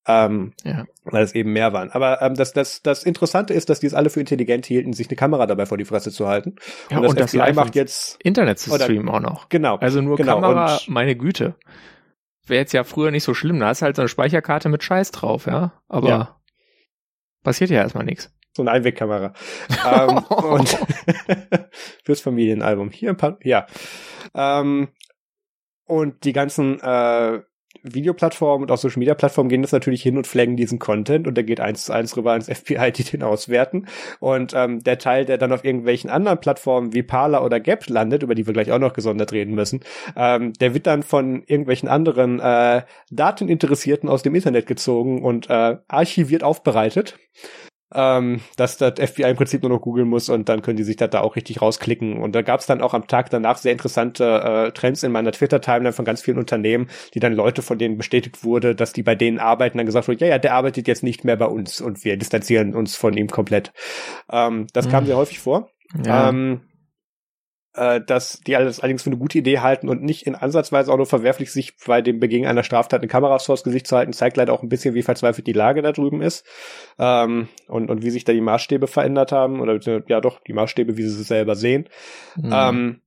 Ähm, 0.06 0.52
ja. 0.64 0.86
Weil 1.04 1.24
es 1.24 1.34
eben 1.34 1.52
mehr 1.52 1.72
waren. 1.74 1.90
Aber 1.90 2.22
ähm, 2.22 2.34
das, 2.34 2.52
das, 2.54 2.80
das 2.82 3.04
Interessante 3.04 3.52
ist, 3.52 3.68
dass 3.68 3.80
die 3.80 3.86
es 3.86 3.94
alle 3.94 4.08
für 4.08 4.20
intelligent 4.20 4.64
hielten, 4.64 4.94
sich 4.94 5.08
eine 5.08 5.16
Kamera 5.16 5.46
dabei 5.46 5.66
vor 5.66 5.76
die 5.76 5.84
Fresse 5.84 6.10
zu 6.10 6.26
halten. 6.26 6.56
Ja, 6.90 6.96
und 6.96 7.02
das, 7.02 7.10
und 7.10 7.20
das 7.20 7.30
FBI 7.30 7.52
macht 7.52 7.74
jetzt 7.74 8.18
Internet 8.22 8.58
zu 8.58 8.74
streamen 8.74 9.08
auch 9.10 9.20
noch. 9.20 9.48
Genau. 9.50 9.76
Also 9.76 10.00
nur 10.00 10.16
genau. 10.16 10.40
Kamera, 10.40 10.74
und, 10.76 10.88
meine 10.88 11.14
Güte. 11.14 11.33
Güte. 11.34 11.56
Wäre 12.46 12.60
jetzt 12.60 12.72
ja 12.72 12.84
früher 12.84 13.10
nicht 13.10 13.24
so 13.24 13.34
schlimm. 13.34 13.58
Da 13.58 13.68
hast 13.68 13.82
halt 13.82 13.96
so 13.96 14.02
eine 14.02 14.08
Speicherkarte 14.08 14.68
mit 14.68 14.82
Scheiß 14.82 15.10
drauf, 15.10 15.46
ja. 15.46 15.82
Aber 15.88 16.08
ja. 16.08 16.40
passiert 17.42 17.70
ja 17.70 17.78
erstmal 17.78 18.04
nichts. 18.04 18.34
So 18.52 18.62
eine 18.62 18.70
Einwegkamera. 18.70 19.32
ähm, 19.84 20.18
und 20.28 20.68
fürs 22.04 22.20
Familienalbum. 22.20 22.90
Hier 22.90 23.10
ein 23.10 23.16
paar, 23.16 23.38
ja. 23.42 23.66
Ähm, 24.34 24.88
und 25.86 26.24
die 26.24 26.32
ganzen 26.32 26.80
äh, 26.80 27.40
Videoplattformen 27.82 28.64
und 28.64 28.70
auch 28.70 28.78
Social 28.78 28.98
Media 28.98 29.14
Plattformen 29.14 29.48
gehen 29.48 29.62
das 29.62 29.72
natürlich 29.72 30.02
hin 30.02 30.16
und 30.16 30.26
flaggen 30.26 30.56
diesen 30.56 30.78
Content 30.78 31.26
und 31.26 31.34
der 31.34 31.44
geht 31.44 31.60
eins 31.60 31.84
zu 31.84 31.92
eins 31.92 32.16
rüber 32.16 32.32
ans 32.32 32.48
FBI, 32.52 32.92
die 32.92 33.04
den 33.04 33.22
auswerten. 33.22 33.86
Und 34.20 34.52
ähm, 34.54 34.82
der 34.82 34.98
Teil, 34.98 35.24
der 35.24 35.38
dann 35.38 35.52
auf 35.52 35.64
irgendwelchen 35.64 36.10
anderen 36.10 36.40
Plattformen 36.40 36.92
wie 36.94 37.02
Parler 37.02 37.44
oder 37.44 37.60
Gap 37.60 37.88
landet, 37.88 38.22
über 38.22 38.34
die 38.34 38.46
wir 38.46 38.52
gleich 38.54 38.72
auch 38.72 38.78
noch 38.78 38.92
gesondert 38.92 39.32
reden 39.32 39.54
müssen, 39.54 39.80
ähm, 40.16 40.52
der 40.54 40.74
wird 40.74 40.86
dann 40.86 41.02
von 41.02 41.42
irgendwelchen 41.46 41.88
anderen 41.88 42.40
äh, 42.40 42.82
Dateninteressierten 43.10 44.08
aus 44.08 44.22
dem 44.22 44.34
Internet 44.34 44.66
gezogen 44.66 45.22
und 45.22 45.50
äh, 45.50 45.76
archiviert 45.88 46.42
aufbereitet 46.42 47.18
ähm, 47.94 48.40
dass 48.56 48.76
das 48.76 48.94
FBI 48.98 49.30
im 49.30 49.36
Prinzip 49.36 49.62
nur 49.62 49.70
noch 49.70 49.80
googeln 49.80 50.08
muss 50.08 50.28
und 50.28 50.48
dann 50.48 50.62
können 50.62 50.76
die 50.76 50.84
sich 50.84 50.96
das 50.96 51.10
da 51.10 51.20
auch 51.20 51.36
richtig 51.36 51.62
rausklicken. 51.62 52.18
Und 52.18 52.34
da 52.34 52.42
gab 52.42 52.60
es 52.60 52.66
dann 52.66 52.80
auch 52.80 52.94
am 52.94 53.06
Tag 53.06 53.30
danach 53.30 53.58
sehr 53.58 53.72
interessante 53.72 54.24
äh, 54.24 54.72
Trends 54.72 55.02
in 55.02 55.12
meiner 55.12 55.32
Twitter-Timeline 55.32 55.92
von 55.92 56.04
ganz 56.04 56.22
vielen 56.22 56.38
Unternehmen, 56.38 56.88
die 57.14 57.20
dann 57.20 57.34
Leute, 57.34 57.62
von 57.62 57.78
denen 57.78 57.96
bestätigt 57.96 58.44
wurde, 58.44 58.74
dass 58.74 58.92
die 58.92 59.02
bei 59.02 59.14
denen 59.14 59.38
arbeiten, 59.38 59.78
dann 59.78 59.86
gesagt 59.86 60.08
wurde, 60.08 60.24
ja, 60.24 60.32
ja, 60.32 60.38
der 60.38 60.54
arbeitet 60.54 60.88
jetzt 60.88 61.02
nicht 61.02 61.24
mehr 61.24 61.36
bei 61.36 61.46
uns 61.46 61.80
und 61.80 62.04
wir 62.04 62.16
distanzieren 62.16 62.74
uns 62.74 62.96
von 62.96 63.16
ihm 63.16 63.28
komplett. 63.28 63.72
Ähm, 64.30 64.66
das 64.72 64.86
mhm. 64.86 64.90
kam 64.90 65.06
sehr 65.06 65.16
häufig 65.16 65.38
vor. 65.38 65.70
Ja. 66.04 66.28
Ähm, 66.28 66.62
äh, 67.74 68.00
dass 68.00 68.40
die 68.40 68.56
alles 68.56 68.80
allerdings 68.80 69.02
für 69.02 69.10
eine 69.10 69.18
gute 69.18 69.38
Idee 69.38 69.58
halten 69.58 69.88
und 69.88 70.02
nicht 70.02 70.26
in 70.26 70.34
Ansatzweise 70.34 70.92
auch 70.92 70.96
nur 70.96 71.06
verwerflich, 71.06 71.52
sich 71.52 71.76
bei 71.86 72.02
dem 72.02 72.20
Beginn 72.20 72.46
einer 72.46 72.62
Straftat 72.62 73.00
eine 73.00 73.08
Kamera 73.08 73.38
vors 73.38 73.64
Gesicht 73.64 73.86
zu 73.86 73.96
halten, 73.96 74.12
zeigt 74.12 74.36
leider 74.36 74.52
auch 74.52 74.62
ein 74.62 74.68
bisschen, 74.68 74.94
wie 74.94 75.02
verzweifelt 75.02 75.46
die 75.46 75.52
Lage 75.52 75.82
da 75.82 75.92
drüben 75.92 76.22
ist 76.22 76.46
ähm, 76.98 77.48
und, 77.68 77.90
und 77.90 78.02
wie 78.02 78.10
sich 78.10 78.24
da 78.24 78.32
die 78.32 78.40
Maßstäbe 78.40 78.86
verändert 78.86 79.32
haben 79.32 79.60
oder 79.60 79.78
ja 80.08 80.20
doch, 80.20 80.40
die 80.40 80.52
Maßstäbe, 80.52 80.96
wie 80.96 81.02
sie 81.02 81.20
es 81.20 81.28
selber 81.28 81.56
sehen. 81.56 81.88
Mhm. 82.36 82.52
Ähm, 82.52 83.00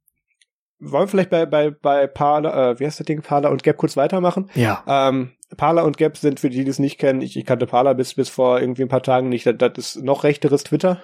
wollen 0.79 1.03
wir 1.03 1.07
vielleicht 1.07 1.29
bei, 1.31 1.45
bei, 1.45 1.71
bei 1.71 2.05
Parler, 2.05 2.71
äh, 2.71 2.79
wie 2.79 2.85
heißt 2.85 2.99
das 2.99 3.05
Ding, 3.05 3.21
Parler 3.21 3.51
und 3.51 3.63
Gap 3.63 3.77
kurz 3.77 3.97
weitermachen? 3.97 4.49
Ja. 4.53 4.83
Ähm, 4.87 5.31
Parler 5.55 5.85
und 5.85 5.97
Gap 5.97 6.17
sind 6.17 6.39
für 6.39 6.49
die, 6.49 6.63
die 6.63 6.69
es 6.69 6.77
nicht 6.77 6.99
kennen, 6.99 7.21
ich, 7.21 7.37
ich 7.37 7.45
kannte 7.45 7.65
Parler 7.65 7.95
bis, 7.95 8.15
bis 8.15 8.29
vor 8.29 8.59
irgendwie 8.59 8.83
ein 8.83 8.89
paar 8.89 9.01
Tagen 9.01 9.29
nicht, 9.29 9.45
das, 9.45 9.55
das 9.57 9.77
ist 9.77 10.03
noch 10.03 10.23
rechteres 10.23 10.63
Twitter. 10.63 11.01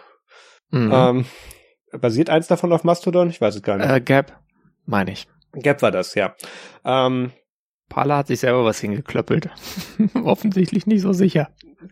Mhm. 0.70 0.91
Ähm, 0.93 1.26
Basiert 2.00 2.30
eins 2.30 2.48
davon 2.48 2.72
auf 2.74 2.84
Mastodon? 2.84 3.30
Ich 3.30 3.39
weiß 3.39 3.56
es 3.56 3.62
gar 3.62 3.78
nicht. 3.78 3.89
Äh, 3.89 4.02
Gap, 4.02 4.39
meine 4.86 5.12
ich. 5.12 5.28
Gap 5.54 5.82
war 5.82 5.91
das, 5.91 6.16
ja. 6.16 6.36
Ähm, 6.84 7.32
Pala 7.89 8.18
hat 8.18 8.28
sich 8.28 8.39
selber 8.39 8.66
was 8.66 8.80
hingeklöppelt. 8.80 9.50
Offensichtlich 10.24 10.88
nicht 10.88 11.02
so 11.02 11.14
sicher. 11.14 11.50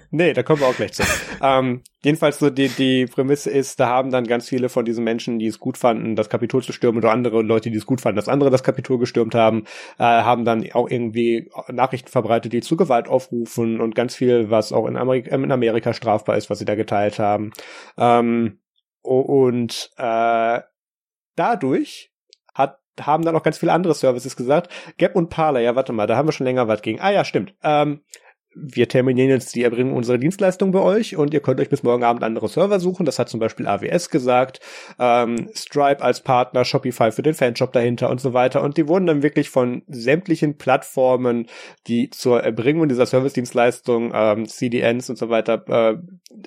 Nee, 0.10 0.34
da 0.34 0.42
kommen 0.42 0.62
wir 0.62 0.68
auch 0.68 0.76
gleich 0.76 0.94
zu. 0.94 1.04
ähm, 1.44 1.82
jedenfalls 2.04 2.40
so 2.40 2.50
die, 2.50 2.70
die 2.70 3.06
Prämisse 3.06 3.52
ist, 3.52 3.80
da 3.80 3.88
haben 3.88 4.10
dann 4.10 4.26
ganz 4.26 4.50
viele 4.50 4.70
von 4.70 4.84
diesen 4.84 5.04
Menschen, 5.04 5.38
die 5.38 5.48
es 5.48 5.60
gut 5.60 5.78
fanden, 5.78 6.16
das 6.16 6.30
Kapitol 6.30 6.64
zu 6.64 6.72
stürmen 6.72 6.98
oder 6.98 7.12
andere 7.12 7.44
Leute, 7.44 7.70
die 7.70 7.78
es 7.78 7.86
gut 7.86 8.02
fanden, 8.02 8.16
dass 8.16 8.30
andere 8.30 8.50
das 8.50 8.64
Kapitol 8.64 8.98
gestürmt 8.98 9.36
haben, 9.36 9.66
äh, 10.00 10.04
haben 10.04 10.44
dann 10.46 10.66
auch 10.72 10.90
irgendwie 10.90 11.52
Nachrichten 11.68 12.10
verbreitet, 12.10 12.54
die 12.54 12.62
zu 12.62 12.78
Gewalt 12.78 13.08
aufrufen 13.08 13.80
und 13.80 13.94
ganz 13.94 14.16
viel, 14.16 14.50
was 14.50 14.72
auch 14.72 14.88
in 14.88 14.98
Amerika, 14.98 15.36
in 15.36 15.52
Amerika 15.52 15.94
strafbar 15.94 16.38
ist, 16.38 16.50
was 16.50 16.58
sie 16.58 16.66
da 16.66 16.76
geteilt 16.76 17.20
haben. 17.20 17.52
Ähm, 17.98 18.61
und 19.02 19.92
äh, 19.98 20.62
dadurch 21.36 22.12
hat, 22.54 22.80
haben 23.00 23.24
dann 23.24 23.36
auch 23.36 23.44
ganz 23.44 23.58
viele 23.58 23.74
andere 23.74 23.94
Services 23.94 24.36
gesagt. 24.36 24.72
Gap 24.98 25.16
und 25.16 25.30
Parler, 25.30 25.60
ja, 25.60 25.76
warte 25.76 25.94
mal, 25.94 26.08
da 26.08 26.18
haben 26.18 26.28
wir 26.28 26.34
schon 26.34 26.46
länger 26.46 26.68
was 26.68 26.82
gegen. 26.82 27.00
Ah 27.02 27.12
ja, 27.12 27.26
stimmt. 27.26 27.56
Ähm, 27.64 28.04
wir 28.54 28.88
terminieren 28.90 29.30
jetzt 29.30 29.56
die 29.56 29.64
Erbringung 29.64 29.96
unserer 29.96 30.18
Dienstleistung 30.18 30.72
bei 30.72 30.80
euch 30.80 31.16
und 31.16 31.34
ihr 31.34 31.40
könnt 31.40 31.60
euch 31.62 31.70
bis 31.70 31.84
morgen 31.84 32.04
Abend 32.04 32.24
andere 32.24 32.50
Server 32.50 32.80
suchen. 32.80 33.06
Das 33.06 33.18
hat 33.18 33.30
zum 33.30 33.40
Beispiel 33.40 33.68
AWS 33.68 34.10
gesagt, 34.10 34.60
ähm, 35.00 35.50
Stripe 35.56 36.02
als 36.02 36.22
Partner, 36.22 36.66
Shopify 36.66 37.12
für 37.12 37.22
den 37.22 37.34
Fanshop 37.34 37.72
dahinter 37.72 38.10
und 38.10 38.20
so 38.20 38.34
weiter. 38.34 38.62
Und 38.62 38.78
die 38.78 38.88
wurden 38.88 39.08
dann 39.08 39.24
wirklich 39.24 39.50
von 39.50 39.84
sämtlichen 39.88 40.58
Plattformen, 40.58 41.48
die 41.88 42.10
zur 42.10 42.44
Erbringung 42.44 42.90
dieser 42.90 43.06
Service-Dienstleistung, 43.06 44.12
ähm, 44.14 44.48
CDNs 44.48 45.10
und 45.10 45.18
so 45.18 45.30
weiter 45.30 45.64
äh, 45.70 45.98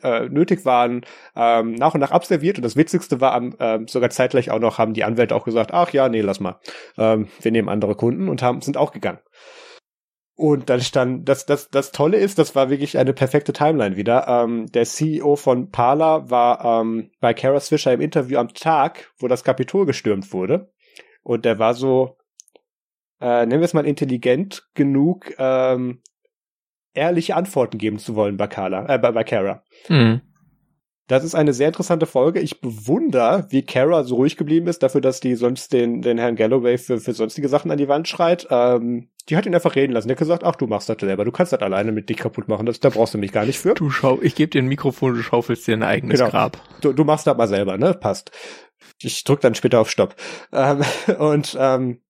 äh, 0.02 0.28
nötig 0.28 0.66
waren, 0.66 1.06
ähm, 1.34 1.72
nach 1.72 1.94
und 1.94 2.00
nach 2.00 2.10
absolviert. 2.10 2.58
Und 2.58 2.64
das 2.64 2.76
Witzigste 2.76 3.22
war, 3.22 3.42
äh, 3.58 3.80
sogar 3.86 4.10
zeitgleich 4.10 4.50
auch 4.50 4.60
noch, 4.60 4.78
haben 4.78 4.92
die 4.92 5.04
Anwälte 5.04 5.34
auch 5.34 5.44
gesagt, 5.44 5.72
ach 5.72 5.90
ja, 5.90 6.08
nee, 6.10 6.20
lass 6.20 6.40
mal. 6.40 6.60
Ähm, 6.98 7.28
wir 7.40 7.50
nehmen 7.50 7.70
andere 7.70 7.94
Kunden 7.94 8.28
und 8.28 8.42
haben, 8.42 8.60
sind 8.60 8.76
auch 8.76 8.92
gegangen. 8.92 9.20
Und 10.36 10.68
dann 10.68 10.80
stand, 10.80 11.28
das, 11.28 11.46
das, 11.46 11.70
das 11.70 11.92
Tolle 11.92 12.16
ist, 12.16 12.38
das 12.38 12.56
war 12.56 12.68
wirklich 12.68 12.98
eine 12.98 13.12
perfekte 13.12 13.52
Timeline 13.52 13.96
wieder. 13.96 14.26
Ähm, 14.26 14.66
der 14.72 14.84
CEO 14.84 15.36
von 15.36 15.70
Parler 15.70 16.28
war 16.28 16.82
ähm, 16.82 17.10
bei 17.20 17.34
Kara 17.34 17.60
Swisher 17.60 17.92
im 17.92 18.00
Interview 18.00 18.38
am 18.38 18.52
Tag, 18.52 19.12
wo 19.18 19.28
das 19.28 19.44
Kapitol 19.44 19.86
gestürmt 19.86 20.32
wurde. 20.32 20.72
Und 21.22 21.44
der 21.44 21.60
war 21.60 21.74
so, 21.74 22.16
äh, 23.20 23.46
nennen 23.46 23.60
wir 23.60 23.66
es 23.66 23.74
mal 23.74 23.86
intelligent 23.86 24.68
genug, 24.74 25.32
ähm, 25.38 26.02
ehrliche 26.94 27.36
Antworten 27.36 27.78
geben 27.78 27.98
zu 27.98 28.16
wollen 28.16 28.36
bei 28.36 28.48
Carla, 28.48 28.92
äh, 28.92 28.98
bei, 28.98 29.12
bei 29.12 29.24
Kara. 29.24 29.62
Mhm. 29.88 30.20
Das 31.06 31.22
ist 31.22 31.34
eine 31.34 31.52
sehr 31.52 31.68
interessante 31.68 32.06
Folge. 32.06 32.40
Ich 32.40 32.62
bewundere, 32.62 33.46
wie 33.50 33.62
Kara 33.62 34.04
so 34.04 34.16
ruhig 34.16 34.36
geblieben 34.36 34.68
ist, 34.68 34.82
dafür, 34.82 35.02
dass 35.02 35.20
die 35.20 35.34
sonst 35.34 35.72
den, 35.74 36.00
den 36.00 36.16
Herrn 36.16 36.36
Galloway 36.36 36.78
für, 36.78 36.98
für 36.98 37.12
sonstige 37.12 37.48
Sachen 37.48 37.70
an 37.70 37.76
die 37.76 37.88
Wand 37.88 38.08
schreit. 38.08 38.46
Ähm, 38.50 39.10
die 39.28 39.36
hat 39.36 39.44
ihn 39.44 39.54
einfach 39.54 39.76
reden 39.76 39.92
lassen. 39.92 40.08
Der 40.08 40.14
hat 40.14 40.20
gesagt, 40.20 40.44
ach, 40.44 40.56
du 40.56 40.66
machst 40.66 40.88
das 40.88 40.96
selber. 40.98 41.26
Du 41.26 41.32
kannst 41.32 41.52
das 41.52 41.60
alleine 41.60 41.92
mit 41.92 42.08
dich 42.08 42.16
kaputt 42.16 42.48
machen. 42.48 42.64
Das, 42.64 42.80
da 42.80 42.88
brauchst 42.88 43.12
du 43.12 43.18
mich 43.18 43.32
gar 43.32 43.44
nicht 43.44 43.58
für. 43.58 43.74
Du 43.74 43.90
schau, 43.90 44.18
ich 44.22 44.34
gebe 44.34 44.50
dir 44.50 44.62
ein 44.62 44.68
Mikrofon, 44.68 45.14
du 45.14 45.22
schaufelst 45.22 45.66
dir 45.66 45.76
ein 45.76 45.82
eigenes 45.82 46.20
genau. 46.20 46.30
Grab. 46.30 46.58
Du, 46.80 46.94
du 46.94 47.04
machst 47.04 47.26
das 47.26 47.36
mal 47.36 47.48
selber, 47.48 47.76
ne? 47.76 47.92
Passt. 47.92 48.30
Ich 49.02 49.24
drück 49.24 49.40
dann 49.40 49.54
später 49.54 49.80
auf 49.80 49.90
Stopp. 49.90 50.16
Ähm, 50.52 50.82
und 51.18 51.54
ähm, 51.58 52.00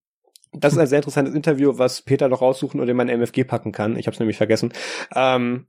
das 0.53 0.71
ist 0.71 0.79
ein 0.79 0.87
sehr 0.87 0.99
interessantes 0.99 1.35
Interview, 1.35 1.77
was 1.77 2.01
Peter 2.01 2.29
noch 2.29 2.41
raussuchen 2.41 2.79
und 2.79 2.87
in 2.87 2.95
mein 2.95 3.09
MFG 3.09 3.43
packen 3.43 3.73
kann. 3.73 3.97
Ich 3.97 4.07
habe 4.07 4.13
es 4.13 4.19
nämlich 4.19 4.37
vergessen. 4.37 4.71
Ähm, 5.13 5.67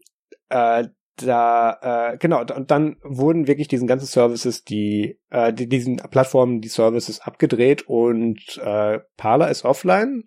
äh, 0.48 0.84
da 1.16 2.12
äh, 2.12 2.18
genau 2.18 2.40
und 2.40 2.70
dann 2.70 2.96
wurden 3.02 3.46
wirklich 3.46 3.68
diesen 3.68 3.88
ganzen 3.88 4.06
Services 4.06 4.64
die 4.64 5.18
äh, 5.30 5.52
die, 5.52 5.68
diesen 5.68 5.96
Plattformen 5.96 6.60
die 6.60 6.68
Services 6.68 7.20
abgedreht 7.20 7.88
und 7.88 8.58
äh, 8.58 9.00
Parler 9.16 9.50
ist 9.50 9.64
offline. 9.64 10.24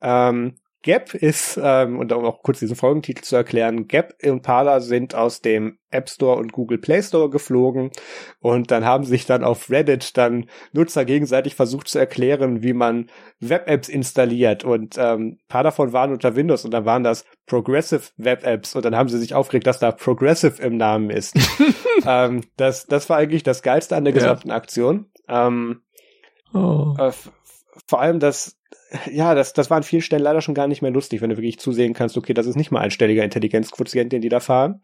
Ähm, 0.00 0.56
Gap 0.82 1.14
ist, 1.14 1.60
ähm, 1.62 1.98
und 1.98 2.10
um 2.12 2.24
auch 2.24 2.42
kurz 2.42 2.60
diesen 2.60 2.76
Folgentitel 2.76 3.22
zu 3.22 3.36
erklären, 3.36 3.86
Gap 3.86 4.14
und 4.24 4.42
Parler 4.42 4.80
sind 4.80 5.14
aus 5.14 5.42
dem 5.42 5.78
App 5.90 6.08
Store 6.08 6.38
und 6.38 6.52
Google 6.52 6.78
Play 6.78 7.02
Store 7.02 7.28
geflogen 7.28 7.90
und 8.38 8.70
dann 8.70 8.86
haben 8.86 9.04
sich 9.04 9.26
dann 9.26 9.44
auf 9.44 9.68
Reddit 9.68 10.16
dann 10.16 10.48
Nutzer 10.72 11.04
gegenseitig 11.04 11.54
versucht 11.54 11.88
zu 11.88 11.98
erklären, 11.98 12.62
wie 12.62 12.72
man 12.72 13.10
Web-Apps 13.40 13.90
installiert 13.90 14.64
und 14.64 14.96
ähm, 14.96 15.38
paar 15.48 15.64
davon 15.64 15.92
waren 15.92 16.12
unter 16.12 16.34
Windows 16.34 16.64
und 16.64 16.70
dann 16.70 16.86
waren 16.86 17.04
das 17.04 17.26
Progressive 17.46 18.04
Web-Apps 18.16 18.74
und 18.74 18.84
dann 18.84 18.96
haben 18.96 19.10
sie 19.10 19.18
sich 19.18 19.34
aufgeregt, 19.34 19.66
dass 19.66 19.80
da 19.80 19.92
Progressive 19.92 20.62
im 20.62 20.78
Namen 20.78 21.10
ist. 21.10 21.36
ähm, 22.06 22.42
das, 22.56 22.86
das 22.86 23.10
war 23.10 23.18
eigentlich 23.18 23.42
das 23.42 23.62
Geilste 23.62 23.96
an 23.96 24.04
der 24.04 24.14
gesamten 24.14 24.48
ja. 24.48 24.54
Aktion. 24.54 25.10
Ähm, 25.28 25.82
oh. 26.54 26.94
äh, 26.98 27.12
vor 27.86 28.00
allem 28.00 28.18
das 28.18 28.56
ja, 29.10 29.34
das, 29.34 29.52
das 29.52 29.70
war 29.70 29.76
an 29.76 29.82
vielen 29.82 30.02
Stellen 30.02 30.22
leider 30.22 30.40
schon 30.40 30.54
gar 30.54 30.68
nicht 30.68 30.82
mehr 30.82 30.90
lustig, 30.90 31.20
wenn 31.20 31.30
du 31.30 31.36
wirklich 31.36 31.58
zusehen 31.58 31.94
kannst, 31.94 32.16
okay, 32.16 32.34
das 32.34 32.46
ist 32.46 32.56
nicht 32.56 32.70
mal 32.70 32.80
ein 32.80 32.90
stelliger 32.90 33.24
Intelligenzquotient, 33.24 34.12
den 34.12 34.22
die 34.22 34.28
da 34.28 34.40
fahren. 34.40 34.82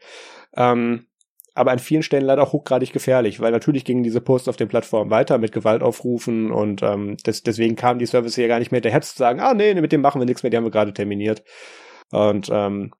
Ähm, 0.56 1.06
aber 1.54 1.72
an 1.72 1.78
vielen 1.78 2.02
Stellen 2.02 2.24
leider 2.24 2.42
auch 2.42 2.52
hochgradig 2.52 2.92
gefährlich, 2.92 3.40
weil 3.40 3.50
natürlich 3.50 3.84
gingen 3.84 4.02
diese 4.02 4.20
Posts 4.20 4.48
auf 4.48 4.56
den 4.56 4.68
Plattformen 4.68 5.10
weiter 5.10 5.38
mit 5.38 5.52
Gewaltaufrufen 5.52 6.52
und 6.52 6.82
ähm, 6.82 7.16
das, 7.24 7.42
deswegen 7.42 7.76
kamen 7.76 7.98
die 7.98 8.06
Services 8.06 8.36
ja 8.36 8.46
gar 8.46 8.58
nicht 8.58 8.72
mehr 8.72 8.78
hinterher 8.78 9.00
zu 9.00 9.16
sagen, 9.16 9.40
ah 9.40 9.54
nee, 9.54 9.74
mit 9.74 9.92
dem 9.92 10.02
machen 10.02 10.20
wir 10.20 10.26
nichts 10.26 10.42
mehr, 10.42 10.50
die 10.50 10.56
haben 10.58 10.64
wir 10.64 10.70
gerade 10.70 10.92
terminiert. 10.92 11.42
Und 12.10 12.50
ähm, 12.52 12.92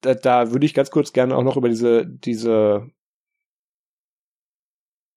da, 0.00 0.14
da 0.14 0.52
würde 0.52 0.66
ich 0.66 0.74
ganz 0.74 0.90
kurz 0.90 1.12
gerne 1.12 1.36
auch 1.36 1.44
noch 1.44 1.56
über 1.56 1.68
diese, 1.68 2.06
diese 2.06 2.90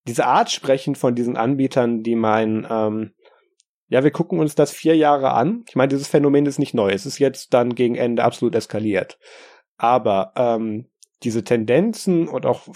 diese 0.08 0.26
Art 0.26 0.52
sprechen 0.52 0.96
von 0.96 1.16
diesen 1.16 1.38
Anbietern, 1.38 2.04
die 2.04 2.16
meinen, 2.16 2.66
ähm, 2.70 3.14
ja, 3.92 4.06
wir 4.06 4.12
gucken 4.12 4.40
uns 4.40 4.56
das 4.56 4.72
vier 4.72 4.96
Jahre 4.96 5.34
an. 5.34 5.66
Ich 5.68 5.76
meine, 5.76 5.90
dieses 5.90 6.08
Phänomen 6.08 6.46
ist 6.46 6.60
nicht 6.60 6.74
neu. 6.74 6.92
Es 6.92 7.06
ist 7.06 7.20
jetzt 7.20 7.54
dann 7.54 7.76
gegen 7.76 7.96
Ende 7.96 8.24
absolut 8.24 8.56
eskaliert. 8.56 9.20
Aber 9.78 10.32
ähm, 10.38 10.90
diese 11.24 11.44
Tendenzen 11.44 12.30
und 12.30 12.46
auch 12.46 12.70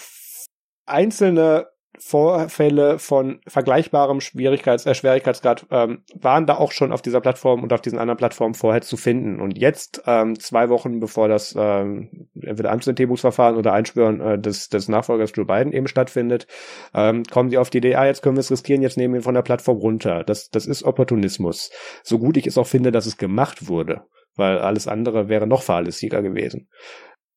einzelne 0.86 1.68
Vorfälle 2.00 3.00
von 3.00 3.40
vergleichbarem 3.48 4.22
Schwierigkeits 4.22 4.86
äh, 4.86 4.96
Schwierigkeitsgrad 4.96 5.66
ähm, 5.72 6.04
waren 6.14 6.46
da 6.46 6.58
auch 6.58 6.72
schon 6.72 6.92
auf 6.92 7.02
dieser 7.02 7.22
Plattform 7.22 7.64
und 7.64 7.74
auf 7.74 7.82
diesen 7.82 8.00
anderen 8.00 8.18
Plattformen 8.18 8.54
vorher 8.54 8.82
zu 8.82 8.98
finden. 8.98 9.40
Und 9.40 9.58
jetzt, 9.58 10.04
ähm, 10.06 10.40
zwei 10.40 10.70
Wochen 10.70 11.00
bevor 11.00 11.28
das 11.28 11.56
ähm, 11.58 12.28
entweder 12.42 12.72
Amtsenthebungsverfahren 12.72 13.58
oder 13.58 13.74
Einschwören 13.74 14.22
äh, 14.22 14.40
des, 14.40 14.70
des 14.70 14.88
Nachfolgers 14.88 15.32
Joe 15.36 15.46
Biden 15.46 15.74
eben 15.74 15.88
stattfindet, 15.88 16.48
ähm, 16.94 17.24
kommen 17.24 17.50
sie 17.50 17.58
auf 17.58 17.70
die 17.70 17.80
Idee, 17.80 17.96
ah, 17.96 18.06
jetzt 18.06 18.22
können 18.22 18.36
wir 18.36 18.42
es 18.42 18.52
riskieren, 18.52 18.82
jetzt 18.82 18.98
nehmen 18.98 19.14
wir 19.14 19.22
von 19.22 19.36
der 19.36 19.42
Plattform 19.42 19.78
runter. 19.78 20.24
Das, 20.24 20.50
das 20.50 20.66
ist 20.66 20.84
Opportunismus. 20.84 21.72
So 22.04 22.20
gut 22.20 22.38
ich 22.38 22.48
es 22.48 22.58
auch 22.58 22.68
finde, 22.68 22.92
dass 22.92 23.06
es 23.06 23.18
gemacht 23.18 23.68
wurde, 23.68 24.02
weil 24.36 24.60
alles 24.60 24.88
andere 24.88 25.30
wäre 25.30 25.48
noch 25.48 25.64
fahrlässiger 25.64 26.22
gewesen. 26.22 26.68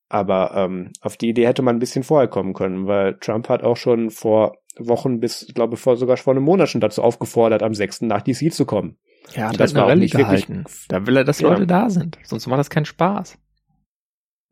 Aber 0.09 0.53
ähm, 0.55 0.91
auf 1.01 1.17
die 1.17 1.29
Idee 1.29 1.45
hätte 1.45 1.61
man 1.61 1.75
ein 1.75 1.79
bisschen 1.79 2.03
vorher 2.03 2.27
kommen 2.27 2.53
können, 2.53 2.87
weil 2.87 3.17
Trump 3.19 3.47
hat 3.47 3.63
auch 3.63 3.77
schon 3.77 4.09
vor 4.09 4.57
Wochen 4.77 5.19
bis, 5.19 5.51
glaube 5.53 5.75
ich, 5.75 5.79
vor 5.79 5.97
sogar 5.97 6.17
vor 6.17 6.33
einem 6.33 6.43
Monat 6.43 6.69
schon 6.69 6.81
dazu 6.81 7.03
aufgefordert, 7.03 7.61
am 7.61 7.75
6. 7.75 8.01
nach 8.01 8.23
DC 8.23 8.51
zu 8.51 8.65
kommen. 8.65 8.97
Ja, 9.33 9.51
das 9.51 9.75
war 9.75 9.87
Rallye 9.87 10.07
gehalten. 10.07 10.65
Da 10.87 11.05
will 11.05 11.17
er, 11.17 11.23
dass 11.23 11.39
ja. 11.39 11.49
Leute 11.49 11.67
da 11.67 11.89
sind. 11.89 12.17
Sonst 12.23 12.47
macht 12.47 12.59
das 12.59 12.71
keinen 12.71 12.85
Spaß. 12.85 13.37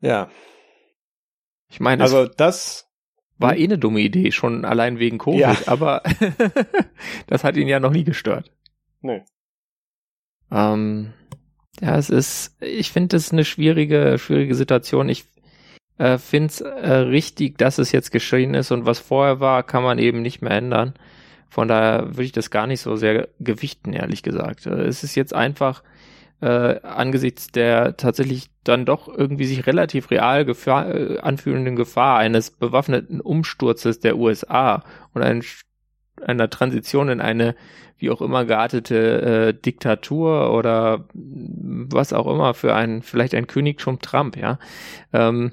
Ja. 0.00 0.28
Ich 1.70 1.80
meine, 1.80 2.02
also 2.02 2.26
das 2.26 2.88
war 3.38 3.56
eh 3.56 3.64
eine 3.64 3.78
dumme 3.78 4.00
Idee, 4.00 4.30
schon 4.30 4.64
allein 4.64 4.98
wegen 4.98 5.18
Covid, 5.18 5.40
ja. 5.40 5.56
aber 5.66 6.02
das 7.26 7.42
hat 7.42 7.56
ihn 7.56 7.68
ja 7.68 7.80
noch 7.80 7.92
nie 7.92 8.04
gestört. 8.04 8.52
Nee. 9.00 9.24
Ähm, 10.50 11.12
ja, 11.80 11.96
es 11.96 12.10
ist, 12.10 12.56
ich 12.60 12.92
finde 12.92 13.16
es 13.16 13.32
eine 13.32 13.44
schwierige, 13.44 14.18
schwierige 14.18 14.54
Situation. 14.54 15.08
Ich 15.08 15.26
äh, 15.98 16.18
finde 16.18 16.48
es 16.48 16.60
äh, 16.60 16.90
richtig, 16.90 17.58
dass 17.58 17.78
es 17.78 17.92
jetzt 17.92 18.10
geschehen 18.10 18.54
ist 18.54 18.70
und 18.70 18.86
was 18.86 18.98
vorher 18.98 19.40
war, 19.40 19.62
kann 19.62 19.82
man 19.82 19.98
eben 19.98 20.22
nicht 20.22 20.42
mehr 20.42 20.52
ändern. 20.52 20.94
Von 21.48 21.68
daher 21.68 22.08
würde 22.08 22.24
ich 22.24 22.32
das 22.32 22.50
gar 22.50 22.66
nicht 22.66 22.80
so 22.80 22.96
sehr 22.96 23.28
gewichten, 23.40 23.92
ehrlich 23.92 24.22
gesagt. 24.22 24.66
Äh, 24.66 24.82
es 24.82 25.04
ist 25.04 25.14
jetzt 25.14 25.34
einfach 25.34 25.82
äh, 26.40 26.80
angesichts 26.82 27.48
der 27.48 27.96
tatsächlich 27.96 28.48
dann 28.62 28.84
doch 28.84 29.08
irgendwie 29.08 29.46
sich 29.46 29.66
relativ 29.66 30.10
real 30.10 30.44
Gefahr, 30.44 30.94
äh, 30.94 31.18
anfühlenden 31.18 31.74
Gefahr 31.74 32.18
eines 32.18 32.50
bewaffneten 32.50 33.20
Umsturzes 33.20 33.98
der 33.98 34.16
USA 34.18 34.84
und 35.14 35.22
ein, 35.22 35.42
einer 36.22 36.50
Transition 36.50 37.08
in 37.08 37.20
eine 37.20 37.54
wie 37.98 38.10
auch 38.10 38.22
immer 38.22 38.44
geartete 38.44 39.22
äh, 39.48 39.54
Diktatur 39.54 40.52
oder 40.54 41.08
was 41.14 42.12
auch 42.12 42.32
immer 42.32 42.54
für 42.54 42.74
ein, 42.74 43.02
vielleicht 43.02 43.34
ein 43.34 43.48
Königtum 43.48 43.98
Trump, 43.98 44.36
ja, 44.36 44.58
ähm, 45.12 45.52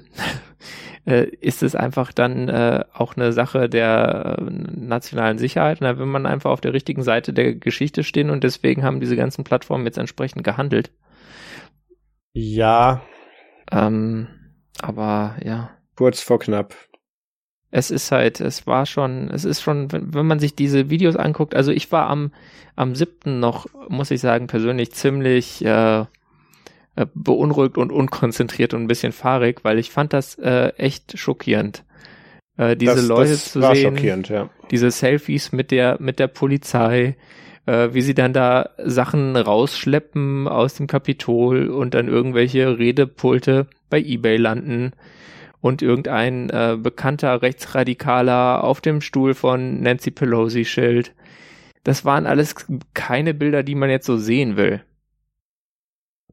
äh, 1.06 1.24
ist 1.40 1.64
es 1.64 1.74
einfach 1.74 2.12
dann 2.12 2.48
äh, 2.48 2.84
auch 2.92 3.16
eine 3.16 3.32
Sache 3.32 3.68
der 3.68 4.36
äh, 4.38 4.42
nationalen 4.42 5.38
Sicherheit. 5.38 5.80
Und 5.80 5.86
da 5.86 5.98
will 5.98 6.06
man 6.06 6.24
einfach 6.24 6.50
auf 6.50 6.60
der 6.60 6.72
richtigen 6.72 7.02
Seite 7.02 7.32
der 7.32 7.54
Geschichte 7.54 8.04
stehen 8.04 8.30
und 8.30 8.44
deswegen 8.44 8.84
haben 8.84 9.00
diese 9.00 9.16
ganzen 9.16 9.42
Plattformen 9.42 9.84
jetzt 9.84 9.98
entsprechend 9.98 10.44
gehandelt. 10.44 10.92
Ja. 12.32 13.02
Ähm, 13.72 14.28
aber 14.80 15.36
ja. 15.44 15.70
Kurz 15.96 16.20
vor 16.20 16.38
knapp 16.38 16.74
es 17.76 17.90
ist 17.90 18.10
halt, 18.10 18.40
es 18.40 18.66
war 18.66 18.86
schon, 18.86 19.28
es 19.28 19.44
ist 19.44 19.60
schon, 19.60 19.92
wenn, 19.92 20.14
wenn 20.14 20.26
man 20.26 20.38
sich 20.38 20.54
diese 20.54 20.88
Videos 20.88 21.14
anguckt, 21.14 21.54
also 21.54 21.70
ich 21.72 21.92
war 21.92 22.08
am, 22.08 22.32
am 22.74 22.94
siebten 22.94 23.38
noch, 23.38 23.66
muss 23.90 24.10
ich 24.10 24.22
sagen, 24.22 24.46
persönlich 24.46 24.92
ziemlich 24.92 25.62
äh, 25.62 26.00
äh, 26.00 26.06
beunruhigt 27.12 27.76
und 27.76 27.92
unkonzentriert 27.92 28.72
und 28.72 28.84
ein 28.84 28.86
bisschen 28.86 29.12
fahrig, 29.12 29.62
weil 29.62 29.78
ich 29.78 29.90
fand 29.90 30.14
das 30.14 30.38
äh, 30.38 30.68
echt 30.78 31.18
schockierend. 31.18 31.84
Äh, 32.56 32.76
diese 32.78 32.94
das, 32.94 33.06
Leute 33.08 33.30
das 33.32 33.52
zu 33.52 33.60
sehen, 33.60 34.24
ja. 34.26 34.48
diese 34.70 34.90
Selfies 34.90 35.52
mit 35.52 35.70
der, 35.70 35.98
mit 36.00 36.18
der 36.18 36.28
Polizei, 36.28 37.14
äh, 37.66 37.90
wie 37.92 38.00
sie 38.00 38.14
dann 38.14 38.32
da 38.32 38.70
Sachen 38.82 39.36
rausschleppen 39.36 40.48
aus 40.48 40.76
dem 40.76 40.86
Kapitol 40.86 41.68
und 41.68 41.92
dann 41.92 42.08
irgendwelche 42.08 42.78
Redepulte 42.78 43.66
bei 43.90 44.00
eBay 44.00 44.38
landen 44.38 44.92
und 45.66 45.82
irgendein 45.82 46.48
äh, 46.50 46.78
bekannter 46.80 47.42
Rechtsradikaler 47.42 48.62
auf 48.62 48.80
dem 48.80 49.00
Stuhl 49.00 49.34
von 49.34 49.80
Nancy 49.80 50.12
Pelosi 50.12 50.64
schild. 50.64 51.12
Das 51.82 52.04
waren 52.04 52.26
alles 52.26 52.54
keine 52.94 53.34
Bilder, 53.34 53.64
die 53.64 53.74
man 53.74 53.90
jetzt 53.90 54.06
so 54.06 54.16
sehen 54.16 54.56
will. 54.56 54.84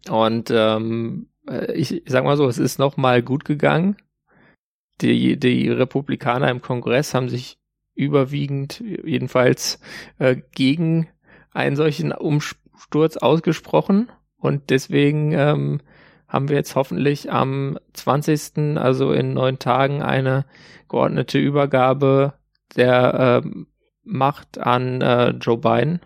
Und 0.08 0.52
ähm, 0.52 1.30
äh, 1.50 1.74
ich, 1.74 2.04
sag 2.06 2.24
mal 2.26 2.38
so, 2.38 2.48
es 2.48 2.60
ist 2.60 2.78
noch 2.78 2.96
mal 2.96 3.24
gut 3.24 3.44
gegangen. 3.44 3.96
Die, 5.02 5.40
die 5.40 5.68
Republikaner 5.68 6.52
im 6.52 6.62
Kongress 6.62 7.16
haben 7.16 7.30
sich 7.30 7.58
überwiegend 7.96 8.84
jedenfalls 9.04 9.80
äh, 10.20 10.36
gegen 10.54 11.08
einen 11.52 11.76
solchen 11.76 12.12
Umsturz 12.12 13.18
ausgesprochen 13.18 14.12
und 14.38 14.70
deswegen 14.70 15.32
ähm, 15.32 15.82
haben 16.34 16.50
wir 16.50 16.56
jetzt 16.56 16.76
hoffentlich 16.76 17.32
am 17.32 17.78
20., 17.94 18.78
also 18.78 19.14
in 19.14 19.34
neun 19.34 19.60
Tagen, 19.60 20.02
eine 20.02 20.46
geordnete 20.90 21.38
Übergabe 21.38 22.34
der 22.76 23.44
äh, 23.46 23.50
Macht 24.04 24.58
an 24.58 25.02
äh, 25.02 25.30
Joe 25.30 25.60
Biden. 25.60 26.02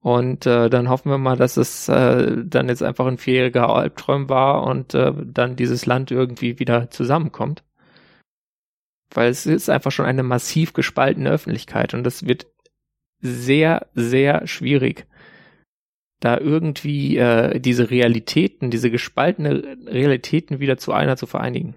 Und 0.00 0.46
äh, 0.46 0.68
dann 0.70 0.88
hoffen 0.88 1.10
wir 1.10 1.18
mal, 1.18 1.36
dass 1.36 1.56
es 1.58 1.88
äh, 1.88 2.44
dann 2.44 2.68
jetzt 2.68 2.82
einfach 2.82 3.06
ein 3.06 3.18
vierjähriger 3.18 3.68
Albtraum 3.68 4.28
war 4.28 4.64
und 4.64 4.94
äh, 4.94 5.12
dann 5.14 5.56
dieses 5.56 5.86
Land 5.86 6.10
irgendwie 6.10 6.58
wieder 6.58 6.90
zusammenkommt. 6.90 7.62
Weil 9.10 9.28
es 9.28 9.46
ist 9.46 9.68
einfach 9.70 9.92
schon 9.92 10.06
eine 10.06 10.22
massiv 10.22 10.72
gespaltene 10.72 11.30
Öffentlichkeit 11.30 11.94
und 11.94 12.04
das 12.04 12.26
wird 12.26 12.46
sehr, 13.20 13.86
sehr 13.94 14.46
schwierig 14.46 15.06
da 16.24 16.38
irgendwie 16.38 17.18
äh, 17.18 17.60
diese 17.60 17.90
Realitäten, 17.90 18.70
diese 18.70 18.90
gespaltene 18.90 19.76
Realitäten 19.86 20.58
wieder 20.58 20.78
zu 20.78 20.92
einer 20.92 21.18
zu 21.18 21.26
vereinigen. 21.26 21.76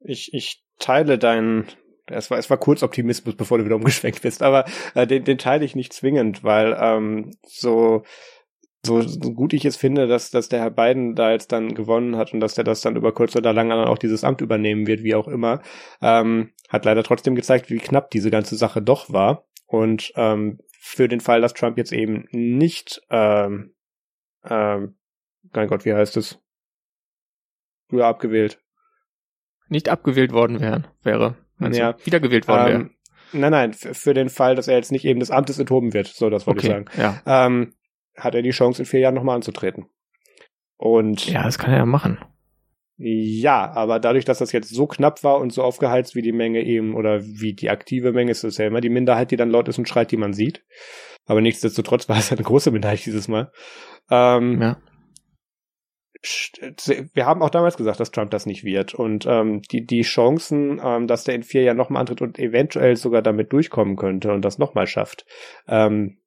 Ich, 0.00 0.32
ich 0.32 0.64
teile 0.78 1.18
deinen, 1.18 1.66
es 2.06 2.30
war, 2.30 2.38
es 2.38 2.48
war 2.48 2.56
kurz 2.56 2.82
Optimismus, 2.82 3.36
bevor 3.36 3.58
du 3.58 3.66
wieder 3.66 3.76
umgeschwenkt 3.76 4.22
bist, 4.22 4.42
aber 4.42 4.64
äh, 4.94 5.06
den, 5.06 5.24
den 5.24 5.36
teile 5.36 5.64
ich 5.66 5.76
nicht 5.76 5.92
zwingend, 5.92 6.42
weil 6.42 6.74
ähm, 6.80 7.32
so, 7.46 8.02
so, 8.82 9.00
gut 9.02 9.52
ich 9.52 9.66
es 9.66 9.76
finde, 9.76 10.06
dass, 10.06 10.30
dass 10.30 10.48
der 10.48 10.60
Herr 10.60 10.70
Biden 10.70 11.14
da 11.14 11.32
jetzt 11.32 11.52
dann 11.52 11.74
gewonnen 11.74 12.16
hat 12.16 12.32
und 12.32 12.40
dass 12.40 12.54
der 12.54 12.64
das 12.64 12.80
dann 12.80 12.96
über 12.96 13.12
kurz 13.12 13.36
oder 13.36 13.52
lang 13.52 13.68
dann 13.68 13.84
auch 13.84 13.98
dieses 13.98 14.24
Amt 14.24 14.40
übernehmen 14.40 14.86
wird, 14.86 15.02
wie 15.02 15.14
auch 15.14 15.28
immer, 15.28 15.60
ähm, 16.00 16.52
hat 16.70 16.86
leider 16.86 17.02
trotzdem 17.02 17.34
gezeigt, 17.34 17.68
wie 17.68 17.76
knapp 17.76 18.10
diese 18.10 18.30
ganze 18.30 18.56
Sache 18.56 18.80
doch 18.80 19.12
war. 19.12 19.45
Und 19.66 20.12
ähm, 20.16 20.58
für 20.78 21.08
den 21.08 21.20
Fall, 21.20 21.40
dass 21.40 21.54
Trump 21.54 21.78
jetzt 21.78 21.92
eben 21.92 22.26
nicht, 22.30 23.02
ähm, 23.10 23.74
ähm, 24.44 24.96
mein 25.52 25.68
Gott, 25.68 25.84
wie 25.84 25.94
heißt 25.94 26.16
es? 26.16 26.40
Früher 27.88 28.06
abgewählt. 28.06 28.60
Nicht 29.68 29.88
abgewählt 29.88 30.32
worden 30.32 30.60
wären, 30.60 30.86
wäre. 31.02 31.36
Ja. 31.60 31.92
Du, 31.92 32.06
wiedergewählt 32.06 32.46
worden 32.46 32.66
ähm, 32.66 32.78
wäre. 32.78 32.90
Nein, 33.32 33.50
nein, 33.50 33.72
für 33.72 34.14
den 34.14 34.28
Fall, 34.28 34.54
dass 34.54 34.68
er 34.68 34.76
jetzt 34.76 34.92
nicht 34.92 35.04
eben 35.04 35.18
des 35.18 35.32
Amtes 35.32 35.58
enthoben 35.58 35.92
wird, 35.92 36.06
so 36.06 36.30
das 36.30 36.46
wollte 36.46 36.60
okay, 36.60 36.66
ich 36.68 36.72
sagen, 36.72 37.22
ja. 37.26 37.46
ähm, 37.46 37.74
hat 38.16 38.34
er 38.34 38.42
die 38.42 38.50
Chance, 38.50 38.82
in 38.82 38.86
vier 38.86 39.00
Jahren 39.00 39.14
nochmal 39.14 39.36
anzutreten. 39.36 39.86
Und 40.76 41.26
ja, 41.26 41.42
das 41.42 41.58
kann 41.58 41.72
er 41.72 41.78
ja 41.78 41.86
machen. 41.86 42.18
Ja, 42.98 43.72
aber 43.72 44.00
dadurch, 44.00 44.24
dass 44.24 44.38
das 44.38 44.52
jetzt 44.52 44.70
so 44.70 44.86
knapp 44.86 45.22
war 45.22 45.38
und 45.38 45.52
so 45.52 45.62
aufgeheizt 45.62 46.14
wie 46.14 46.22
die 46.22 46.32
Menge 46.32 46.62
eben 46.62 46.94
oder 46.94 47.22
wie 47.22 47.52
die 47.52 47.68
aktive 47.68 48.12
Menge, 48.12 48.30
ist 48.30 48.42
es 48.42 48.56
ja 48.56 48.66
immer 48.66 48.80
die 48.80 48.88
Minderheit, 48.88 49.30
die 49.30 49.36
dann 49.36 49.50
laut 49.50 49.68
ist 49.68 49.78
und 49.78 49.88
schreit, 49.88 50.10
die 50.10 50.16
man 50.16 50.32
sieht. 50.32 50.64
Aber 51.26 51.42
nichtsdestotrotz 51.42 52.08
war 52.08 52.18
es 52.18 52.32
eine 52.32 52.42
große 52.42 52.70
Minderheit 52.70 53.04
dieses 53.04 53.28
Mal. 53.28 53.52
Ähm, 54.10 54.62
ja. 54.62 54.76
Wir 57.12 57.26
haben 57.26 57.42
auch 57.42 57.50
damals 57.50 57.76
gesagt, 57.76 58.00
dass 58.00 58.10
Trump 58.10 58.30
das 58.30 58.46
nicht 58.46 58.64
wird. 58.64 58.94
Und 58.94 59.26
ähm, 59.26 59.60
die, 59.70 59.84
die 59.84 60.00
Chancen, 60.00 60.80
ähm, 60.82 61.06
dass 61.06 61.24
der 61.24 61.34
in 61.34 61.42
vier 61.42 61.62
Jahren 61.62 61.76
nochmal 61.76 62.00
antritt 62.00 62.22
und 62.22 62.38
eventuell 62.38 62.96
sogar 62.96 63.20
damit 63.20 63.52
durchkommen 63.52 63.96
könnte 63.96 64.32
und 64.32 64.42
das 64.42 64.58
nochmal 64.58 64.86
schafft, 64.86 65.26
ähm, 65.68 66.18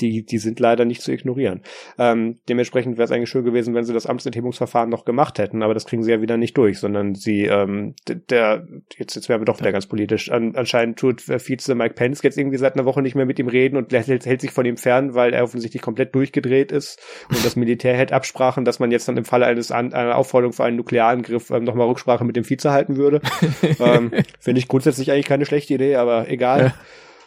die, 0.00 0.24
die 0.24 0.38
sind 0.38 0.60
leider 0.60 0.84
nicht 0.84 1.02
zu 1.02 1.12
ignorieren. 1.12 1.62
Ähm, 1.98 2.38
dementsprechend 2.48 2.96
wäre 2.96 3.04
es 3.04 3.10
eigentlich 3.10 3.30
schön 3.30 3.44
gewesen, 3.44 3.74
wenn 3.74 3.84
sie 3.84 3.92
das 3.92 4.06
Amtsenthebungsverfahren 4.06 4.90
noch 4.90 5.04
gemacht 5.04 5.38
hätten, 5.38 5.62
aber 5.62 5.74
das 5.74 5.86
kriegen 5.86 6.02
sie 6.02 6.10
ja 6.10 6.20
wieder 6.20 6.36
nicht 6.36 6.56
durch, 6.56 6.78
sondern 6.78 7.14
sie, 7.14 7.44
ähm, 7.44 7.94
der, 8.08 8.66
jetzt, 8.96 9.14
jetzt 9.14 9.28
werden 9.28 9.42
wir 9.42 9.46
doch 9.46 9.60
wieder 9.60 9.72
ganz 9.72 9.86
politisch, 9.86 10.30
An, 10.30 10.54
anscheinend 10.56 10.98
tut 10.98 11.22
Vize 11.26 11.74
Mike 11.74 11.94
Pence 11.94 12.22
jetzt 12.22 12.38
irgendwie 12.38 12.58
seit 12.58 12.74
einer 12.74 12.84
Woche 12.84 13.02
nicht 13.02 13.14
mehr 13.14 13.26
mit 13.26 13.38
ihm 13.38 13.48
reden 13.48 13.76
und 13.76 13.92
hält, 13.92 14.26
hält 14.26 14.40
sich 14.40 14.50
von 14.50 14.66
ihm 14.66 14.76
fern, 14.76 15.14
weil 15.14 15.32
er 15.32 15.44
offensichtlich 15.44 15.82
komplett 15.82 16.14
durchgedreht 16.14 16.72
ist 16.72 17.00
und 17.28 17.44
das 17.44 17.56
Militär 17.56 17.96
hält 17.96 18.12
Absprachen, 18.12 18.64
dass 18.64 18.78
man 18.78 18.90
jetzt 18.90 19.08
dann 19.08 19.16
im 19.16 19.24
Falle 19.24 19.46
eines 19.46 19.70
einer 19.70 20.16
Aufforderung 20.16 20.52
für 20.52 20.64
einen 20.64 20.76
Nuklearangriff 20.76 21.50
ähm, 21.50 21.64
nochmal 21.64 21.86
Rücksprache 21.86 22.24
mit 22.24 22.36
dem 22.36 22.44
Vize 22.44 22.70
halten 22.70 22.96
würde. 22.96 23.20
ähm, 23.80 24.12
Finde 24.40 24.60
ich 24.60 24.68
grundsätzlich 24.68 25.10
eigentlich 25.10 25.26
keine 25.26 25.46
schlechte 25.46 25.74
Idee, 25.74 25.96
aber 25.96 26.28
egal. 26.28 26.74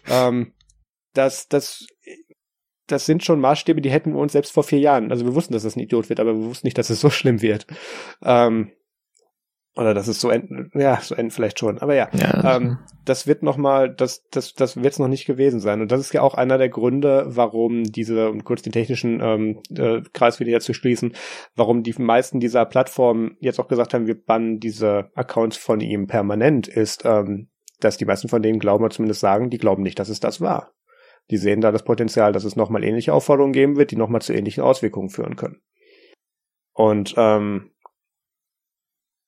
Ja. 0.07 0.28
Ähm, 0.28 0.53
das, 1.13 1.47
das 1.47 1.86
das 2.92 3.06
sind 3.06 3.24
schon 3.24 3.39
Maßstäbe, 3.39 3.82
die 3.82 3.92
hätten 3.92 4.14
wir 4.14 4.20
uns 4.20 4.34
selbst 4.34 4.52
vor 4.52 4.64
vier 4.64 4.80
Jahren. 4.80 5.12
Also 5.12 5.26
wir 5.26 5.36
wussten, 5.36 5.54
dass 5.54 5.64
das 5.64 5.76
ein 5.76 5.82
Idiot 5.82 6.10
wird, 6.10 6.20
aber 6.20 6.34
wir 6.34 6.46
wussten 6.46 6.68
nicht, 6.68 6.78
dass 6.78 6.89
es 6.89 7.00
so 7.00 7.10
schlimm 7.10 7.42
wird. 7.42 7.66
Ähm, 8.24 8.72
oder 9.76 9.94
dass 9.94 10.10
es 10.10 10.20
so 10.20 10.30
enden, 10.30 10.70
ja, 10.74 11.00
so 11.02 11.16
enden 11.16 11.32
vielleicht 11.32 11.58
schon. 11.58 11.80
Aber 11.80 11.96
ja, 11.96 12.10
ja. 12.14 12.58
Ähm, 12.58 12.80
das 13.06 13.26
wird 13.26 13.42
noch 13.42 13.56
mal, 13.56 13.94
das, 13.94 14.28
das, 14.30 14.54
das 14.54 14.76
wird 14.76 14.94
es 14.94 15.00
noch 15.00 15.08
nicht 15.08 15.26
gewesen 15.26 15.62
sein. 15.62 15.82
Und 15.82 15.92
das 15.92 16.02
ist 16.02 16.14
ja 16.14 16.22
auch 16.22 16.34
einer 16.34 16.58
der 16.58 16.68
Gründe, 16.68 17.24
warum 17.28 17.86
diese, 17.86 18.30
um 18.30 18.44
kurz 18.44 18.64
den 18.64 18.74
technischen 18.74 19.22
ähm, 19.22 19.62
äh, 19.74 20.02
Kreis 20.14 20.42
wieder 20.42 20.60
zu 20.60 20.74
schließen, 20.74 21.14
warum 21.56 21.84
die 21.84 21.96
meisten 21.98 22.42
dieser 22.42 22.66
Plattformen 22.66 23.38
jetzt 23.39 23.60
auch 23.60 23.70
gesagt 23.70 23.94
haben, 23.94 24.08
wir 24.08 24.22
bannen 24.22 24.60
diese 24.60 25.10
Accounts 25.16 25.56
von 25.56 25.80
ihm 25.80 26.08
permanent, 26.08 26.68
ist, 26.68 27.06
ähm, 27.06 27.48
dass 27.80 27.98
die 27.98 28.06
meisten 28.06 28.28
von 28.28 28.42
denen 28.42 28.60
glauben, 28.60 28.84
oder 28.84 28.94
zumindest 28.94 29.22
sagen, 29.22 29.50
die 29.50 29.58
glauben 29.58 29.84
nicht, 29.84 30.00
dass 30.00 30.10
es 30.10 30.20
das 30.20 30.42
war. 30.42 30.74
Die 31.30 31.38
sehen 31.38 31.61
da 31.61 31.72
das 31.72 31.84
Potenzial, 31.84 32.34
dass 32.34 32.43
es 32.43 32.55
nochmal 32.55 32.84
ähnliche 32.84 33.13
Aufforderungen 33.13 33.53
geben 33.53 33.78
wird, 33.78 33.91
die 33.91 33.95
nochmal 33.95 34.22
zu 34.22 34.34
ähnlichen 34.34 34.63
Auswirkungen 34.63 35.09
führen 35.09 35.36
können. 35.36 35.61
Und 36.74 37.13
ähm, 37.17 37.72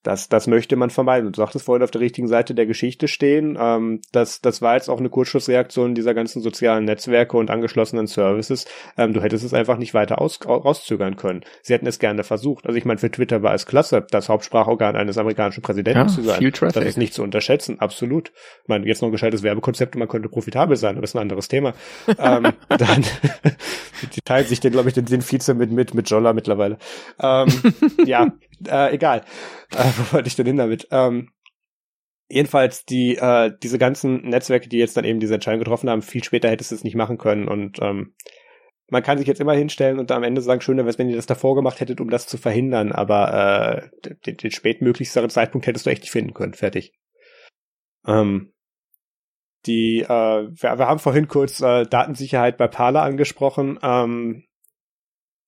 das, 0.04 0.30
das 0.30 0.48
möchte 0.48 0.76
man 0.76 0.90
vermeiden. 0.90 1.32
Du 1.32 1.38
sagtest 1.38 1.66
vorhin 1.66 1.84
auf 1.84 1.92
der 1.92 2.02
richtigen 2.02 2.28
Seite 2.28 2.54
der 2.54 2.66
Geschichte 2.66 3.08
stehen. 3.08 3.58
Ähm, 3.60 4.02
das, 4.12 4.42
das 4.42 4.62
war 4.62 4.76
jetzt 4.76 4.90
auch 4.90 5.00
eine 5.00 5.10
Kurzschlussreaktion 5.10 5.96
dieser 5.96 6.14
ganzen 6.14 6.42
sozialen 6.42 6.86
Netzwerke 6.86 7.38
und 7.38 7.50
angeschlossenen 7.50 8.08
Services. 8.08 8.66
Ähm, 8.98 9.14
du 9.14 9.22
hättest 9.22 9.46
es 9.46 9.54
einfach 9.54 9.78
nicht 9.78 9.94
weiter 9.94 10.22
aus, 10.22 10.40
rauszögern 10.46 11.16
können. 11.16 11.42
Sie 11.62 11.74
hätten 11.74 11.88
es 11.88 12.00
gerne 12.00 12.24
versucht. 12.24 12.66
Also 12.66 12.78
ich 12.78 12.86
meine, 12.86 13.00
für 13.00 13.10
Twitter 13.10 13.42
war 13.44 13.54
es 13.54 13.66
klasse, 13.66 14.06
das 14.12 14.30
Hauptsprachorgan 14.30 14.96
eines 14.96 15.18
amerikanischen 15.18 15.62
Präsidenten 15.62 16.02
ja, 16.02 16.08
zu 16.08 16.22
sein. 16.22 16.40
Viel 16.40 16.52
Traffic. 16.52 16.76
Das 16.76 16.86
ist 16.86 16.98
nicht 16.98 17.14
zu 17.14 17.24
unterschätzen, 17.24 17.80
absolut. 17.80 18.34
Ich 18.64 18.68
meine, 18.68 18.86
jetzt 18.86 19.02
noch 19.02 19.10
ein 19.10 19.14
gescheites 19.14 19.42
Werbekonzept 19.42 19.96
und 19.96 20.00
man 20.00 20.10
könnte 20.10 20.28
profitabel 20.28 20.76
sein, 20.76 20.96
aber 20.96 21.02
das 21.02 21.12
ist 21.12 21.16
ein 21.16 21.22
anderes 21.22 21.48
Thema. 21.48 21.74
ähm, 22.20 22.52
dann 22.70 23.06
die 24.16 24.22
teilen 24.22 24.48
sich 24.48 24.60
den, 24.60 24.74
glaube 24.74 24.90
ich, 24.90 24.96
den, 24.96 25.06
den 25.06 25.22
Vize 25.22 25.54
mit, 25.54 25.72
mit, 25.72 25.94
mit 25.94 26.10
Jolla 26.10 26.34
mittlerweile. 26.34 26.78
Ähm, 27.20 27.48
ja, 28.06 28.32
äh, 28.68 28.92
egal. 28.92 29.24
Äh, 29.72 29.84
wo 29.98 30.14
wollte 30.14 30.28
ich 30.28 30.36
denn 30.36 30.46
hin 30.46 30.58
damit? 30.58 30.88
Ähm, 30.92 31.32
jedenfalls 32.30 32.86
die 32.86 33.16
äh, 33.16 33.52
diese 33.62 33.78
ganzen 33.78 34.28
Netzwerke, 34.30 34.70
die 34.70 34.78
jetzt 34.78 34.98
dann 34.98 35.06
eben 35.06 35.20
diese 35.20 35.36
Entscheidung 35.36 35.60
getroffen 35.60 35.90
haben, 35.90 36.02
viel 36.02 36.24
später 36.24 36.50
hättest 36.50 36.72
du 36.72 36.76
es 36.76 36.84
nicht 36.84 36.96
machen 36.96 37.18
können 37.18 37.48
und 37.48 37.80
ähm, 37.82 38.16
man 38.90 39.02
kann 39.02 39.18
sich 39.18 39.28
jetzt 39.28 39.42
immer 39.42 39.54
hinstellen 39.54 39.98
und 39.98 40.12
am 40.12 40.24
Ende 40.24 40.42
sagen, 40.42 40.62
schön 40.62 40.78
wäre 40.78 40.98
wenn 40.98 41.10
ihr 41.10 41.16
das 41.16 41.26
davor 41.26 41.56
gemacht 41.56 41.80
hättet, 41.80 42.00
um 42.00 42.10
das 42.10 42.28
zu 42.28 42.38
verhindern, 42.38 42.92
aber 42.92 43.90
äh, 44.04 44.10
den, 44.26 44.38
den 44.38 44.52
spätmöglichsten 44.52 45.30
Zeitpunkt 45.30 45.66
hättest 45.66 45.86
du 45.86 45.90
echt 45.90 46.02
nicht 46.02 46.12
finden 46.12 46.34
können. 46.34 46.54
Fertig. 46.54 46.94
Ähm, 48.06 48.54
die, 49.66 50.02
äh, 50.02 50.08
wir, 50.08 50.78
wir 50.78 50.88
haben 50.88 51.00
vorhin 51.00 51.28
kurz 51.28 51.62
äh, 51.62 51.86
Datensicherheit 51.86 52.58
bei 52.58 52.68
Parler 52.68 53.02
angesprochen. 53.04 53.80
Ähm, 53.82 54.44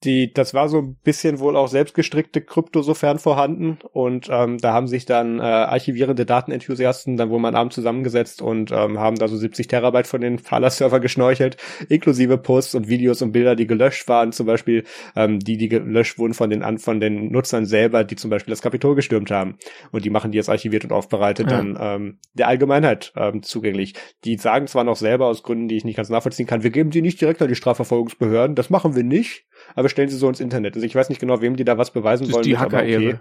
die, 0.06 0.32
das 0.32 0.54
war 0.54 0.70
so 0.70 0.80
ein 0.80 0.96
bisschen 1.04 1.40
wohl 1.40 1.56
auch 1.56 1.68
selbstgestrickte 1.68 2.42
Krypto 2.42 2.82
sofern 2.82 3.20
vorhanden 3.20 3.80
und 3.92 4.28
ähm, 4.32 4.58
da 4.60 4.74
haben 4.74 4.88
sich 4.88 5.06
dann 5.06 5.40
äh, 5.40 5.44
archivierende 5.44 6.26
Datenenthusiasten 6.26 7.18
dann 7.18 7.30
wohl 7.30 7.40
mal 7.40 7.56
abend 7.56 7.74
zusammengesetzt 7.74 8.42
und 8.42 8.72
ähm, 8.72 9.00
haben 9.00 9.18
da 9.18 9.28
so 9.28 9.36
70 9.36 9.68
Terabyte 9.68 10.08
von 10.08 10.22
den 10.22 10.38
Parler-Server 10.38 11.00
geschnorchelt, 11.00 11.58
inklusive 11.90 12.38
Posts 12.38 12.76
und 12.76 12.88
Videos 12.88 13.22
und 13.22 13.32
Bilder, 13.32 13.56
die 13.56 13.68
gelöscht 13.68 14.08
waren, 14.08 14.32
zum 14.32 14.46
Beispiel 14.46 14.84
ähm, 15.16 15.40
die, 15.40 15.58
die 15.58 15.70
gelöscht 15.70 16.20
wurden 16.20 16.34
von 16.34 16.50
den 16.50 16.78
von 16.78 17.00
den 17.00 17.32
Nutzern 17.32 17.66
selber, 17.66 18.04
die 18.04 18.16
zum 18.16 18.30
Beispiel 18.30 18.52
das 18.52 18.62
Kapitol 18.62 18.96
gestürmt 18.96 19.32
haben 19.32 19.58
und 19.92 20.06
die 20.06 20.10
machen 20.10 20.32
die 20.32 20.38
jetzt 20.38 20.50
archiviert 20.50 20.84
und 20.84 20.92
aufbereitet 20.92 21.50
ja. 21.50 21.58
dann 21.58 21.78
ähm, 21.80 22.18
der 22.34 22.48
Allgemeinheit 22.48 23.12
ähm, 23.16 23.42
zugänglich. 23.42 23.94
Die 24.24 24.38
sagen 24.38 24.68
zwar 24.68 24.84
noch 24.84 24.96
selber 24.96 25.28
aus 25.28 25.44
Gründen, 25.44 25.68
die 25.68 25.78
ich 25.78 25.86
nicht 25.86 25.98
ganz 25.98 26.10
nachvollziehen 26.10 26.48
kann, 26.48 26.64
wir 26.64 26.70
geben 26.70 26.92
die 26.92 27.02
nicht 27.02 27.20
direkt 27.20 27.42
an 27.42 27.48
die 27.48 27.56
Strafverfolgungsbehörden, 27.56 28.56
das 28.56 28.70
machen 28.70 28.96
wir 28.96 29.04
nicht, 29.04 29.46
aber 29.74 29.90
stellen 29.96 30.10
sie 30.10 30.18
so 30.18 30.28
ins 30.28 30.40
Internet. 30.40 30.76
Also 30.76 30.86
ich 30.86 30.94
weiß 30.94 31.10
nicht 31.10 31.20
genau, 31.20 31.42
wem 31.42 31.56
die 31.56 31.64
da 31.64 31.78
was 31.78 31.92
beweisen 31.92 32.26
das 32.26 32.34
wollen. 32.34 32.44
Die 32.44 32.58
Hacker-Ehre. 32.58 33.06
Okay. 33.06 33.20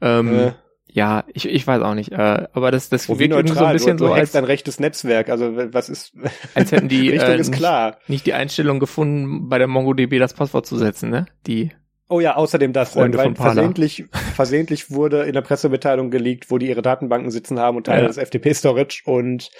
Ähm, 0.00 0.34
äh. 0.34 0.52
Ja, 0.90 1.24
ich, 1.34 1.46
ich 1.46 1.66
weiß 1.66 1.82
auch 1.82 1.94
nicht. 1.94 2.12
Äh, 2.12 2.48
aber 2.52 2.70
das, 2.70 2.88
das 2.88 3.08
wirkt 3.10 3.28
neutral, 3.28 3.56
so 3.56 3.64
ein 3.66 3.72
bisschen 3.74 3.96
du, 3.98 4.04
du 4.04 4.08
so 4.08 4.14
als 4.14 4.34
ein 4.34 4.44
rechtes 4.44 4.80
Netzwerk. 4.80 5.28
Also 5.28 5.54
was 5.54 5.90
ist? 5.90 6.14
Als 6.54 6.72
hätten 6.72 6.88
die 6.88 7.08
Richtung 7.10 7.28
äh, 7.28 7.36
ist 7.36 7.52
klar. 7.52 7.90
Nicht, 7.90 8.08
nicht 8.08 8.26
die 8.26 8.32
Einstellung 8.32 8.80
gefunden, 8.80 9.50
bei 9.50 9.58
der 9.58 9.66
MongoDB 9.66 10.18
das 10.18 10.32
Passwort 10.32 10.66
zu 10.66 10.78
setzen, 10.78 11.10
ne? 11.10 11.26
Die 11.46 11.72
Oh 12.10 12.20
ja, 12.20 12.36
außerdem 12.36 12.72
das, 12.72 12.94
Freunde 12.94 13.18
weil 13.18 13.34
versehentlich, 13.34 14.06
versehentlich 14.34 14.90
wurde 14.90 15.24
in 15.24 15.34
der 15.34 15.42
Pressemitteilung 15.42 16.10
geleakt, 16.10 16.50
wo 16.50 16.56
die 16.56 16.66
ihre 16.68 16.80
Datenbanken 16.80 17.30
sitzen 17.30 17.58
haben 17.58 17.76
und 17.76 17.84
Teile 17.84 18.02
ja. 18.02 18.08
des 18.08 18.16
FTP-Storage 18.16 19.02
und 19.04 19.50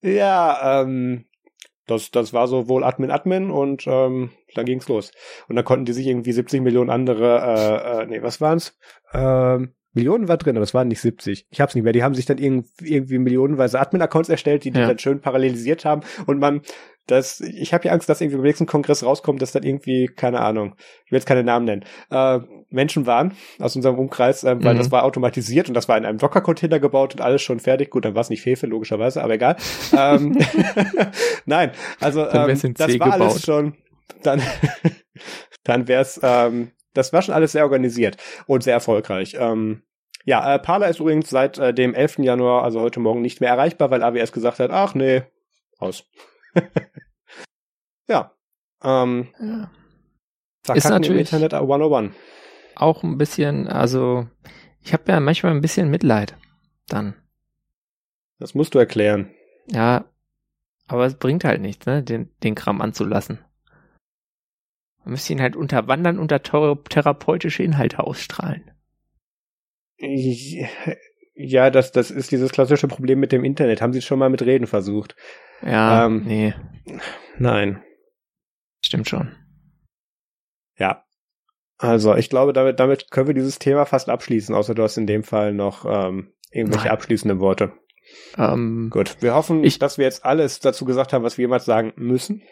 ja, 0.00 0.82
ähm, 0.82 1.24
das, 1.90 2.10
das 2.10 2.32
war 2.32 2.46
so 2.46 2.68
wohl 2.68 2.84
Admin 2.84 3.10
Admin 3.10 3.50
und 3.50 3.84
ähm, 3.86 4.30
dann 4.54 4.66
ging's 4.66 4.88
los. 4.88 5.12
Und 5.48 5.56
dann 5.56 5.64
konnten 5.64 5.84
die 5.84 5.92
sich 5.92 6.06
irgendwie 6.06 6.32
70 6.32 6.62
Millionen 6.62 6.90
andere, 6.90 7.40
äh, 7.40 8.02
äh, 8.02 8.06
nee, 8.06 8.22
was 8.22 8.40
waren's? 8.40 8.76
Ähm, 9.12 9.74
Millionen 9.92 10.28
war 10.28 10.36
drin, 10.36 10.56
aber 10.56 10.62
es 10.62 10.74
waren 10.74 10.88
nicht 10.88 11.00
70. 11.00 11.46
Ich 11.50 11.60
hab's 11.60 11.74
nicht 11.74 11.82
mehr. 11.82 11.92
Die 11.92 12.04
haben 12.04 12.14
sich 12.14 12.24
dann 12.24 12.38
irgendwie, 12.38 12.94
irgendwie 12.94 13.18
millionenweise 13.18 13.80
Admin-Accounts 13.80 14.28
erstellt, 14.28 14.64
die 14.64 14.70
die 14.70 14.78
ja. 14.78 14.86
dann 14.86 15.00
schön 15.00 15.20
parallelisiert 15.20 15.84
haben. 15.84 16.02
Und 16.26 16.38
man, 16.38 16.62
das, 17.10 17.40
ich 17.40 17.74
habe 17.74 17.86
ja 17.86 17.92
Angst, 17.92 18.08
dass 18.08 18.20
irgendwie 18.20 18.36
beim 18.36 18.46
nächsten 18.46 18.66
Kongress 18.66 19.04
rauskommt, 19.04 19.42
dass 19.42 19.52
dann 19.52 19.62
irgendwie, 19.62 20.06
keine 20.06 20.40
Ahnung, 20.40 20.74
ich 21.04 21.12
will 21.12 21.18
jetzt 21.18 21.26
keine 21.26 21.42
Namen 21.44 21.66
nennen, 21.66 21.84
äh, 22.10 22.40
Menschen 22.70 23.06
waren 23.06 23.34
aus 23.58 23.74
unserem 23.76 23.98
Umkreis, 23.98 24.44
äh, 24.44 24.56
weil 24.62 24.74
mhm. 24.74 24.78
das 24.78 24.90
war 24.90 25.04
automatisiert 25.04 25.68
und 25.68 25.74
das 25.74 25.88
war 25.88 25.98
in 25.98 26.04
einem 26.04 26.18
Docker-Container 26.18 26.78
gebaut 26.78 27.14
und 27.14 27.20
alles 27.20 27.42
schon 27.42 27.60
fertig. 27.60 27.90
Gut, 27.90 28.04
dann 28.04 28.14
war 28.14 28.20
es 28.20 28.30
nicht 28.30 28.42
Fefe, 28.42 28.66
logischerweise, 28.66 29.22
aber 29.22 29.34
egal. 29.34 29.56
ähm, 29.96 30.38
Nein, 31.46 31.72
also 32.00 32.28
ähm, 32.28 32.58
das 32.74 32.78
war 32.78 32.88
gebaut. 32.88 33.12
alles 33.12 33.42
schon, 33.44 33.74
dann, 34.22 34.42
dann 35.64 35.88
wär's, 35.88 36.20
ähm, 36.22 36.70
das 36.94 37.12
war 37.12 37.22
schon 37.22 37.34
alles 37.34 37.52
sehr 37.52 37.64
organisiert 37.64 38.16
und 38.46 38.62
sehr 38.62 38.74
erfolgreich. 38.74 39.36
Ähm, 39.38 39.82
ja, 40.24 40.54
äh, 40.54 40.58
Parler 40.58 40.88
ist 40.88 41.00
übrigens 41.00 41.30
seit 41.30 41.58
äh, 41.58 41.72
dem 41.72 41.94
11. 41.94 42.18
Januar, 42.18 42.62
also 42.62 42.80
heute 42.80 43.00
Morgen, 43.00 43.22
nicht 43.22 43.40
mehr 43.40 43.50
erreichbar, 43.50 43.90
weil 43.90 44.02
AWS 44.02 44.32
gesagt 44.32 44.58
hat, 44.58 44.70
ach 44.70 44.94
nee, 44.94 45.22
aus. 45.78 46.04
ja. 48.08 48.34
Ähm, 48.82 49.28
ja. 49.40 49.70
Ist 50.74 50.88
natürlich 50.88 51.32
Internet 51.32 51.54
101. 51.54 52.14
Auch 52.76 53.02
ein 53.02 53.18
bisschen, 53.18 53.68
also 53.68 54.26
ich 54.82 54.92
habe 54.92 55.10
ja 55.12 55.20
manchmal 55.20 55.52
ein 55.52 55.60
bisschen 55.60 55.90
Mitleid 55.90 56.36
dann. 56.86 57.14
Das 58.38 58.54
musst 58.54 58.74
du 58.74 58.78
erklären. 58.78 59.30
Ja, 59.66 60.06
aber 60.86 61.06
es 61.06 61.14
bringt 61.14 61.44
halt 61.44 61.60
nichts, 61.60 61.86
ne, 61.86 62.02
den, 62.02 62.30
den 62.42 62.54
Kram 62.54 62.80
anzulassen. 62.80 63.38
Man 65.04 65.12
müsste 65.12 65.32
ihn 65.32 65.40
halt 65.40 65.56
unterwandern 65.56 66.18
und 66.18 66.30
da 66.30 66.38
therapeutische 66.38 67.62
Inhalte 67.62 68.00
ausstrahlen. 68.00 68.70
Ja, 71.34 71.70
das, 71.70 71.92
das 71.92 72.10
ist 72.10 72.32
dieses 72.32 72.52
klassische 72.52 72.88
Problem 72.88 73.20
mit 73.20 73.32
dem 73.32 73.44
Internet. 73.44 73.80
Haben 73.80 73.92
Sie 73.92 74.00
es 74.00 74.04
schon 74.04 74.18
mal 74.18 74.30
mit 74.30 74.42
Reden 74.42 74.66
versucht? 74.66 75.16
Ja, 75.62 76.06
ähm, 76.06 76.22
nee. 76.24 76.54
Nein. 77.38 77.82
Stimmt 78.84 79.08
schon. 79.08 79.34
Ja. 80.76 81.04
Also, 81.78 82.14
ich 82.14 82.28
glaube, 82.28 82.52
damit, 82.52 82.80
damit 82.80 83.10
können 83.10 83.28
wir 83.28 83.34
dieses 83.34 83.58
Thema 83.58 83.86
fast 83.86 84.08
abschließen, 84.08 84.54
außer 84.54 84.74
du 84.74 84.82
hast 84.82 84.96
in 84.96 85.06
dem 85.06 85.22
Fall 85.22 85.52
noch 85.54 85.84
ähm, 85.84 86.32
irgendwelche 86.50 86.86
Nein. 86.86 86.92
abschließenden 86.92 87.40
Worte. 87.40 87.72
Ähm, 88.36 88.90
Gut, 88.90 89.16
wir 89.20 89.34
hoffen, 89.34 89.64
ich, 89.64 89.78
dass 89.78 89.96
wir 89.96 90.04
jetzt 90.04 90.24
alles 90.24 90.60
dazu 90.60 90.84
gesagt 90.84 91.12
haben, 91.12 91.24
was 91.24 91.38
wir 91.38 91.44
jemals 91.44 91.64
sagen 91.64 91.92
müssen 91.96 92.42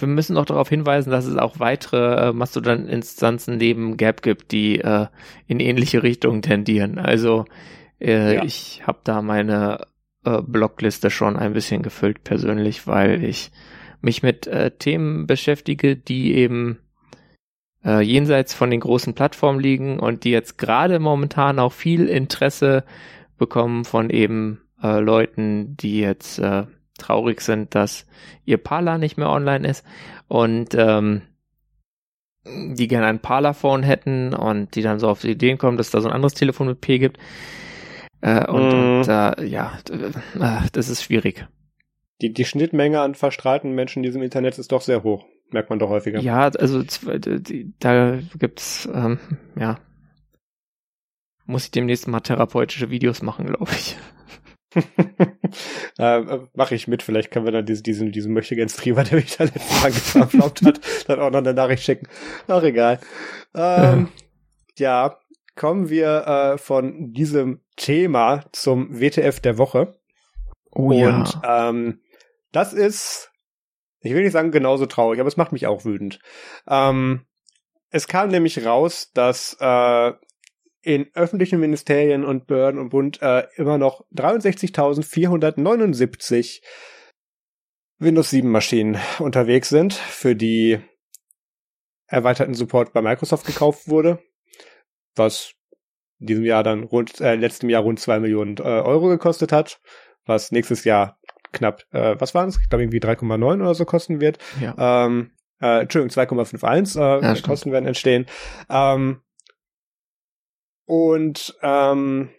wir 0.00 0.08
müssen 0.08 0.34
noch 0.34 0.44
darauf 0.44 0.68
hinweisen, 0.68 1.10
dass 1.10 1.26
es 1.26 1.36
auch 1.36 1.60
weitere 1.60 2.28
äh, 2.28 2.32
Mastodon-Instanzen 2.32 3.56
neben 3.56 3.96
Gap 3.96 4.22
gibt, 4.22 4.52
die 4.52 4.80
äh, 4.80 5.06
in 5.46 5.60
ähnliche 5.60 6.02
Richtungen 6.02 6.42
tendieren. 6.42 6.98
Also 6.98 7.44
äh, 8.00 8.36
ja. 8.36 8.44
ich 8.44 8.82
habe 8.86 8.98
da 9.04 9.22
meine 9.22 9.86
äh, 10.24 10.42
Blogliste 10.42 11.10
schon 11.10 11.36
ein 11.36 11.52
bisschen 11.52 11.82
gefüllt 11.82 12.24
persönlich, 12.24 12.86
weil 12.86 13.24
ich 13.24 13.50
mich 14.00 14.22
mit 14.22 14.46
äh, 14.46 14.70
Themen 14.70 15.26
beschäftige, 15.26 15.96
die 15.96 16.34
eben 16.34 16.78
äh, 17.84 18.00
jenseits 18.00 18.54
von 18.54 18.70
den 18.70 18.80
großen 18.80 19.14
Plattformen 19.14 19.60
liegen 19.60 19.98
und 19.98 20.24
die 20.24 20.30
jetzt 20.30 20.58
gerade 20.58 20.98
momentan 20.98 21.58
auch 21.58 21.72
viel 21.72 22.08
Interesse 22.08 22.84
bekommen 23.38 23.84
von 23.84 24.10
eben 24.10 24.60
äh, 24.82 25.00
Leuten, 25.00 25.76
die 25.76 26.00
jetzt 26.00 26.38
äh, 26.38 26.64
traurig 26.98 27.40
sind, 27.40 27.74
dass 27.74 28.06
ihr 28.44 28.58
Parler 28.58 28.98
nicht 28.98 29.16
mehr 29.16 29.30
online 29.30 29.66
ist 29.68 29.84
und 30.28 30.74
ähm, 30.74 31.22
die 32.46 32.88
gerne 32.88 33.06
ein 33.06 33.20
Parler-Phone 33.20 33.82
hätten 33.82 34.34
und 34.34 34.74
die 34.74 34.82
dann 34.82 34.98
so 34.98 35.08
auf 35.08 35.22
die 35.22 35.30
Ideen 35.30 35.58
kommen, 35.58 35.78
dass 35.78 35.90
da 35.90 36.00
so 36.00 36.08
ein 36.08 36.14
anderes 36.14 36.34
Telefon 36.34 36.68
mit 36.68 36.80
P 36.80 36.98
gibt. 36.98 37.18
Äh, 38.24 38.46
und, 38.46 38.68
mm. 38.70 39.00
und 39.00 39.08
äh, 39.08 39.44
ja, 39.44 39.78
äh, 39.90 40.68
das 40.72 40.88
ist 40.88 41.02
schwierig. 41.02 41.46
Die, 42.22 42.32
die 42.32 42.46
Schnittmenge 42.46 43.00
an 43.00 43.14
verstrahlten 43.14 43.74
Menschen 43.74 43.98
in 43.98 44.04
diesem 44.04 44.22
Internet 44.22 44.58
ist 44.58 44.72
doch 44.72 44.80
sehr 44.80 45.02
hoch. 45.02 45.26
Merkt 45.50 45.68
man 45.68 45.78
doch 45.78 45.90
häufiger. 45.90 46.20
Ja, 46.20 46.48
also 46.48 46.82
da 47.80 48.18
gibt's, 48.38 48.88
ähm, 48.92 49.18
ja, 49.60 49.78
muss 51.44 51.66
ich 51.66 51.70
demnächst 51.70 52.08
mal 52.08 52.20
therapeutische 52.20 52.88
Videos 52.88 53.20
machen, 53.20 53.44
glaube 53.44 53.70
ich. 53.72 53.96
äh, 55.98 56.20
Mache 56.54 56.74
ich 56.74 56.88
mit, 56.88 57.02
vielleicht 57.02 57.30
können 57.30 57.44
wir 57.44 57.52
dann 57.52 57.66
diesen, 57.66 57.82
diesen, 57.82 58.10
diesen 58.10 58.32
Möchtegern-Streamer, 58.32 59.04
der 59.04 59.18
mich 59.18 59.36
da 59.36 59.44
letztes 59.44 59.82
Mal 59.82 59.92
geflaumt 59.92 60.62
hat, 60.62 60.80
dann 61.08 61.20
auch 61.20 61.30
noch 61.30 61.40
eine 61.40 61.52
Nachricht 61.52 61.82
schicken. 61.82 62.08
Ach, 62.48 62.62
egal. 62.62 63.00
Ähm, 63.54 64.08
ja. 64.78 65.18
Kommen 65.54 65.88
wir 65.88 66.26
äh, 66.26 66.58
von 66.58 67.12
diesem 67.12 67.60
Thema 67.76 68.44
zum 68.52 69.00
WTF 69.00 69.38
der 69.40 69.56
Woche. 69.58 69.98
Oh 70.70 70.88
Und 70.88 71.38
ja. 71.42 71.68
ähm, 71.68 72.00
das 72.52 72.72
ist, 72.72 73.30
ich 74.00 74.14
will 74.14 74.22
nicht 74.22 74.32
sagen 74.32 74.50
genauso 74.50 74.86
traurig, 74.86 75.20
aber 75.20 75.28
es 75.28 75.36
macht 75.36 75.52
mich 75.52 75.66
auch 75.66 75.84
wütend. 75.84 76.20
Ähm, 76.68 77.26
es 77.90 78.08
kam 78.08 78.30
nämlich 78.30 78.64
raus, 78.66 79.10
dass 79.14 79.58
äh, 79.60 80.12
in 80.82 81.10
öffentlichen 81.14 81.60
Ministerien 81.60 82.24
und 82.24 82.46
Behörden 82.46 82.80
und 82.80 82.88
Bund 82.90 83.22
äh, 83.22 83.46
immer 83.56 83.78
noch 83.78 84.04
63.479 84.14 86.62
Windows 87.98 88.30
7 88.30 88.50
Maschinen 88.50 88.98
unterwegs 89.18 89.68
sind, 89.68 89.94
für 89.94 90.36
die 90.36 90.80
erweiterten 92.06 92.54
Support 92.54 92.92
bei 92.92 93.00
Microsoft 93.00 93.46
gekauft 93.46 93.88
wurde, 93.88 94.22
was 95.16 95.54
in 96.20 96.26
diesem 96.26 96.44
Jahr 96.44 96.62
dann 96.62 96.84
rund, 96.84 97.20
äh, 97.20 97.34
letztem 97.34 97.68
Jahr 97.68 97.82
rund 97.82 98.00
zwei 98.00 98.20
Millionen 98.20 98.56
äh, 98.58 98.62
Euro 98.62 99.08
gekostet 99.08 99.52
hat, 99.52 99.80
was 100.26 100.52
nächstes 100.52 100.84
Jahr 100.84 101.18
knapp, 101.52 101.82
äh, 101.92 102.16
was 102.18 102.34
waren 102.34 102.48
es? 102.48 102.58
Ich 102.60 102.68
glaube 102.68 102.82
irgendwie 102.82 103.00
3,9 103.00 103.60
oder 103.60 103.74
so 103.74 103.84
kosten 103.84 104.20
wird. 104.20 104.38
Ja. 104.60 105.06
Ähm, 105.06 105.32
äh, 105.60 105.82
Entschuldigung, 105.82 106.24
2,51 106.24 106.98
äh, 106.98 107.22
ja, 107.22 107.40
Kosten 107.40 107.72
werden 107.72 107.86
entstehen. 107.86 108.26
Ähm, 108.68 109.22
und 110.86 111.56
ähm, 111.62 112.30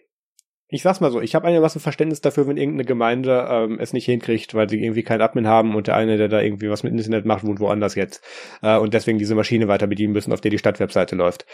ich 0.68 0.82
sag's 0.82 1.00
mal 1.00 1.12
so, 1.12 1.20
ich 1.20 1.34
habe 1.34 1.46
einigermaßen 1.46 1.80
Verständnis 1.80 2.20
dafür, 2.20 2.48
wenn 2.48 2.56
irgendeine 2.56 2.84
Gemeinde 2.84 3.46
ähm, 3.48 3.78
es 3.80 3.92
nicht 3.92 4.04
hinkriegt, 4.04 4.54
weil 4.54 4.68
sie 4.68 4.82
irgendwie 4.82 5.04
keinen 5.04 5.22
Admin 5.22 5.46
haben 5.46 5.74
und 5.76 5.86
der 5.86 5.96
eine, 5.96 6.16
der 6.16 6.28
da 6.28 6.40
irgendwie 6.40 6.68
was 6.68 6.82
mit 6.82 6.92
dem 6.92 6.98
Internet 6.98 7.24
macht, 7.24 7.44
wohnt 7.44 7.60
woanders 7.60 7.94
jetzt. 7.94 8.22
Äh, 8.62 8.76
und 8.76 8.92
deswegen 8.92 9.18
diese 9.18 9.34
Maschine 9.34 9.68
weiter 9.68 9.86
bedienen 9.86 10.12
müssen, 10.12 10.32
auf 10.32 10.40
der 10.40 10.50
die 10.50 10.58
Stadtwebseite 10.58 11.14
läuft. 11.14 11.46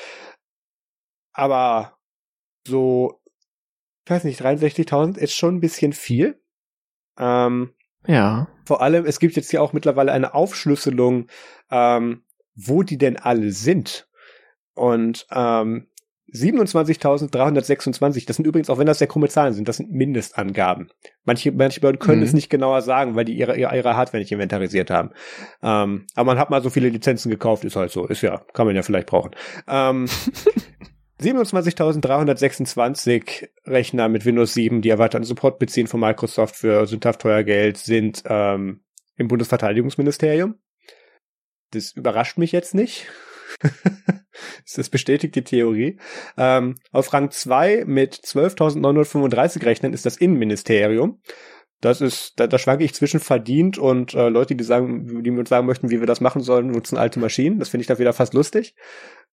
Aber 1.32 1.98
so, 2.66 3.20
ich 4.04 4.10
weiß 4.10 4.24
nicht, 4.24 4.40
63.000 4.40 5.16
ist 5.18 5.34
schon 5.34 5.56
ein 5.56 5.60
bisschen 5.60 5.92
viel. 5.92 6.40
Ähm, 7.18 7.74
ja. 8.06 8.48
Vor 8.64 8.82
allem, 8.82 9.04
es 9.06 9.18
gibt 9.18 9.36
jetzt 9.36 9.50
hier 9.50 9.62
auch 9.62 9.72
mittlerweile 9.72 10.12
eine 10.12 10.34
Aufschlüsselung, 10.34 11.28
ähm, 11.70 12.24
wo 12.54 12.82
die 12.82 12.98
denn 12.98 13.16
alle 13.16 13.52
sind. 13.52 14.08
Und 14.74 15.26
ähm, 15.30 15.88
27.326, 16.32 18.26
das 18.26 18.36
sind 18.36 18.46
übrigens, 18.46 18.70
auch 18.70 18.78
wenn 18.78 18.86
das 18.86 18.98
sehr 18.98 19.06
krumme 19.06 19.28
Zahlen 19.28 19.52
sind, 19.52 19.68
das 19.68 19.76
sind 19.76 19.90
Mindestangaben. 19.92 20.90
Manche, 21.24 21.52
manche 21.52 21.80
Behörden 21.80 21.98
können 21.98 22.20
mhm. 22.20 22.26
es 22.26 22.32
nicht 22.32 22.48
genauer 22.48 22.80
sagen, 22.80 23.14
weil 23.14 23.26
die 23.26 23.34
ihre, 23.36 23.58
ihre, 23.58 23.96
Hardware 23.96 24.18
nicht 24.18 24.32
inventarisiert 24.32 24.90
haben. 24.90 25.10
Ähm, 25.62 26.06
aber 26.14 26.26
man 26.32 26.38
hat 26.38 26.48
mal 26.48 26.62
so 26.62 26.70
viele 26.70 26.88
Lizenzen 26.88 27.30
gekauft, 27.30 27.64
ist 27.64 27.76
halt 27.76 27.90
so, 27.90 28.06
ist 28.06 28.22
ja, 28.22 28.42
kann 28.54 28.66
man 28.66 28.74
ja 28.74 28.82
vielleicht 28.82 29.08
brauchen. 29.08 29.32
Ähm, 29.68 30.06
27.326 31.22 33.48
Rechner 33.66 34.08
mit 34.08 34.24
Windows 34.24 34.54
7, 34.54 34.82
die 34.82 34.90
erweiterten 34.90 35.24
Support 35.24 35.58
beziehen 35.58 35.86
von 35.86 36.00
Microsoft 36.00 36.56
für 36.56 36.86
sündhaft 36.86 37.22
teuer 37.22 37.44
Geld, 37.44 37.78
sind 37.78 38.22
ähm, 38.26 38.82
im 39.16 39.28
Bundesverteidigungsministerium. 39.28 40.56
Das 41.70 41.92
überrascht 41.92 42.38
mich 42.38 42.52
jetzt 42.52 42.74
nicht. 42.74 43.06
das 44.76 44.88
bestätigt 44.88 45.34
die 45.34 45.44
Theorie. 45.44 45.98
Ähm, 46.36 46.76
auf 46.90 47.12
Rang 47.12 47.30
2 47.30 47.84
mit 47.86 48.14
12.935 48.14 49.64
Rechnern 49.64 49.92
ist 49.92 50.06
das 50.06 50.16
Innenministerium. 50.16 51.20
Das 51.80 52.00
ist, 52.00 52.38
da, 52.38 52.46
da 52.46 52.58
schwanke 52.58 52.84
ich 52.84 52.94
zwischen 52.94 53.18
verdient 53.18 53.76
und 53.76 54.14
äh, 54.14 54.28
Leute, 54.28 54.54
die 54.54 54.62
sagen, 54.62 55.24
die 55.24 55.30
mir 55.32 55.44
sagen 55.46 55.66
möchten, 55.66 55.90
wie 55.90 55.98
wir 55.98 56.06
das 56.06 56.20
machen 56.20 56.40
sollen, 56.40 56.68
nutzen 56.68 56.96
alte 56.96 57.18
Maschinen. 57.18 57.58
Das 57.58 57.70
finde 57.70 57.82
ich 57.82 57.88
da 57.88 57.98
wieder 57.98 58.12
fast 58.12 58.34
lustig. 58.34 58.76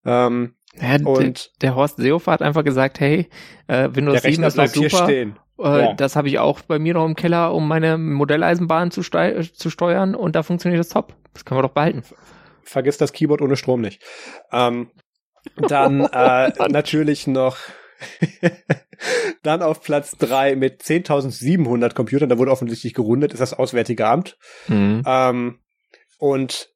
Ähm, 0.04 0.56
ja, 0.76 0.98
und 1.06 1.52
der, 1.62 1.70
der 1.70 1.76
Horst 1.76 1.98
Seehofer 1.98 2.32
hat 2.32 2.42
einfach 2.42 2.64
gesagt, 2.64 3.00
hey, 3.00 3.30
äh, 3.68 3.90
Windows 3.92 4.22
7 4.22 4.44
ist 4.44 4.58
doch 4.58 4.68
super. 4.68 5.10
Äh, 5.10 5.26
ja. 5.58 5.94
Das 5.94 6.16
habe 6.16 6.30
ich 6.30 6.40
auch 6.40 6.62
bei 6.62 6.80
mir 6.80 6.94
noch 6.94 7.06
im 7.06 7.16
Keller, 7.16 7.54
um 7.54 7.68
meine 7.68 7.98
Modelleisenbahn 7.98 8.92
zu, 8.92 9.02
zu 9.02 9.70
steuern 9.70 10.16
und 10.16 10.36
da 10.36 10.44
funktioniert 10.44 10.80
das 10.80 10.90
top. 10.90 11.16
Das 11.34 11.44
können 11.44 11.60
wir 11.60 11.64
doch 11.64 11.74
behalten 11.74 12.04
vergiss 12.70 12.98
das 12.98 13.14
Keyboard 13.14 13.42
ohne 13.42 13.58
Strom 13.58 13.82
nicht. 13.82 14.02
Ähm, 14.52 14.92
dann 15.56 16.02
äh, 16.14 16.52
natürlich 16.70 17.28
noch 17.28 17.58
dann 19.44 19.62
auf 19.62 19.82
Platz 19.82 20.12
drei 20.18 20.56
mit 20.56 20.82
10.700 20.82 21.94
Computern, 21.94 22.30
da 22.30 22.38
wurde 22.38 22.52
offensichtlich 22.52 22.94
gerundet, 22.94 23.34
ist 23.34 23.40
das 23.40 23.54
Auswärtige 23.54 24.08
Amt. 24.08 24.38
Mhm. 24.68 25.04
Ähm, 25.06 25.60
und 26.18 26.69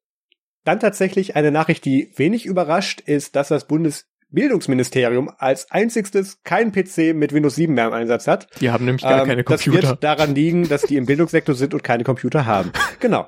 dann 0.64 0.80
tatsächlich 0.80 1.36
eine 1.36 1.50
Nachricht, 1.50 1.84
die 1.84 2.10
wenig 2.16 2.46
überrascht, 2.46 3.00
ist, 3.00 3.36
dass 3.36 3.48
das 3.48 3.66
Bundesbildungsministerium 3.66 5.30
als 5.38 5.70
einzigstes 5.70 6.42
kein 6.42 6.72
PC 6.72 7.14
mit 7.14 7.32
Windows 7.32 7.54
7 7.54 7.72
mehr 7.72 7.86
im 7.86 7.92
Einsatz 7.92 8.26
hat. 8.26 8.48
Die 8.60 8.70
haben 8.70 8.84
nämlich 8.86 9.02
gar 9.02 9.22
ähm, 9.22 9.28
keine 9.28 9.44
Computer. 9.44 9.80
Das 9.80 9.90
wird 9.90 10.04
daran 10.04 10.34
liegen, 10.34 10.68
dass 10.68 10.82
die 10.82 10.96
im 10.96 11.06
Bildungssektor 11.06 11.54
sind 11.54 11.74
und 11.74 11.84
keine 11.84 12.04
Computer 12.04 12.46
haben. 12.46 12.72
Genau. 13.00 13.26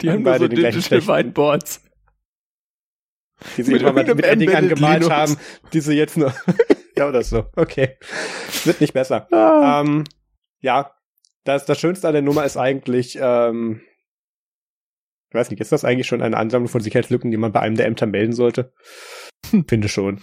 Die 0.00 0.10
haben 0.10 0.22
beide 0.22 0.44
so 0.44 0.48
Digital 0.48 1.06
Whiteboards. 1.06 1.82
Die 3.56 3.62
sie 3.62 3.74
immer 3.74 3.92
mit, 3.92 4.14
mit 4.14 4.24
Edding 4.24 4.54
angemalt 4.54 5.02
Linux. 5.02 5.14
haben, 5.14 5.36
die 5.72 5.80
sie 5.80 5.94
jetzt 5.94 6.16
nur, 6.16 6.32
ja 6.96 7.08
oder 7.08 7.22
so, 7.22 7.46
okay. 7.56 7.96
Wird 8.64 8.80
nicht 8.80 8.92
besser. 8.92 9.28
Ah. 9.32 9.80
Ähm, 9.80 10.04
ja, 10.60 10.92
das, 11.44 11.64
das 11.64 11.78
Schönste 11.78 12.08
an 12.08 12.14
der 12.14 12.22
Nummer 12.22 12.44
ist 12.44 12.56
eigentlich, 12.56 13.18
ähm, 13.20 13.80
ich 15.28 15.34
weiß 15.34 15.50
nicht, 15.50 15.60
ist 15.60 15.72
das 15.72 15.84
eigentlich 15.84 16.06
schon 16.06 16.22
eine 16.22 16.36
Ansammlung 16.36 16.68
von 16.68 16.80
Sicherheitslücken, 16.80 17.30
die 17.30 17.36
man 17.36 17.52
bei 17.52 17.60
einem 17.60 17.76
der 17.76 17.86
Ämter 17.86 18.06
melden 18.06 18.32
sollte? 18.32 18.72
finde 19.68 19.88
schon. 19.88 20.20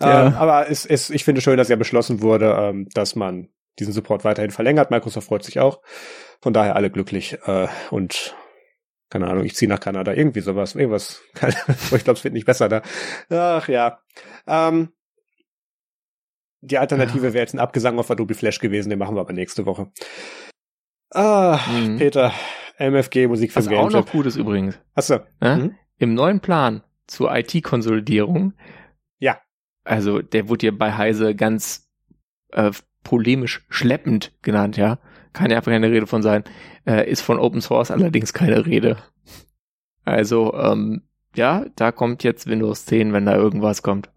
Ja. 0.00 0.26
Ähm, 0.26 0.34
aber 0.34 0.70
es, 0.70 0.84
es, 0.84 1.10
ich 1.10 1.24
finde 1.24 1.40
schön, 1.40 1.56
dass 1.56 1.68
ja 1.68 1.76
beschlossen 1.76 2.20
wurde, 2.20 2.56
ähm, 2.58 2.88
dass 2.94 3.14
man 3.14 3.48
diesen 3.78 3.92
Support 3.92 4.24
weiterhin 4.24 4.50
verlängert. 4.50 4.90
Microsoft 4.90 5.28
freut 5.28 5.44
sich 5.44 5.60
auch. 5.60 5.80
Von 6.40 6.52
daher 6.52 6.76
alle 6.76 6.90
glücklich 6.90 7.38
äh, 7.46 7.68
und 7.90 8.34
keine 9.10 9.28
Ahnung, 9.28 9.44
ich 9.44 9.54
ziehe 9.54 9.68
nach 9.68 9.80
Kanada, 9.80 10.12
irgendwie 10.12 10.40
sowas, 10.40 10.74
irgendwas. 10.74 11.22
ich 11.94 12.04
glaube, 12.04 12.18
es 12.18 12.24
wird 12.24 12.34
nicht 12.34 12.44
besser 12.44 12.68
da. 12.68 12.82
Ach 13.30 13.66
ja. 13.68 14.00
Ähm, 14.46 14.90
die 16.60 16.78
Alternative 16.78 17.28
ja. 17.28 17.32
wäre 17.32 17.42
jetzt 17.42 17.54
ein 17.54 17.60
Abgesang 17.60 17.98
auf 17.98 18.10
Adobe 18.10 18.34
Flash 18.34 18.58
gewesen, 18.58 18.90
den 18.90 18.98
machen 18.98 19.16
wir 19.16 19.20
aber 19.20 19.32
nächste 19.32 19.64
Woche. 19.64 19.90
Ah, 21.10 21.58
mhm. 21.70 21.96
Peter, 21.96 22.34
MFG 22.78 23.26
Musik 23.26 23.52
für 23.52 23.60
Was 23.60 23.68
auch 23.68 23.90
noch 23.90 24.10
gut 24.10 24.26
ist 24.26 24.36
übrigens. 24.36 24.78
Achso. 24.94 25.20
Ja? 25.42 25.56
Mhm. 25.56 25.74
Im 25.98 26.14
neuen 26.14 26.40
Plan 26.40 26.82
zur 27.06 27.34
IT-Konsolidierung. 27.34 28.54
Ja. 29.18 29.38
Also, 29.84 30.22
der 30.22 30.48
wurde 30.48 30.66
ja 30.66 30.72
bei 30.72 30.92
Heise 30.96 31.34
ganz 31.34 31.88
äh, 32.52 32.70
polemisch 33.02 33.66
schleppend 33.68 34.32
genannt, 34.42 34.76
ja 34.76 34.98
kann 35.38 35.50
ja 35.50 35.60
keine 35.60 35.90
Rede 35.90 36.06
von 36.06 36.22
sein, 36.22 36.44
äh, 36.86 37.08
ist 37.08 37.20
von 37.20 37.38
Open 37.38 37.60
Source 37.60 37.90
allerdings 37.90 38.32
keine 38.32 38.66
Rede. 38.66 38.98
Also, 40.04 40.54
ähm, 40.54 41.02
ja, 41.36 41.66
da 41.76 41.92
kommt 41.92 42.24
jetzt 42.24 42.48
Windows 42.48 42.86
10, 42.86 43.12
wenn 43.12 43.26
da 43.26 43.36
irgendwas 43.36 43.82
kommt. 43.82 44.10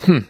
Hm, 0.00 0.26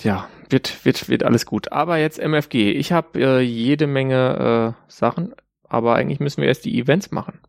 ja, 0.00 0.28
wird, 0.48 0.84
wird, 0.84 1.08
wird 1.08 1.24
alles 1.24 1.44
gut. 1.44 1.72
Aber 1.72 1.98
jetzt 1.98 2.18
MFG. 2.18 2.70
Ich 2.72 2.92
habe 2.92 3.20
äh, 3.20 3.40
jede 3.40 3.86
Menge 3.86 4.76
äh, 4.78 4.90
Sachen, 4.90 5.34
aber 5.68 5.94
eigentlich 5.94 6.20
müssen 6.20 6.40
wir 6.40 6.48
erst 6.48 6.64
die 6.64 6.78
Events 6.78 7.10
machen. 7.10 7.40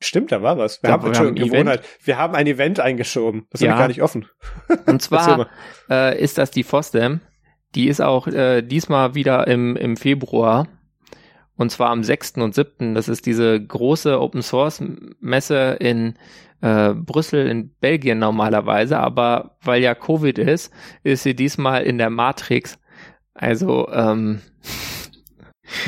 Stimmt, 0.00 0.32
da 0.32 0.42
war 0.42 0.58
was. 0.58 0.82
Wir, 0.82 0.90
ja, 0.90 0.94
haben, 0.94 1.12
wir, 1.12 1.18
haben, 1.18 1.34
Gewohnheit. 1.34 1.82
wir 2.04 2.18
haben 2.18 2.34
ein 2.34 2.46
Event 2.46 2.80
eingeschoben. 2.80 3.46
Das 3.50 3.60
ja. 3.60 3.70
habe 3.70 3.76
ich 3.76 3.80
gar 3.80 3.88
nicht 3.88 4.02
offen. 4.02 4.26
Und 4.86 5.02
zwar 5.02 5.48
äh, 5.90 6.20
ist 6.22 6.38
das 6.38 6.50
die 6.50 6.62
FOSDEM. 6.62 7.20
Die 7.74 7.88
ist 7.88 8.00
auch 8.00 8.26
äh, 8.26 8.62
diesmal 8.62 9.14
wieder 9.14 9.46
im, 9.46 9.76
im 9.76 9.96
Februar. 9.96 10.68
Und 11.56 11.70
zwar 11.70 11.90
am 11.90 12.04
6. 12.04 12.34
und 12.36 12.54
7. 12.54 12.94
Das 12.94 13.08
ist 13.08 13.26
diese 13.26 13.60
große 13.60 14.20
Open 14.20 14.42
Source 14.42 14.82
Messe 15.20 15.76
in 15.80 16.14
äh, 16.60 16.94
Brüssel 16.94 17.48
in 17.48 17.74
Belgien 17.80 18.18
normalerweise. 18.18 18.98
Aber 18.98 19.56
weil 19.62 19.82
ja 19.82 19.94
Covid 19.94 20.38
ist, 20.38 20.72
ist 21.02 21.24
sie 21.24 21.34
diesmal 21.34 21.82
in 21.82 21.98
der 21.98 22.10
Matrix. 22.10 22.78
Also 23.34 23.88
ähm, 23.90 24.40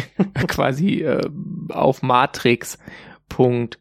quasi 0.49 1.03
äh, 1.03 1.29
auf 1.71 2.03
matrix.org 2.03 3.79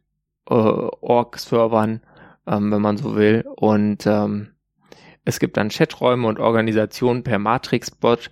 Servern, 1.38 2.02
ähm, 2.47 2.72
wenn 2.72 2.82
man 2.82 2.97
so 2.97 3.16
will. 3.16 3.45
Und 3.56 4.06
ähm, 4.06 4.50
es 5.26 5.39
gibt 5.39 5.58
dann 5.58 5.70
Chaträume 5.70 6.28
und 6.28 6.39
Organisationen 6.39 7.24
per 7.24 7.39
Matrix-Bot. 7.39 8.32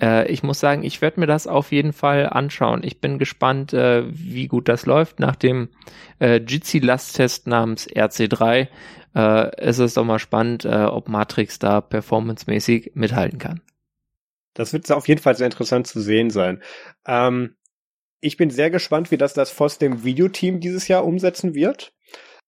Äh, 0.00 0.30
ich 0.30 0.42
muss 0.42 0.60
sagen, 0.60 0.82
ich 0.82 1.02
werde 1.02 1.20
mir 1.20 1.26
das 1.26 1.46
auf 1.46 1.72
jeden 1.72 1.92
Fall 1.92 2.28
anschauen. 2.28 2.82
Ich 2.82 3.00
bin 3.00 3.18
gespannt, 3.18 3.72
äh, 3.72 4.04
wie 4.08 4.48
gut 4.48 4.68
das 4.68 4.86
läuft. 4.86 5.20
Nach 5.20 5.36
dem 5.36 5.68
äh, 6.18 6.36
Jitsi-Lasttest 6.36 7.46
namens 7.46 7.88
RC3 7.88 8.68
äh, 9.14 9.68
ist 9.68 9.78
es 9.78 9.94
doch 9.94 10.04
mal 10.04 10.18
spannend, 10.18 10.64
äh, 10.64 10.84
ob 10.84 11.08
Matrix 11.08 11.58
da 11.58 11.80
performancemäßig 11.80 12.92
mithalten 12.94 13.38
kann. 13.38 13.60
Das 14.54 14.72
wird 14.72 14.90
auf 14.90 15.08
jeden 15.08 15.20
Fall 15.20 15.36
sehr 15.36 15.46
interessant 15.46 15.86
zu 15.86 16.00
sehen 16.00 16.30
sein. 16.30 16.62
Ähm, 17.06 17.56
ich 18.20 18.36
bin 18.36 18.50
sehr 18.50 18.70
gespannt, 18.70 19.10
wie 19.10 19.16
das 19.16 19.34
das 19.34 19.50
FOSS 19.50 19.78
dem 19.78 20.04
Videoteam 20.04 20.60
dieses 20.60 20.88
Jahr 20.88 21.04
umsetzen 21.04 21.54
wird. 21.54 21.94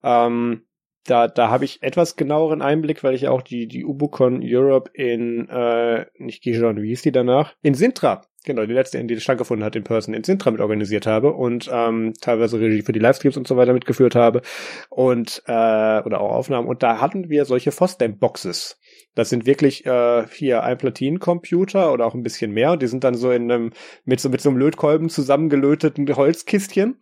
Ähm, 0.03 0.67
da, 1.05 1.27
da 1.29 1.49
habe 1.49 1.65
ich 1.65 1.83
etwas 1.83 2.17
genaueren 2.17 2.63
Einblick, 2.63 3.03
weil 3.03 3.15
ich 3.15 3.29
auch 3.29 3.43
die, 3.43 3.67
die 3.67 3.85
Ubucon 3.85 4.41
Europe 4.43 4.91
in, 4.95 5.49
äh, 5.49 6.07
nicht 6.17 6.43
Gijon, 6.43 6.81
wie 6.81 6.89
hieß 6.89 7.03
die 7.03 7.13
danach? 7.13 7.55
In 7.63 7.75
Sintra, 7.75 8.23
genau, 8.45 8.67
die 8.67 8.73
letzte, 8.73 9.03
die 9.05 9.21
stattgefunden 9.21 9.65
hat 9.65 9.77
in 9.77 9.85
Person, 9.85 10.15
in 10.15 10.25
Sintra 10.25 10.51
mit 10.51 10.61
organisiert 10.61 11.07
habe 11.07 11.33
und 11.33 11.69
ähm, 11.73 12.13
teilweise 12.21 12.59
Regie 12.59 12.83
für 12.83 12.93
die 12.93 13.01
Livestreams 13.01 13.37
und 13.37 13.47
so 13.47 13.57
weiter 13.57 13.73
mitgeführt 13.73 14.15
habe 14.15 14.43
und, 14.89 15.43
äh, 15.47 15.53
oder 15.53 16.21
auch 16.21 16.33
Aufnahmen. 16.33 16.69
Und 16.69 16.83
da 16.83 17.01
hatten 17.01 17.29
wir 17.29 17.45
solche 17.45 17.73
Fosdem-Boxes. 17.73 18.79
Das 19.15 19.29
sind 19.29 19.47
wirklich 19.47 19.85
äh, 19.87 20.27
hier 20.29 20.63
ein 20.63 20.79
Platinencomputer 20.79 21.93
oder 21.93 22.07
auch 22.07 22.15
ein 22.15 22.23
bisschen 22.23 22.53
mehr. 22.53 22.77
Die 22.77 22.87
sind 22.87 23.05
dann 23.05 23.15
so 23.15 23.31
in 23.31 23.51
einem, 23.51 23.73
mit 24.05 24.21
so, 24.21 24.29
mit 24.29 24.41
so 24.41 24.49
einem 24.49 24.59
Lötkolben 24.59 25.09
zusammengelöteten 25.09 26.09
Holzkistchen. 26.15 26.99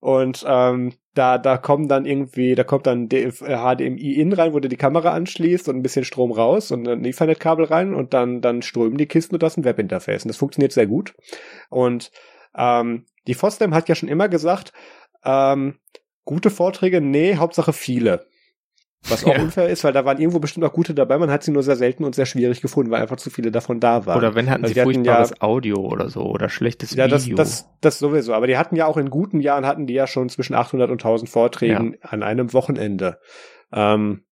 Und 0.00 0.44
ähm, 0.46 0.92
da, 1.16 1.38
da 1.38 1.56
kommen 1.56 1.88
dann 1.88 2.04
irgendwie, 2.04 2.54
da 2.54 2.62
kommt 2.62 2.86
dann 2.86 3.08
HDMI 3.08 4.12
in 4.12 4.32
rein, 4.32 4.52
wo 4.52 4.60
du 4.60 4.68
die 4.68 4.76
Kamera 4.76 5.12
anschließt 5.12 5.68
und 5.68 5.76
ein 5.76 5.82
bisschen 5.82 6.04
Strom 6.04 6.30
raus 6.30 6.70
und 6.70 6.86
ein 6.86 7.04
Ethernet-Kabel 7.04 7.64
rein 7.64 7.94
und 7.94 8.12
dann, 8.12 8.42
dann 8.42 8.60
strömen 8.60 8.98
die 8.98 9.06
Kisten 9.06 9.34
und 9.34 9.42
das 9.42 9.54
ist 9.54 9.56
ein 9.58 9.64
Webinterface. 9.64 10.24
Und 10.24 10.28
das 10.28 10.36
funktioniert 10.36 10.72
sehr 10.72 10.86
gut. 10.86 11.14
Und 11.70 12.10
ähm, 12.54 13.06
die 13.26 13.34
FOSDEM 13.34 13.74
hat 13.74 13.88
ja 13.88 13.94
schon 13.94 14.10
immer 14.10 14.28
gesagt, 14.28 14.72
ähm, 15.24 15.78
gute 16.26 16.50
Vorträge, 16.50 17.00
nee, 17.00 17.36
Hauptsache 17.36 17.72
viele. 17.72 18.26
Was 19.08 19.24
auch 19.24 19.34
ja. 19.34 19.40
unfair 19.40 19.68
ist, 19.68 19.84
weil 19.84 19.92
da 19.92 20.04
waren 20.04 20.18
irgendwo 20.18 20.38
bestimmt 20.38 20.64
auch 20.64 20.72
gute 20.72 20.94
dabei, 20.94 21.18
man 21.18 21.30
hat 21.30 21.42
sie 21.42 21.52
nur 21.52 21.62
sehr 21.62 21.76
selten 21.76 22.04
und 22.04 22.14
sehr 22.14 22.26
schwierig 22.26 22.60
gefunden, 22.60 22.90
weil 22.90 23.02
einfach 23.02 23.16
zu 23.16 23.30
viele 23.30 23.50
davon 23.50 23.80
da 23.80 24.06
waren. 24.06 24.18
Oder 24.18 24.34
wenn 24.34 24.50
hatten 24.50 24.64
also 24.64 24.74
sie 24.74 24.80
furchtbares 24.80 25.30
ja, 25.30 25.36
Audio 25.40 25.76
oder 25.78 26.08
so 26.08 26.22
oder 26.22 26.48
schlechtes 26.48 26.90
ja, 26.90 27.04
Video. 27.04 27.16
Ja, 27.16 27.34
das, 27.34 27.60
das, 27.60 27.68
das 27.80 27.98
sowieso. 27.98 28.34
Aber 28.34 28.46
die 28.46 28.56
hatten 28.56 28.76
ja 28.76 28.86
auch 28.86 28.96
in 28.96 29.10
guten 29.10 29.40
Jahren 29.40 29.66
hatten 29.66 29.86
die 29.86 29.94
ja 29.94 30.06
schon 30.06 30.28
zwischen 30.28 30.54
800 30.54 30.90
und 30.90 31.00
1000 31.00 31.30
Vorträgen 31.30 31.96
ja. 32.02 32.10
an 32.10 32.22
einem 32.22 32.52
Wochenende. 32.52 33.18
Ähm, 33.72 34.22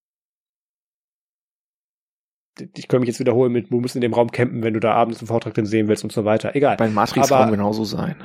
ich 2.59 2.89
könnte 2.89 3.01
mich 3.01 3.09
jetzt 3.09 3.21
wiederholen 3.21 3.53
mit, 3.53 3.71
du 3.71 3.81
musst 3.81 3.97
in 3.97 4.01
dem 4.01 4.15
Raum 4.15 4.31
campen, 4.31 4.63
wenn 4.63 4.75
du 4.75 4.81
da 4.81 4.93
abends 4.93 5.19
einen 5.21 5.27
Vortrag 5.27 5.55
dann 5.55 5.67
sehen 5.67 5.89
willst 5.89 6.05
und 6.05 6.13
so 6.13 6.25
weiter. 6.25 6.55
Egal. 6.55 6.77
Bei 6.77 6.89
Matrix-Raum 6.89 7.51
genauso 7.51 7.85
sein. 7.85 8.17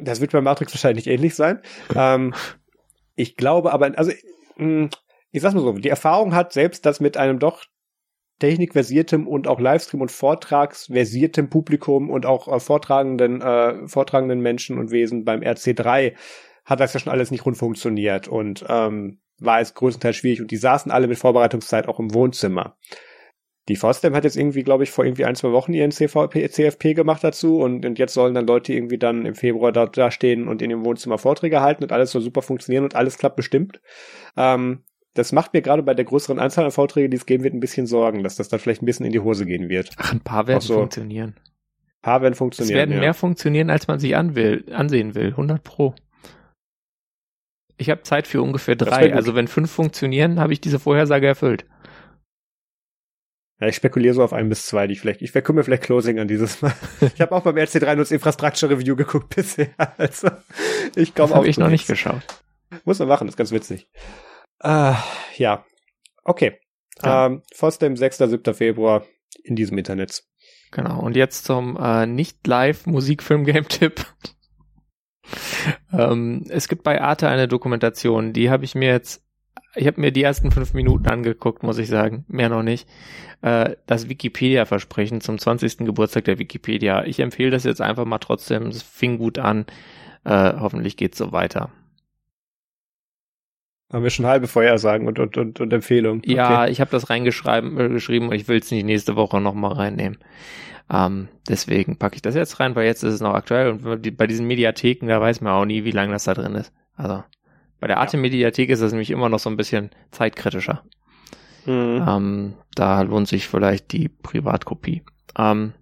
Das 0.00 0.20
wird 0.20 0.32
bei 0.32 0.40
Matrix 0.40 0.72
wahrscheinlich 0.72 1.06
ähnlich 1.06 1.34
sein. 1.34 1.60
ähm, 1.94 2.34
ich 3.16 3.36
glaube 3.36 3.72
aber, 3.72 3.96
also, 3.98 4.12
mh, 4.56 4.64
hm, 4.64 4.90
ich 5.32 5.42
sag's 5.42 5.54
mal 5.54 5.62
so, 5.62 5.72
die 5.72 5.88
Erfahrung 5.88 6.34
hat 6.34 6.52
selbst, 6.52 6.86
dass 6.86 7.00
mit 7.00 7.16
einem 7.16 7.38
doch 7.38 7.64
technikversiertem 8.38 9.26
und 9.26 9.48
auch 9.48 9.60
Livestream 9.60 10.00
und 10.00 10.10
Vortragsversiertem 10.10 11.48
Publikum 11.48 12.10
und 12.10 12.26
auch 12.26 12.48
äh, 12.48 12.60
vortragenden, 12.60 13.40
äh, 13.40 13.88
vortragenden 13.88 14.40
Menschen 14.40 14.78
und 14.78 14.90
Wesen 14.90 15.24
beim 15.24 15.40
RC3 15.40 16.14
hat 16.64 16.80
das 16.80 16.92
ja 16.92 17.00
schon 17.00 17.12
alles 17.12 17.30
nicht 17.30 17.46
rund 17.46 17.56
funktioniert 17.56 18.28
und 18.28 18.64
ähm, 18.68 19.20
war 19.38 19.60
es 19.60 19.74
größtenteils 19.74 20.16
schwierig 20.16 20.40
und 20.40 20.50
die 20.50 20.56
saßen 20.56 20.92
alle 20.92 21.08
mit 21.08 21.18
Vorbereitungszeit 21.18 21.88
auch 21.88 21.98
im 21.98 22.14
Wohnzimmer. 22.14 22.76
Die 23.68 23.76
FOSDEM 23.76 24.14
hat 24.14 24.24
jetzt 24.24 24.36
irgendwie, 24.36 24.64
glaube 24.64 24.82
ich, 24.82 24.90
vor 24.90 25.04
irgendwie 25.04 25.24
ein, 25.24 25.36
zwei 25.36 25.52
Wochen 25.52 25.72
ihren 25.72 25.92
CVP, 25.92 26.50
CFP 26.50 26.94
gemacht 26.94 27.22
dazu 27.22 27.60
und, 27.60 27.86
und 27.86 27.96
jetzt 27.98 28.12
sollen 28.12 28.34
dann 28.34 28.46
Leute 28.46 28.72
irgendwie 28.72 28.98
dann 28.98 29.24
im 29.24 29.36
Februar 29.36 29.70
da, 29.70 29.86
da 29.86 30.10
stehen 30.10 30.48
und 30.48 30.62
in 30.62 30.70
dem 30.70 30.84
Wohnzimmer 30.84 31.18
Vorträge 31.18 31.60
halten 31.60 31.84
und 31.84 31.92
alles 31.92 32.10
soll 32.10 32.22
super 32.22 32.42
funktionieren 32.42 32.82
und 32.82 32.96
alles 32.96 33.18
klappt 33.18 33.36
bestimmt. 33.36 33.80
Ähm, 34.36 34.82
das 35.14 35.32
macht 35.32 35.52
mir 35.52 35.62
gerade 35.62 35.82
bei 35.82 35.94
der 35.94 36.04
größeren 36.04 36.38
Anzahl 36.38 36.64
an 36.64 36.70
Vorträgen, 36.70 37.10
die 37.10 37.16
es 37.16 37.26
geben 37.26 37.44
wird, 37.44 37.54
ein 37.54 37.60
bisschen 37.60 37.86
Sorgen, 37.86 38.22
dass 38.22 38.36
das 38.36 38.48
dann 38.48 38.60
vielleicht 38.60 38.82
ein 38.82 38.86
bisschen 38.86 39.06
in 39.06 39.12
die 39.12 39.20
Hose 39.20 39.44
gehen 39.44 39.68
wird. 39.68 39.90
Ach, 39.98 40.12
ein 40.12 40.20
paar 40.20 40.46
werden 40.46 40.60
so, 40.60 40.74
funktionieren. 40.74 41.34
Ein 41.36 42.02
paar 42.02 42.22
werden 42.22 42.34
funktionieren. 42.34 42.74
Es 42.74 42.78
werden 42.78 42.94
ja. 42.94 43.00
mehr 43.00 43.14
funktionieren, 43.14 43.70
als 43.70 43.88
man 43.88 43.98
sich 43.98 44.16
an 44.16 44.34
will, 44.34 44.64
ansehen 44.72 45.14
will. 45.14 45.28
100 45.28 45.62
pro. 45.62 45.94
Ich 47.76 47.90
habe 47.90 48.02
Zeit 48.02 48.26
für 48.26 48.40
ungefähr 48.40 48.76
drei. 48.76 49.14
Also 49.14 49.34
wenn 49.34 49.48
fünf 49.48 49.70
funktionieren, 49.70 50.40
habe 50.40 50.52
ich 50.52 50.60
diese 50.60 50.78
Vorhersage 50.78 51.26
erfüllt. 51.26 51.66
Ja, 53.60 53.68
ich 53.68 53.76
spekuliere 53.76 54.14
so 54.14 54.24
auf 54.24 54.32
ein 54.32 54.48
bis 54.48 54.66
zwei, 54.66 54.88
die 54.88 54.96
vielleicht, 54.96 55.22
ich 55.22 55.32
mir 55.34 55.62
vielleicht 55.62 55.84
Closing 55.84 56.18
an 56.18 56.26
dieses 56.26 56.62
Mal. 56.62 56.72
ich 57.14 57.20
habe 57.20 57.32
auch 57.32 57.42
beim 57.42 57.54
RC3 57.54 57.86
nur 57.86 57.96
das 57.96 58.10
Infrastructure 58.10 58.72
Review 58.72 58.96
geguckt 58.96 59.34
bisher. 59.34 59.68
Also 59.98 60.30
ich 60.96 61.14
komme 61.14 61.32
auch. 61.32 61.36
Habe 61.36 61.48
ich 61.48 61.58
noch 61.58 61.68
nicht 61.68 61.86
geschaut. 61.86 62.22
Muss 62.84 62.98
man 62.98 63.08
machen, 63.08 63.28
ist 63.28 63.36
ganz 63.36 63.52
witzig. 63.52 63.88
Äh, 64.62 64.94
ja. 65.36 65.64
Okay. 66.24 66.58
Ja. 67.02 67.26
Ähm, 67.26 67.42
Fosdem, 67.54 67.96
6. 67.96 68.18
7. 68.18 68.54
Februar 68.54 69.04
in 69.44 69.56
diesem 69.56 69.78
Internet. 69.78 70.22
Genau. 70.70 71.00
Und 71.00 71.16
jetzt 71.16 71.44
zum 71.44 71.76
äh, 71.76 72.06
Nicht-Live-Musikfilm-Game-Tipp. 72.06 74.06
ähm, 75.92 76.44
es 76.48 76.68
gibt 76.68 76.82
bei 76.82 77.00
Arte 77.00 77.28
eine 77.28 77.48
Dokumentation, 77.48 78.32
die 78.32 78.50
habe 78.50 78.64
ich 78.64 78.74
mir 78.74 78.88
jetzt, 78.88 79.24
ich 79.74 79.86
habe 79.86 80.00
mir 80.00 80.12
die 80.12 80.22
ersten 80.22 80.50
fünf 80.50 80.74
Minuten 80.74 81.08
angeguckt, 81.08 81.62
muss 81.62 81.78
ich 81.78 81.88
sagen, 81.88 82.24
mehr 82.28 82.48
noch 82.48 82.62
nicht. 82.62 82.88
Äh, 83.42 83.76
das 83.86 84.08
Wikipedia-Versprechen 84.08 85.20
zum 85.20 85.38
20. 85.38 85.78
Geburtstag 85.78 86.24
der 86.24 86.38
Wikipedia. 86.38 87.04
Ich 87.04 87.20
empfehle 87.20 87.50
das 87.50 87.64
jetzt 87.64 87.80
einfach 87.80 88.04
mal 88.04 88.18
trotzdem, 88.18 88.66
es 88.66 88.82
fing 88.82 89.18
gut 89.18 89.38
an. 89.38 89.66
Äh, 90.24 90.52
hoffentlich 90.58 90.96
geht's 90.96 91.18
so 91.18 91.32
weiter. 91.32 91.70
Haben 93.92 94.02
wir 94.02 94.10
schon 94.10 94.26
halbe 94.26 94.46
Vorhersagen 94.48 95.06
und, 95.06 95.18
und, 95.18 95.36
und, 95.36 95.60
und 95.60 95.72
Empfehlungen. 95.72 96.20
Okay. 96.20 96.34
Ja, 96.34 96.66
ich 96.66 96.80
habe 96.80 96.90
das 96.90 97.10
reingeschrieben 97.10 97.78
äh, 97.78 97.88
geschrieben 97.90 98.28
und 98.28 98.34
ich 98.34 98.48
will 98.48 98.58
es 98.58 98.70
nicht 98.70 98.84
nächste 98.84 99.16
Woche 99.16 99.40
nochmal 99.40 99.72
reinnehmen. 99.72 100.18
Ähm, 100.90 101.28
deswegen 101.48 101.98
packe 101.98 102.16
ich 102.16 102.22
das 102.22 102.34
jetzt 102.34 102.58
rein, 102.58 102.74
weil 102.74 102.86
jetzt 102.86 103.02
ist 103.02 103.14
es 103.14 103.20
noch 103.20 103.34
aktuell 103.34 103.70
und 103.70 104.16
bei 104.16 104.26
diesen 104.26 104.46
Mediatheken, 104.46 105.08
da 105.08 105.20
weiß 105.20 105.42
man 105.42 105.52
auch 105.52 105.64
nie, 105.66 105.84
wie 105.84 105.90
lange 105.90 106.12
das 106.12 106.24
da 106.24 106.34
drin 106.34 106.54
ist. 106.54 106.72
Also 106.96 107.22
bei 107.80 107.86
der 107.86 107.98
Arte-Mediathek 107.98 108.70
ist 108.70 108.80
das 108.80 108.92
nämlich 108.92 109.10
immer 109.10 109.28
noch 109.28 109.38
so 109.38 109.50
ein 109.50 109.56
bisschen 109.56 109.90
zeitkritischer. 110.10 110.82
Mhm. 111.66 112.04
Ähm, 112.08 112.54
da 112.74 113.02
lohnt 113.02 113.28
sich 113.28 113.46
vielleicht 113.46 113.92
die 113.92 114.08
Privatkopie. 114.08 115.02
Ähm, 115.36 115.74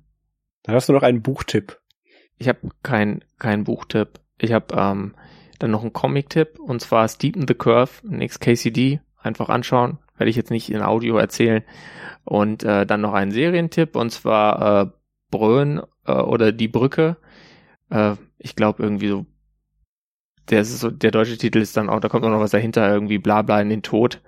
da 0.62 0.72
hast 0.72 0.88
du 0.88 0.92
noch 0.92 1.02
einen 1.02 1.22
Buchtipp. 1.22 1.78
Ich 2.38 2.48
habe 2.48 2.70
keinen 2.82 3.24
kein 3.38 3.64
Buchtipp. 3.64 4.20
Ich 4.38 4.52
habe 4.52 4.74
ähm, 4.76 5.14
dann 5.61 5.70
noch 5.70 5.84
ein 5.84 5.92
Comic-Tipp 5.92 6.58
und 6.58 6.80
zwar 6.80 7.08
Steepen 7.08 7.46
the 7.46 7.54
Curve, 7.54 7.92
Next 8.02 8.40
KCD. 8.40 9.00
Einfach 9.22 9.50
anschauen. 9.50 9.98
Werde 10.16 10.30
ich 10.30 10.36
jetzt 10.36 10.50
nicht 10.50 10.70
in 10.70 10.82
Audio 10.82 11.18
erzählen. 11.18 11.62
Und 12.24 12.64
äh, 12.64 12.86
dann 12.86 13.02
noch 13.02 13.12
einen 13.12 13.30
Serientipp 13.30 13.94
und 13.94 14.11
zwar 14.11 14.82
äh, 14.82 14.90
Brön 15.30 15.82
äh, 16.06 16.12
oder 16.12 16.52
Die 16.52 16.68
Brücke. 16.68 17.16
Äh, 17.90 18.14
ich 18.38 18.56
glaube 18.56 18.82
irgendwie 18.82 19.08
so. 19.08 19.26
Der, 20.48 20.62
ist 20.62 20.80
so, 20.80 20.90
der 20.90 21.11
deutsche 21.11 21.36
Titel 21.36 21.58
ist 21.58 21.76
dann 21.76 21.88
auch, 21.88 22.00
da 22.00 22.08
kommt 22.08 22.24
auch 22.24 22.30
noch 22.30 22.40
was 22.40 22.50
dahinter, 22.50 22.90
irgendwie 22.92 23.18
bla 23.18 23.42
bla 23.42 23.61
in 23.61 23.68
den 23.68 23.82
Tod. 23.82 24.20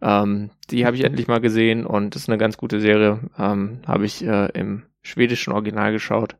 Ähm, 0.00 0.50
die 0.70 0.86
habe 0.86 0.96
ich 0.96 1.04
endlich 1.04 1.26
mal 1.26 1.40
gesehen 1.40 1.84
und 1.84 2.14
das 2.14 2.22
ist 2.22 2.28
eine 2.28 2.38
ganz 2.38 2.56
gute 2.56 2.80
Serie. 2.80 3.20
Ähm, 3.36 3.80
habe 3.86 4.06
ich 4.06 4.24
äh, 4.24 4.46
im 4.52 4.84
schwedischen 5.02 5.52
Original 5.52 5.92
geschaut 5.92 6.36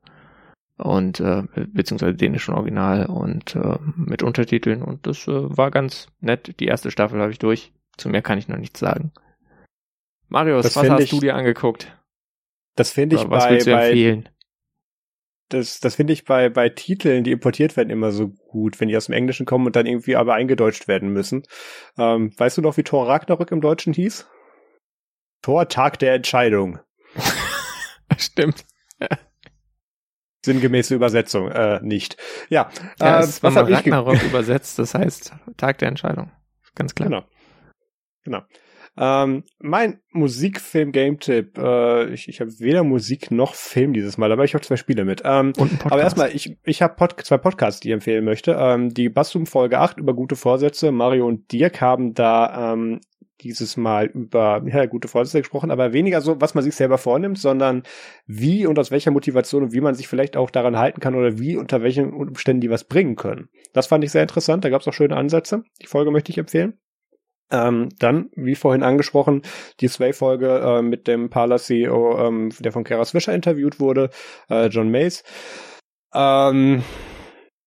und 0.78 1.20
äh, 1.20 1.42
beziehungsweise 1.54 2.14
dänischen 2.14 2.54
Original 2.54 3.06
und 3.06 3.56
äh, 3.56 3.78
mit 3.96 4.22
Untertiteln 4.22 4.82
und 4.82 5.06
das 5.06 5.26
äh, 5.26 5.32
war 5.32 5.70
ganz 5.70 6.08
nett. 6.20 6.58
Die 6.60 6.66
erste 6.66 6.90
Staffel 6.90 7.20
habe 7.20 7.32
ich 7.32 7.38
durch. 7.38 7.72
Zu 7.96 8.08
mehr 8.08 8.22
kann 8.22 8.38
ich 8.38 8.48
noch 8.48 8.56
nichts 8.56 8.78
sagen. 8.78 9.12
Marius, 10.28 10.62
das 10.62 10.76
was 10.76 10.88
hast 10.88 11.02
ich, 11.02 11.10
du 11.10 11.20
dir 11.20 11.34
angeguckt? 11.34 11.96
Das 12.76 12.92
finde 12.92 13.16
ich 13.16 13.28
was 13.28 13.44
bei, 13.44 13.64
bei 13.64 14.22
das, 15.48 15.80
das 15.80 15.96
finde 15.96 16.12
ich 16.12 16.24
bei, 16.24 16.48
bei 16.50 16.68
Titeln, 16.68 17.24
die 17.24 17.32
importiert 17.32 17.76
werden, 17.76 17.90
immer 17.90 18.12
so 18.12 18.28
gut, 18.28 18.78
wenn 18.80 18.88
die 18.88 18.96
aus 18.96 19.06
dem 19.06 19.14
Englischen 19.14 19.46
kommen 19.46 19.66
und 19.66 19.74
dann 19.74 19.86
irgendwie 19.86 20.14
aber 20.14 20.34
eingedeutscht 20.34 20.86
werden 20.86 21.08
müssen. 21.08 21.42
Ähm, 21.96 22.32
weißt 22.36 22.58
du 22.58 22.62
noch, 22.62 22.76
wie 22.76 22.82
Thor 22.82 23.08
Ragnarök 23.08 23.50
im 23.50 23.62
Deutschen 23.62 23.94
hieß? 23.94 24.28
Thor 25.42 25.68
Tag 25.68 25.98
der 25.98 26.14
Entscheidung. 26.14 26.78
Stimmt 28.18 28.64
sinngemäße 30.48 30.94
Übersetzung 30.94 31.50
äh, 31.50 31.80
nicht. 31.82 32.16
Ja, 32.48 32.70
ja 33.00 33.20
äh, 33.20 33.22
es 33.22 33.42
was 33.42 33.54
habe 33.54 33.70
ich 33.70 33.76
Ragnarok 33.76 34.22
übersetzt, 34.24 34.78
das 34.78 34.94
heißt 34.94 35.32
Tag 35.56 35.78
der 35.78 35.88
Entscheidung. 35.88 36.30
Ganz 36.74 36.94
klar. 36.94 37.08
Genau. 37.08 37.24
Genau. 38.24 38.42
Ähm, 39.00 39.44
mein 39.60 40.00
Musikfilm-Game-Tipp, 40.10 41.56
äh, 41.56 42.12
ich, 42.12 42.28
ich 42.28 42.40
habe 42.40 42.50
weder 42.58 42.82
Musik 42.82 43.30
noch 43.30 43.54
Film 43.54 43.92
dieses 43.92 44.18
Mal, 44.18 44.32
aber 44.32 44.44
ich 44.44 44.54
habe 44.54 44.64
zwei 44.64 44.76
Spiele 44.76 45.04
mit. 45.04 45.22
Ähm, 45.24 45.52
aber 45.84 46.00
erstmal, 46.00 46.34
ich, 46.34 46.56
ich 46.64 46.82
habe 46.82 46.96
Pod 46.96 47.14
zwei 47.24 47.38
Podcasts, 47.38 47.80
die 47.80 47.88
ich 47.88 47.94
empfehlen 47.94 48.24
möchte. 48.24 48.56
Ähm, 48.58 48.92
die 48.92 49.08
Bassum 49.08 49.46
Folge 49.46 49.78
8 49.78 49.98
über 49.98 50.14
gute 50.14 50.34
Vorsätze. 50.34 50.90
Mario 50.90 51.28
und 51.28 51.52
Dirk 51.52 51.80
haben 51.80 52.14
da 52.14 52.72
ähm, 52.72 53.00
dieses 53.40 53.76
Mal 53.76 54.06
über 54.06 54.62
ja, 54.66 54.86
gute 54.86 55.08
Vorsätze 55.08 55.38
gesprochen, 55.38 55.70
aber 55.70 55.92
weniger 55.92 56.20
so, 56.20 56.40
was 56.40 56.54
man 56.54 56.64
sich 56.64 56.74
selber 56.74 56.98
vornimmt, 56.98 57.38
sondern 57.38 57.82
wie 58.26 58.66
und 58.66 58.78
aus 58.78 58.90
welcher 58.90 59.10
Motivation 59.10 59.64
und 59.64 59.72
wie 59.72 59.80
man 59.80 59.94
sich 59.94 60.08
vielleicht 60.08 60.36
auch 60.36 60.50
daran 60.50 60.78
halten 60.78 61.00
kann 61.00 61.14
oder 61.14 61.38
wie 61.38 61.56
unter 61.56 61.82
welchen 61.82 62.12
Umständen 62.12 62.60
die 62.60 62.70
was 62.70 62.84
bringen 62.84 63.16
können. 63.16 63.48
Das 63.72 63.86
fand 63.86 64.04
ich 64.04 64.10
sehr 64.10 64.22
interessant, 64.22 64.64
da 64.64 64.70
gab 64.70 64.80
es 64.80 64.88
auch 64.88 64.92
schöne 64.92 65.16
Ansätze. 65.16 65.62
Die 65.82 65.86
Folge 65.86 66.10
möchte 66.10 66.30
ich 66.30 66.38
empfehlen. 66.38 66.78
Ähm, 67.50 67.88
dann, 67.98 68.28
wie 68.34 68.54
vorhin 68.54 68.82
angesprochen, 68.82 69.42
die 69.80 69.88
Sway-Folge 69.88 70.58
äh, 70.58 70.82
mit 70.82 71.06
dem 71.06 71.30
Parler-CEO, 71.30 72.18
ähm, 72.18 72.50
der 72.58 72.72
von 72.72 72.84
Kara 72.84 73.04
Swisher 73.06 73.34
interviewt 73.34 73.80
wurde, 73.80 74.10
äh, 74.50 74.66
John 74.66 74.90
Mays. 74.90 75.24
Ähm, 76.12 76.82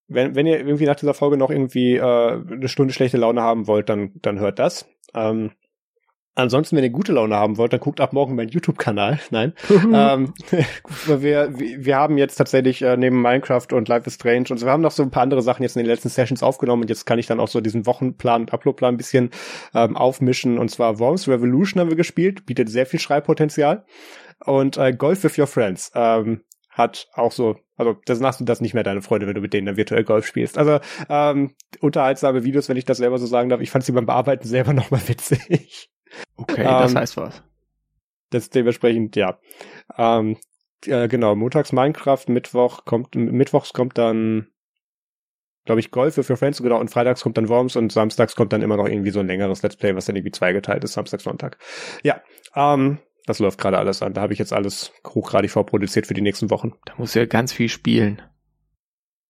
wenn, 0.07 0.35
wenn 0.35 0.45
ihr 0.45 0.59
irgendwie 0.59 0.85
nach 0.85 0.97
dieser 0.97 1.13
Folge 1.13 1.37
noch 1.37 1.49
irgendwie 1.49 1.95
äh, 1.95 2.01
eine 2.01 2.67
Stunde 2.67 2.93
schlechte 2.93 3.17
Laune 3.17 3.41
haben 3.41 3.67
wollt, 3.67 3.89
dann, 3.89 4.11
dann 4.21 4.39
hört 4.39 4.59
das. 4.59 4.87
Ähm, 5.15 5.51
Ansonsten, 6.33 6.77
wenn 6.77 6.83
ihr 6.83 6.91
gute 6.91 7.11
Laune 7.11 7.35
haben 7.35 7.57
wollt, 7.57 7.73
dann 7.73 7.81
guckt 7.81 7.99
ab 7.99 8.13
morgen 8.13 8.35
meinen 8.35 8.49
YouTube-Kanal. 8.49 9.19
Nein. 9.31 9.53
ähm, 9.69 10.33
wir, 11.05 11.53
wir 11.57 11.95
haben 11.97 12.17
jetzt 12.17 12.35
tatsächlich 12.35 12.81
äh, 12.81 12.95
neben 12.95 13.21
Minecraft 13.21 13.67
und 13.73 13.87
Life 13.89 14.07
is 14.07 14.15
Strange 14.15 14.45
und 14.49 14.57
so, 14.57 14.65
wir 14.65 14.71
haben 14.71 14.81
noch 14.81 14.91
so 14.91 15.03
ein 15.03 15.11
paar 15.11 15.23
andere 15.23 15.41
Sachen 15.41 15.63
jetzt 15.63 15.75
in 15.75 15.83
den 15.83 15.89
letzten 15.89 16.09
Sessions 16.09 16.41
aufgenommen 16.41 16.83
und 16.83 16.89
jetzt 16.89 17.05
kann 17.05 17.19
ich 17.19 17.27
dann 17.27 17.41
auch 17.41 17.49
so 17.49 17.59
diesen 17.59 17.85
Wochenplan 17.85 18.41
und 18.41 18.53
Uploadplan 18.53 18.93
ein 18.95 18.97
bisschen 18.97 19.31
ähm, 19.73 19.97
aufmischen. 19.97 20.57
Und 20.57 20.69
zwar 20.71 20.99
Worms 20.99 21.27
Revolution 21.27 21.81
haben 21.81 21.89
wir 21.89 21.97
gespielt, 21.97 22.45
bietet 22.45 22.69
sehr 22.69 22.85
viel 22.85 22.99
Schreibpotenzial. 22.99 23.85
Und 24.45 24.77
äh, 24.77 24.93
Golf 24.93 25.23
with 25.23 25.37
Your 25.37 25.47
Friends. 25.47 25.91
Ähm, 25.95 26.41
hat 26.71 27.09
auch 27.13 27.33
so, 27.33 27.57
also 27.75 27.97
das 28.05 28.19
machst 28.21 28.39
du 28.39 28.45
das 28.45 28.61
nicht 28.61 28.73
mehr 28.73 28.83
deine 28.83 29.01
Freunde, 29.01 29.27
wenn 29.27 29.35
du 29.35 29.41
mit 29.41 29.53
denen 29.53 29.67
dann 29.67 29.77
virtuell 29.77 30.05
Golf 30.05 30.25
spielst. 30.25 30.57
Also 30.57 30.79
ähm, 31.09 31.53
unterhaltsame 31.81 32.43
Videos, 32.45 32.69
wenn 32.69 32.77
ich 32.77 32.85
das 32.85 32.97
selber 32.97 33.17
so 33.17 33.25
sagen 33.25 33.49
darf. 33.49 33.59
Ich 33.61 33.71
fand 33.71 33.83
sie 33.83 33.91
beim 33.91 34.05
Bearbeiten 34.05 34.47
selber 34.47 34.73
nochmal 34.73 35.01
witzig. 35.07 35.89
Okay, 36.37 36.63
das 36.63 36.91
ähm, 36.91 36.97
heißt 36.97 37.17
was. 37.17 37.43
Das 38.29 38.49
dementsprechend, 38.49 39.15
ja. 39.15 39.39
Ähm, 39.97 40.37
äh, 40.85 41.07
genau, 41.07 41.35
montags 41.35 41.71
Minecraft, 41.71 42.23
Mittwoch 42.27 42.85
kommt, 42.85 43.15
Mittwochs 43.15 43.73
kommt 43.73 43.97
dann, 43.97 44.47
glaube 45.65 45.79
ich, 45.79 45.91
Golf 45.91 46.15
für 46.15 46.37
Friends, 46.37 46.61
genau, 46.61 46.79
und 46.79 46.89
freitags 46.89 47.21
kommt 47.21 47.37
dann 47.37 47.49
Worms 47.49 47.75
und 47.75 47.91
samstags 47.91 48.35
kommt 48.35 48.53
dann 48.53 48.61
immer 48.61 48.77
noch 48.77 48.87
irgendwie 48.87 49.11
so 49.11 49.19
ein 49.19 49.27
längeres 49.27 49.61
Let's 49.61 49.75
Play, 49.75 49.95
was 49.95 50.05
dann 50.05 50.15
irgendwie 50.15 50.31
zweigeteilt 50.31 50.83
ist, 50.83 50.93
Samstag, 50.93 51.21
Sonntag. 51.21 51.57
Ja, 52.03 52.21
ähm, 52.55 52.99
das 53.25 53.39
läuft 53.39 53.59
gerade 53.59 53.77
alles 53.77 54.01
an. 54.01 54.13
Da 54.13 54.21
habe 54.21 54.33
ich 54.33 54.39
jetzt 54.39 54.53
alles 54.53 54.91
hochgradig 55.05 55.51
vorproduziert 55.51 56.07
für 56.07 56.13
die 56.13 56.21
nächsten 56.21 56.49
Wochen. 56.49 56.73
Da 56.85 56.93
muss 56.97 57.13
ja 57.13 57.25
ganz 57.25 57.53
viel 57.53 57.69
spielen. 57.69 58.21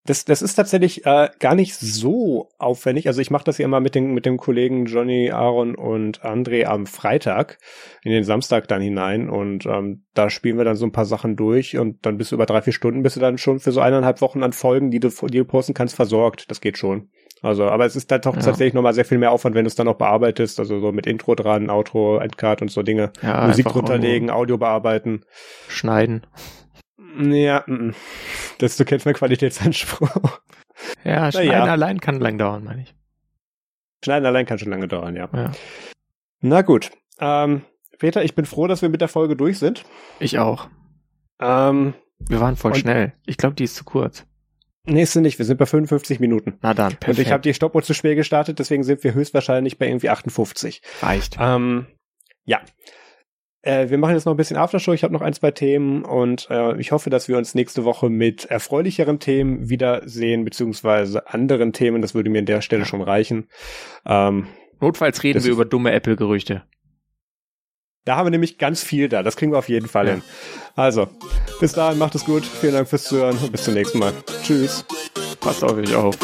Das, 0.06 0.26
das 0.26 0.41
ist 0.41 0.56
tatsächlich 0.56 1.06
äh, 1.06 1.30
gar 1.38 1.54
nicht 1.54 1.76
so 1.76 2.49
aufwendig. 2.58 3.08
Also 3.08 3.22
ich 3.22 3.30
mache 3.30 3.43
das 3.43 3.60
ja 3.60 3.66
immer 3.66 3.80
mit 3.80 3.93
den, 3.93 4.14
mit 4.14 4.26
dem 4.26 4.38
Kollegen 4.38 4.86
Johnny, 4.86 5.30
Aaron 5.30 5.76
und 5.76 6.22
André 6.22 6.66
am 6.66 6.88
Freitag 6.88 7.60
in 8.04 8.12
den 8.12 8.24
Samstag 8.24 8.68
dann 8.68 8.82
hinein 8.82 9.30
und 9.30 9.68
ähm, 9.68 10.06
da 10.16 10.32
spielen 10.32 10.58
wir 10.58 10.66
dann 10.66 10.76
so 10.76 10.86
ein 10.86 10.91
paar 10.91 11.06
Sachen 11.06 11.36
durch 11.36 11.78
und 11.78 12.04
dann 12.06 12.18
bist 12.18 12.32
du 12.32 12.36
über 12.36 12.47
drei, 12.47 12.64
vier 12.64 12.74
Stunden 12.74 13.04
bist 13.04 13.16
du 13.16 13.20
dann 13.20 13.38
schon 13.38 13.60
für 13.60 13.72
so 13.72 13.80
eineinhalb 13.80 14.22
Wochen 14.22 14.41
an 14.41 14.54
Folgen, 14.54 14.89
die 14.89 14.99
du, 14.99 15.10
die 15.10 15.38
du 15.38 15.45
posten 15.45 15.76
kannst, 15.76 15.95
versorgt. 15.95 16.49
Das 16.49 16.62
geht 16.62 16.80
schon. 16.80 17.10
Also, 17.43 17.66
aber 17.66 17.86
es 17.86 17.95
ist 17.95 18.12
dann 18.12 18.22
doch 18.22 18.36
ja. 18.36 18.41
tatsächlich 18.41 18.74
nochmal 18.74 18.93
sehr 18.93 19.06
viel 19.06 19.18
mehr 19.18 19.32
Aufwand, 19.32 19.56
wenn 19.56 19.66
du 19.66 19.68
es 19.68 19.76
dann 19.76 19.88
noch 19.88 19.97
bearbeitest, 19.97 20.60
also 20.60 20.80
so 20.80 20.91
mit 20.91 21.08
Intro 21.08 21.34
dran, 21.34 21.70
Outro, 21.70 22.20
Endcard 22.20 22.62
und 22.62 22.70
so 22.70 22.84
Dinge. 22.84 23.12
Ja, 23.22 23.47
Musik 23.47 23.68
drunterlegen, 23.68 24.30
Audio 24.30 24.58
bearbeiten. 24.58 25.26
Schneiden. 25.68 26.26
Ja, 27.18 27.64
m 27.68 27.91
-m. 27.91 27.95
das 28.59 28.78
du 28.78 28.86
kennst 28.86 29.05
mein 29.05 29.16
Qualitätsanspruch. 29.16 30.39
Ja, 31.03 31.32
Schneiden 31.32 31.51
ja. 31.51 31.64
allein 31.66 31.99
kann 31.99 32.20
lang 32.20 32.38
dauern, 32.38 32.64
meine 32.64 32.84
ich. 32.84 32.95
Schneiden 34.03 34.26
allein 34.26 34.45
kann 34.45 34.57
schon 34.57 34.70
lange 34.70 34.88
dauern, 34.88 35.16
ja. 35.16 35.30
ja. 35.34 35.51
Na 36.41 36.62
gut. 36.62 36.91
Ähm, 37.20 37.64
Peter, 37.99 38.24
ich 38.24 38.34
bin 38.34 38.45
froh, 38.45 38.68
dass 38.68 38.82
wir 38.82 38.89
mit 38.89 39.01
der 39.01 39.07
Folge 39.07 39.36
durch 39.36 39.59
sind. 39.59 39.84
Ich 40.20 40.39
auch. 40.39 40.70
Ähm, 41.39 41.93
wir 42.20 42.39
waren 42.39 42.55
voll 42.55 42.74
schnell. 42.76 43.14
Ich 43.26 43.38
glaube, 43.38 43.55
die 43.55 43.64
ist 43.64 43.76
zu 43.76 43.84
kurz. 43.84 44.26
Nächste 44.86 45.22
nicht, 45.22 45.38
wir 45.38 45.45
sind 45.45 45.57
bei 45.57 45.68
55 45.68 46.20
Minuten. 46.20 46.57
Na 46.62 46.74
dann, 46.74 46.95
perfekt. 46.95 47.20
Und 47.20 47.20
ich 47.20 47.32
habe 47.32 47.43
die 47.43 47.53
Stoppuhr 47.53 47.84
zu 47.84 47.93
schwer 47.93 48.16
gestartet, 48.16 48.57
deswegen 48.57 48.84
sind 48.84 49.03
wir 49.03 49.14
höchstwahrscheinlich 49.14 49.78
bei 49.78 49.88
irgendwie 49.88 50.09
58. 50.09 50.82
Reicht. 51.01 51.38
Ähm, 51.39 51.86
ja. 52.45 52.62
Äh, 53.64 53.89
wir 53.89 53.97
machen 53.97 54.14
jetzt 54.14 54.26
noch 54.26 54.34
ein 54.34 54.38
bisschen 54.38 54.57
Aftershow. 54.57 54.93
Ich 54.93 55.03
habe 55.03 55.14
noch 55.14 55.22
ein, 55.22 55.34
zwei 55.34 55.51
Themen 55.51 56.03
und 56.03 56.47
äh, 56.49 56.78
ich 56.80 56.91
hoffe, 56.91 57.09
dass 57.09 57.28
wir 57.28 57.38
uns 57.38 57.53
nächste 57.53 57.84
Woche 57.84 58.09
mit 58.09 58.45
erfreulicheren 58.45 59.20
Themen 59.20 59.70
wiedersehen, 59.70 60.43
beziehungsweise 60.43 61.28
anderen 61.28 61.74
Themen. 61.74 62.01
Das 62.01 62.16
würde 62.16 62.30
mir 62.30 62.39
an 62.39 62.45
der 62.45 62.62
Stelle 62.62 62.86
schon 62.86 63.01
reichen. 63.01 63.47
Ähm, 64.05 64.47
Notfalls 64.80 65.22
reden 65.24 65.43
wir 65.43 65.51
über 65.51 65.66
dumme 65.66 65.91
Apple-Gerüchte. 65.91 66.64
Da 68.03 68.16
haben 68.16 68.26
wir 68.26 68.32
nämlich 68.32 68.57
ganz 68.57 68.84
viel 68.84 69.09
da. 69.09 69.22
Das 69.22 69.36
kriegen 69.36 69.51
wir 69.51 69.59
auf 69.59 69.70
jeden 69.70 69.88
Fall 69.88 70.07
ja. 70.07 70.14
hin. 70.14 70.24
Also, 70.76 71.07
bis 71.59 71.74
dahin, 71.74 71.99
macht 71.99 72.16
es 72.16 72.26
gut. 72.26 72.43
Vielen 72.43 72.74
Dank 72.74 72.88
fürs 72.88 73.03
Zuhören 73.03 73.38
und 73.38 73.51
bis 73.51 73.64
zum 73.64 73.76
nächsten 73.76 73.99
Mal. 73.99 74.14
Tschüss. 74.41 74.86
Passt 75.39 75.64
auf 75.64 75.74
euch 75.74 75.93
auf. 75.93 76.18